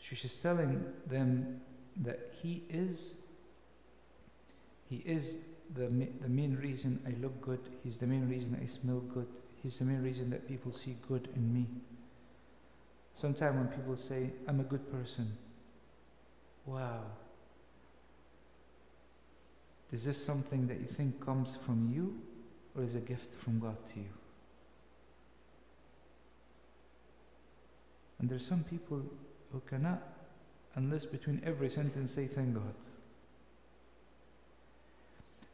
She's 0.00 0.36
telling 0.36 0.84
them 1.06 1.60
that 2.02 2.32
he 2.42 2.64
is 2.68 3.26
he 4.88 4.96
is 5.06 5.46
the, 5.72 5.86
the 6.20 6.28
main 6.28 6.56
reason 6.56 7.00
I 7.06 7.14
look 7.22 7.40
good. 7.40 7.60
He's 7.84 7.98
the 7.98 8.06
main 8.06 8.28
reason 8.28 8.58
I 8.60 8.66
smell 8.66 9.00
good. 9.00 9.28
He's 9.62 9.78
the 9.78 9.84
main 9.84 10.02
reason 10.02 10.30
that 10.30 10.48
people 10.48 10.72
see 10.72 10.96
good 11.06 11.28
in 11.36 11.54
me. 11.54 11.66
Sometimes 13.14 13.56
when 13.56 13.68
people 13.68 13.96
say, 13.96 14.30
I'm 14.48 14.58
a 14.58 14.64
good 14.64 14.90
person, 14.90 15.30
wow. 16.66 17.02
Is 19.92 20.04
this 20.04 20.24
something 20.24 20.66
that 20.66 20.80
you 20.80 20.86
think 20.86 21.24
comes 21.24 21.54
from 21.54 21.92
you 21.94 22.20
or 22.76 22.82
is 22.82 22.94
a 22.96 23.00
gift 23.00 23.34
from 23.34 23.60
God 23.60 23.76
to 23.92 24.00
you? 24.00 24.10
And 28.18 28.28
there's 28.28 28.46
some 28.46 28.64
people 28.64 29.02
who 29.52 29.60
cannot, 29.68 30.02
unless 30.74 31.06
between 31.06 31.42
every 31.44 31.68
sentence, 31.68 32.12
say, 32.12 32.26
Thank 32.26 32.54
God. 32.54 32.74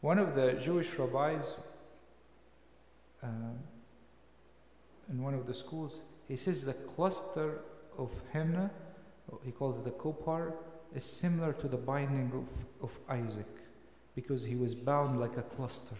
One 0.00 0.18
of 0.18 0.34
the 0.34 0.52
Jewish 0.54 0.94
rabbis 0.98 1.56
uh, 3.22 3.26
in 5.10 5.22
one 5.22 5.34
of 5.34 5.46
the 5.46 5.54
schools, 5.54 6.02
he 6.28 6.36
says 6.36 6.64
the 6.64 6.74
cluster 6.94 7.60
of 7.98 8.12
henna, 8.32 8.70
he 9.44 9.50
called 9.50 9.78
it 9.78 9.84
the 9.84 9.90
kopar, 9.90 10.52
is 10.94 11.04
similar 11.04 11.52
to 11.54 11.68
the 11.68 11.76
binding 11.76 12.30
of, 12.34 12.88
of 12.90 12.98
Isaac 13.08 13.46
because 14.14 14.44
he 14.44 14.56
was 14.56 14.74
bound 14.74 15.20
like 15.20 15.36
a 15.36 15.42
cluster. 15.42 15.96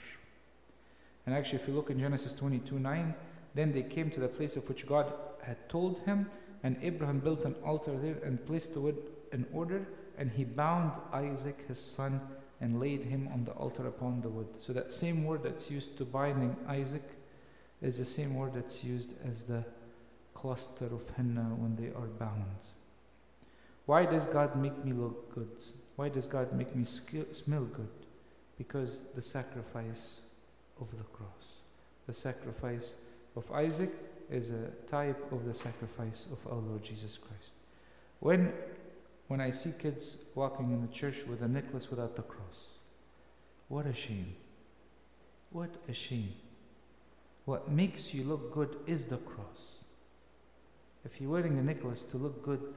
And 1.27 1.35
actually, 1.35 1.61
if 1.61 1.69
you 1.69 1.75
look 1.75 1.91
in 1.91 1.99
Genesis 1.99 2.33
22 2.33 2.79
9, 2.79 3.15
then 3.55 3.73
they 3.73 3.83
came 3.83 4.11
to 4.11 4.21
the 4.21 4.29
place 4.29 4.57
of 4.57 4.69
which 4.69 4.87
God 4.87 5.13
had 5.43 5.69
told 5.69 6.01
him, 6.01 6.29
and 6.67 6.77
Abraham 6.83 7.21
built 7.21 7.45
an 7.45 7.55
altar 7.65 7.97
there 7.97 8.19
and 8.25 8.45
placed 8.45 8.75
the 8.75 8.81
wood 8.81 8.99
in 9.31 9.47
order, 9.53 9.87
and 10.19 10.33
he 10.33 10.43
bound 10.43 10.91
Isaac 11.13 11.55
his 11.69 11.79
son 11.79 12.21
and 12.61 12.81
laid 12.81 13.05
him 13.05 13.29
on 13.33 13.45
the 13.45 13.53
altar 13.53 13.87
upon 13.87 14.21
the 14.21 14.29
wood. 14.29 14.49
So 14.59 14.73
that 14.73 14.91
same 14.91 15.23
word 15.25 15.45
that's 15.45 15.71
used 15.71 15.97
to 15.99 16.05
binding 16.05 16.57
Isaac 16.67 17.05
is 17.81 17.99
the 17.99 18.05
same 18.05 18.35
word 18.35 18.55
that's 18.55 18.83
used 18.83 19.13
as 19.25 19.45
the 19.45 19.65
cluster 20.35 20.87
of 20.87 21.09
henna 21.17 21.55
when 21.57 21.77
they 21.77 21.95
are 21.95 22.09
bound. 22.19 22.63
Why 23.85 24.05
does 24.05 24.27
God 24.27 24.57
make 24.57 24.85
me 24.85 24.93
look 24.93 25.33
good? 25.37 25.63
Why 25.95 26.09
does 26.09 26.27
God 26.27 26.53
make 26.53 26.75
me 26.75 26.85
smell 26.85 27.67
good? 27.67 27.95
Because 28.59 29.03
the 29.15 29.23
sacrifice 29.23 30.31
of 30.81 30.91
the 30.91 31.05
cross. 31.13 31.63
The 32.09 32.13
sacrifice 32.13 33.07
of 33.37 33.53
Isaac 33.53 33.91
is 34.31 34.51
a 34.51 34.69
type 34.87 35.31
of 35.33 35.45
the 35.45 35.55
sacrifice 35.55 36.33
of 36.33 36.53
our 36.53 36.59
Lord 36.59 36.83
Jesus 36.83 37.19
Christ. 37.19 37.55
When, 38.21 38.53
when 39.29 39.41
I 39.41 39.51
see 39.51 39.73
kids 39.81 40.31
walking 40.35 40.73
in 40.73 40.83
the 40.83 40.93
church 40.93 41.25
with 41.27 41.43
a 41.43 41.49
necklace 41.49 41.91
without 41.91 42.17
the 42.17 42.23
cross, 42.23 42.81
what 43.69 43.87
a 43.87 43.95
shame. 43.95 44.35
What 45.51 45.71
a 45.89 45.93
shame. 45.93 46.33
What 47.45 47.71
makes 47.71 48.13
you 48.13 48.25
look 48.25 48.53
good 48.53 48.77
is 48.87 49.07
the 49.07 49.19
cross. 49.19 49.85
If 51.05 51.21
you're 51.21 51.31
wearing 51.31 51.59
a 51.59 51.63
necklace 51.63 52.03
to 52.03 52.17
look 52.17 52.43
good 52.43 52.75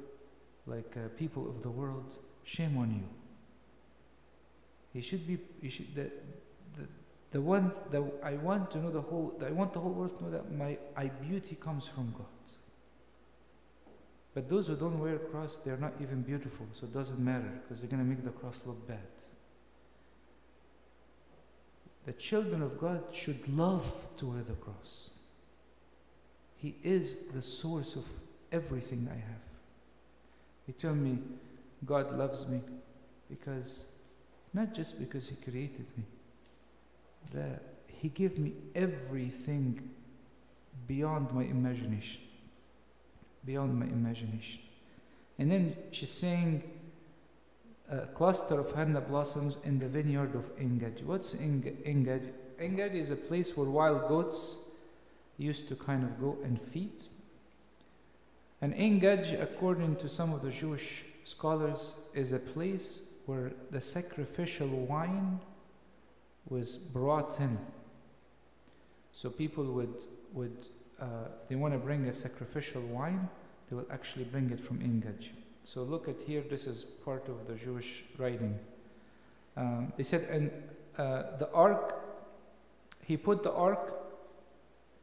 like 0.67 0.95
uh, 0.95 1.09
people 1.17 1.49
of 1.49 1.63
the 1.63 1.69
world, 1.69 2.17
shame 2.43 2.77
on 2.77 2.91
you. 2.91 3.03
You 4.93 5.01
should 5.01 5.25
be, 5.27 5.39
you 5.61 5.69
should, 5.69 5.95
the, 5.95 6.11
the, 7.31 7.41
one 7.41 7.71
that 7.91 8.03
I 8.23 8.33
want 8.33 8.71
to 8.71 8.79
know 8.79 8.89
the 8.89 9.01
whole, 9.01 9.37
I 9.45 9.51
want 9.51 9.73
the 9.73 9.79
whole 9.79 9.91
world 9.91 10.17
to 10.17 10.23
know 10.23 10.31
that 10.31 10.51
my 10.51 10.77
beauty 11.21 11.55
comes 11.55 11.87
from 11.87 12.13
God. 12.17 12.25
But 14.33 14.47
those 14.47 14.67
who 14.67 14.75
don't 14.75 14.99
wear 14.99 15.15
a 15.15 15.19
cross, 15.19 15.57
they're 15.57 15.77
not 15.77 15.93
even 16.01 16.21
beautiful, 16.21 16.67
so 16.73 16.85
it 16.85 16.93
doesn't 16.93 17.19
matter 17.19 17.51
because 17.61 17.81
they're 17.81 17.89
going 17.89 18.03
to 18.03 18.07
make 18.07 18.23
the 18.23 18.29
cross 18.31 18.61
look 18.65 18.87
bad. 18.87 18.99
The 22.05 22.13
children 22.13 22.61
of 22.61 22.79
God 22.79 23.03
should 23.11 23.47
love 23.49 24.07
to 24.17 24.27
wear 24.27 24.43
the 24.43 24.53
cross. 24.53 25.11
He 26.57 26.75
is 26.83 27.27
the 27.27 27.41
source 27.41 27.95
of 27.95 28.07
everything 28.51 29.07
I 29.11 29.15
have. 29.15 29.41
You 30.67 30.73
tell 30.79 30.95
me 30.95 31.19
God 31.85 32.17
loves 32.17 32.47
me 32.47 32.61
because, 33.29 33.93
not 34.53 34.73
just 34.73 34.99
because 34.99 35.27
He 35.29 35.35
created 35.35 35.85
me, 35.97 36.03
that 37.33 37.63
He 37.87 38.09
gave 38.09 38.37
me 38.37 38.53
everything 38.75 39.89
beyond 40.87 41.31
my 41.33 41.43
imagination. 41.43 42.21
Beyond 43.45 43.79
my 43.79 43.85
imagination. 43.85 44.61
And 45.37 45.49
then 45.49 45.75
she's 45.91 46.11
saying, 46.11 46.63
a 47.91 48.05
cluster 48.05 48.59
of 48.59 48.71
henna 48.73 49.01
blossoms 49.01 49.57
in 49.63 49.79
the 49.79 49.87
vineyard 49.87 50.35
of 50.35 50.49
Engedi. 50.59 51.03
What's 51.03 51.33
Engedi? 51.33 52.29
Engedi 52.59 52.99
is 52.99 53.09
a 53.09 53.15
place 53.15 53.57
where 53.57 53.67
wild 53.67 54.07
goats 54.07 54.71
used 55.37 55.67
to 55.69 55.75
kind 55.75 56.03
of 56.03 56.19
go 56.19 56.37
and 56.43 56.61
feed. 56.61 57.03
And 58.61 58.73
Engedi, 58.73 59.35
according 59.35 59.95
to 59.97 60.09
some 60.09 60.33
of 60.33 60.41
the 60.41 60.51
Jewish 60.51 61.05
scholars, 61.23 61.95
is 62.13 62.31
a 62.31 62.39
place 62.39 63.13
where 63.25 63.53
the 63.71 63.81
sacrificial 63.81 64.67
wine 64.67 65.39
was 66.49 66.75
brought 66.75 67.39
in. 67.39 67.57
So 69.11 69.29
people 69.29 69.65
would, 69.65 70.05
would 70.33 70.67
uh, 70.99 71.05
they 71.47 71.55
want 71.55 71.73
to 71.73 71.79
bring 71.79 72.05
a 72.05 72.13
sacrificial 72.13 72.81
wine, 72.81 73.29
they 73.69 73.75
will 73.75 73.87
actually 73.91 74.25
bring 74.25 74.49
it 74.51 74.59
from 74.59 74.81
Engedi. 74.81 75.31
So 75.63 75.83
look 75.83 76.07
at 76.07 76.21
here, 76.21 76.43
this 76.49 76.67
is 76.67 76.83
part 76.83 77.27
of 77.27 77.47
the 77.47 77.53
Jewish 77.53 78.03
writing. 78.17 78.57
Um, 79.55 79.93
they 79.97 80.03
said, 80.03 80.27
and 80.29 80.51
uh, 80.97 81.37
the 81.37 81.49
ark, 81.53 82.01
he 83.03 83.17
put 83.17 83.43
the 83.43 83.51
ark, 83.53 83.93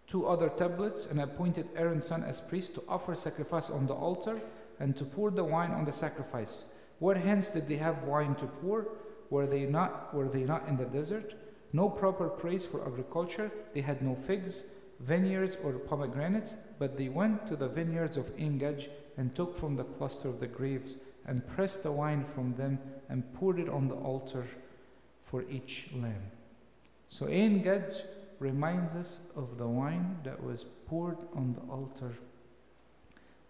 two 0.07 0.27
other 0.27 0.49
tablets, 0.49 1.11
and 1.11 1.21
appointed 1.21 1.69
Aaron's 1.77 2.07
son 2.07 2.23
as 2.23 2.41
priest 2.41 2.75
to 2.75 2.83
offer 2.89 3.15
sacrifice 3.15 3.71
on 3.71 3.87
the 3.87 3.95
altar 3.95 4.41
and 4.81 4.97
to 4.97 5.05
pour 5.05 5.31
the 5.31 5.45
wine 5.45 5.73
on 5.73 5.85
the 5.85 5.93
sacrifice. 5.93 6.75
Where 6.99 7.17
hence 7.17 7.49
did 7.51 7.69
they 7.69 7.77
have 7.77 8.05
wine 8.05 8.35
to 8.37 8.47
pour? 8.47 8.87
Were 9.31 9.47
they 9.47 9.67
not, 9.67 10.15
were 10.15 10.29
they 10.29 10.45
not 10.45 10.69
in 10.69 10.77
the 10.77 10.85
desert? 10.85 11.35
No 11.73 11.89
proper 11.89 12.29
place 12.29 12.65
for 12.65 12.87
agriculture. 12.87 13.51
They 13.75 13.81
had 13.81 14.03
no 14.03 14.15
figs, 14.15 14.85
vineyards, 15.01 15.59
or 15.63 15.73
pomegranates, 15.73 16.55
but 16.79 16.97
they 16.97 17.09
went 17.09 17.47
to 17.49 17.57
the 17.57 17.69
vineyards 17.69 18.17
of 18.17 18.31
Engedi 18.39 18.89
and 19.17 19.35
took 19.35 19.57
from 19.57 19.77
the 19.77 19.85
cluster 19.85 20.29
of 20.29 20.41
the 20.41 20.47
grapes 20.47 20.97
and 21.27 21.47
pressed 21.47 21.83
the 21.83 21.93
wine 21.93 22.25
from 22.35 22.55
them 22.55 22.79
and 23.09 23.35
poured 23.35 23.59
it 23.59 23.69
on 23.69 23.89
the 23.89 23.95
altar 23.95 24.47
for 25.25 25.45
each 25.51 25.91
lamb. 25.95 26.31
So 27.09 27.27
Engedi 27.27 28.03
reminds 28.39 28.95
us 28.95 29.33
of 29.37 29.59
the 29.59 29.67
wine 29.67 30.19
that 30.25 30.43
was 30.43 30.65
poured 30.65 31.19
on 31.35 31.55
the 31.55 31.73
altar 31.73 32.13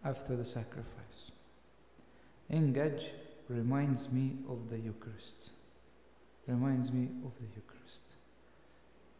after 0.04 0.36
the 0.36 0.44
sacrifice. 0.44 1.32
Engedi 2.48 3.10
reminds 3.48 4.12
me 4.12 4.36
of 4.48 4.70
the 4.70 4.78
Eucharist. 4.78 5.52
Reminds 6.46 6.92
me 6.92 7.08
of 7.24 7.32
the 7.38 7.46
Eucharist. 7.54 8.02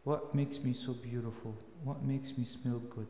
What 0.03 0.33
makes 0.33 0.63
me 0.63 0.73
so 0.73 0.93
beautiful? 0.93 1.55
What 1.83 2.03
makes 2.03 2.37
me 2.37 2.45
smell 2.45 2.79
good? 2.79 3.07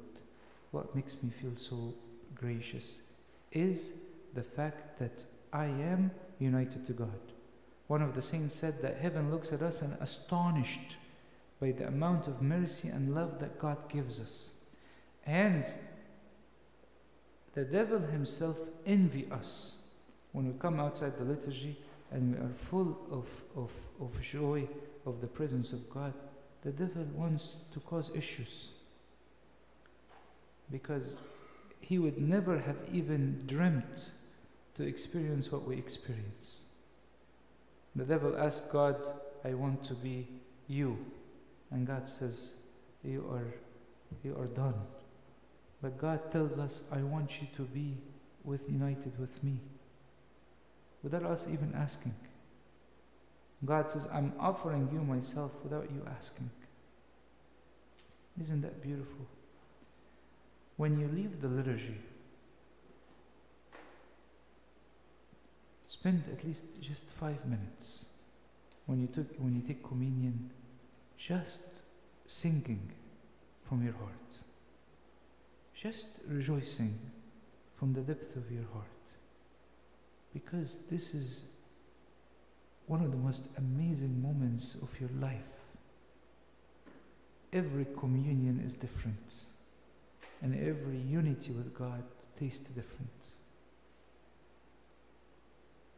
What 0.71 0.95
makes 0.95 1.21
me 1.21 1.29
feel 1.29 1.55
so 1.55 1.93
gracious 2.33 3.11
is 3.51 4.05
the 4.33 4.43
fact 4.43 4.99
that 4.99 5.25
I 5.53 5.65
am 5.65 6.11
united 6.39 6.85
to 6.87 6.93
God. 6.93 7.19
One 7.87 8.01
of 8.01 8.15
the 8.15 8.21
saints 8.21 8.55
said 8.55 8.81
that 8.81 8.97
heaven 8.97 9.31
looks 9.31 9.53
at 9.53 9.61
us 9.61 9.81
and 9.81 9.93
astonished 10.01 10.97
by 11.59 11.71
the 11.71 11.87
amount 11.87 12.27
of 12.27 12.41
mercy 12.41 12.89
and 12.89 13.15
love 13.15 13.39
that 13.39 13.59
God 13.59 13.89
gives 13.89 14.19
us. 14.19 14.65
And 15.25 15.65
the 17.53 17.63
devil 17.63 17.99
himself 17.99 18.57
envy 18.85 19.27
us 19.31 19.89
when 20.31 20.47
we 20.47 20.59
come 20.59 20.79
outside 20.79 21.17
the 21.17 21.23
liturgy 21.23 21.77
and 22.11 22.35
we 22.35 22.45
are 22.45 22.53
full 22.53 22.97
of, 23.11 23.27
of, 23.55 23.71
of 23.99 24.21
joy 24.21 24.67
of 25.05 25.21
the 25.21 25.27
presence 25.27 25.73
of 25.73 25.89
God. 25.89 26.13
The 26.63 26.71
devil 26.71 27.05
wants 27.13 27.65
to 27.73 27.79
cause 27.79 28.11
issues 28.15 28.73
because 30.71 31.17
he 31.79 31.97
would 31.99 32.17
never 32.17 32.59
have 32.59 32.77
even 32.91 33.43
dreamt 33.45 34.11
to 34.75 34.83
experience 34.83 35.51
what 35.51 35.63
we 35.63 35.77
experience. 35.77 36.65
The 37.95 38.03
devil 38.03 38.37
asked 38.37 38.71
God, 38.71 38.95
I 39.43 39.53
want 39.53 39.83
to 39.85 39.93
be 39.93 40.27
you. 40.67 40.97
And 41.71 41.87
God 41.87 42.07
says, 42.07 42.57
You 43.03 43.25
are, 43.31 43.53
you 44.23 44.37
are 44.37 44.47
done. 44.47 44.75
But 45.81 45.97
God 45.97 46.31
tells 46.31 46.59
us, 46.59 46.89
I 46.93 47.01
want 47.03 47.41
you 47.41 47.47
to 47.55 47.63
be 47.63 47.97
with 48.43 48.69
united 48.69 49.17
with 49.19 49.43
me. 49.43 49.59
Without 51.07 51.23
us 51.23 51.47
even 51.47 51.73
asking. 51.73 52.13
God 53.63 53.89
says, 53.89 54.09
I'm 54.13 54.33
offering 54.41 54.89
you 54.91 54.99
myself 54.99 55.53
without 55.63 55.87
you 55.89 56.01
asking. 56.05 56.49
Isn't 58.41 58.59
that 58.59 58.83
beautiful? 58.83 59.25
When 60.75 60.99
you 60.99 61.07
leave 61.07 61.39
the 61.39 61.47
liturgy, 61.47 61.95
spend 65.85 66.25
at 66.29 66.43
least 66.43 66.81
just 66.81 67.05
five 67.05 67.45
minutes 67.45 68.17
when 68.85 68.99
you, 68.99 69.07
took, 69.07 69.33
when 69.37 69.55
you 69.55 69.61
take 69.61 69.81
communion, 69.87 70.51
just 71.17 71.83
singing 72.25 72.91
from 73.63 73.81
your 73.81 73.93
heart, 73.93 74.11
just 75.73 76.19
rejoicing 76.27 76.99
from 77.75 77.93
the 77.93 78.01
depth 78.01 78.35
of 78.35 78.51
your 78.51 78.65
heart. 78.73 78.96
Because 80.37 80.85
this 80.91 81.15
is 81.15 81.53
one 82.85 83.01
of 83.01 83.09
the 83.09 83.17
most 83.17 83.57
amazing 83.57 84.21
moments 84.21 84.83
of 84.83 84.99
your 84.99 85.09
life. 85.19 85.53
Every 87.51 87.87
communion 87.99 88.61
is 88.63 88.75
different 88.75 89.45
and 90.43 90.53
every 90.55 90.97
unity 90.97 91.53
with 91.53 91.73
God 91.73 92.03
tastes 92.39 92.69
different. 92.69 93.35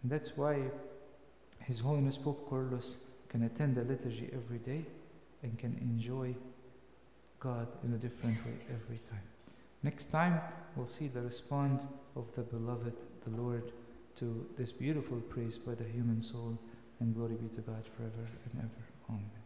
And 0.02 0.10
that's 0.10 0.38
why 0.38 0.62
His 1.66 1.82
Holiness 1.82 2.18
Pope 2.18 2.50
Kyrillos 2.50 3.04
can 3.28 3.44
attend 3.44 3.76
the 3.76 3.84
liturgy 3.84 4.30
every 4.34 4.60
day 4.60 4.86
and 5.44 5.60
can 5.60 5.78
enjoy 5.82 6.34
God 7.42 7.68
in 7.84 7.94
a 7.94 7.98
different 7.98 8.38
way 8.46 8.54
every 8.70 9.00
time. 9.10 9.28
Next 9.84 10.06
time, 10.06 10.40
we'll 10.78 10.86
see 10.86 11.08
the 11.08 11.22
response 11.22 11.84
of 12.16 12.34
the 12.36 12.44
beloved, 12.44 12.94
the 13.26 13.42
Lord, 13.42 13.74
to 14.20 14.46
this 14.58 14.72
beautiful 14.72 15.18
praise 15.22 15.58
by 15.58 15.76
the 15.76 15.84
human 15.84 16.22
soul, 16.22 16.60
and 17.00 17.16
glory 17.16 17.36
be 17.36 17.48
to 17.56 17.62
God 17.62 17.84
forever 17.96 18.28
and 18.46 18.64
ever. 18.64 18.84
Amen. 19.10 19.39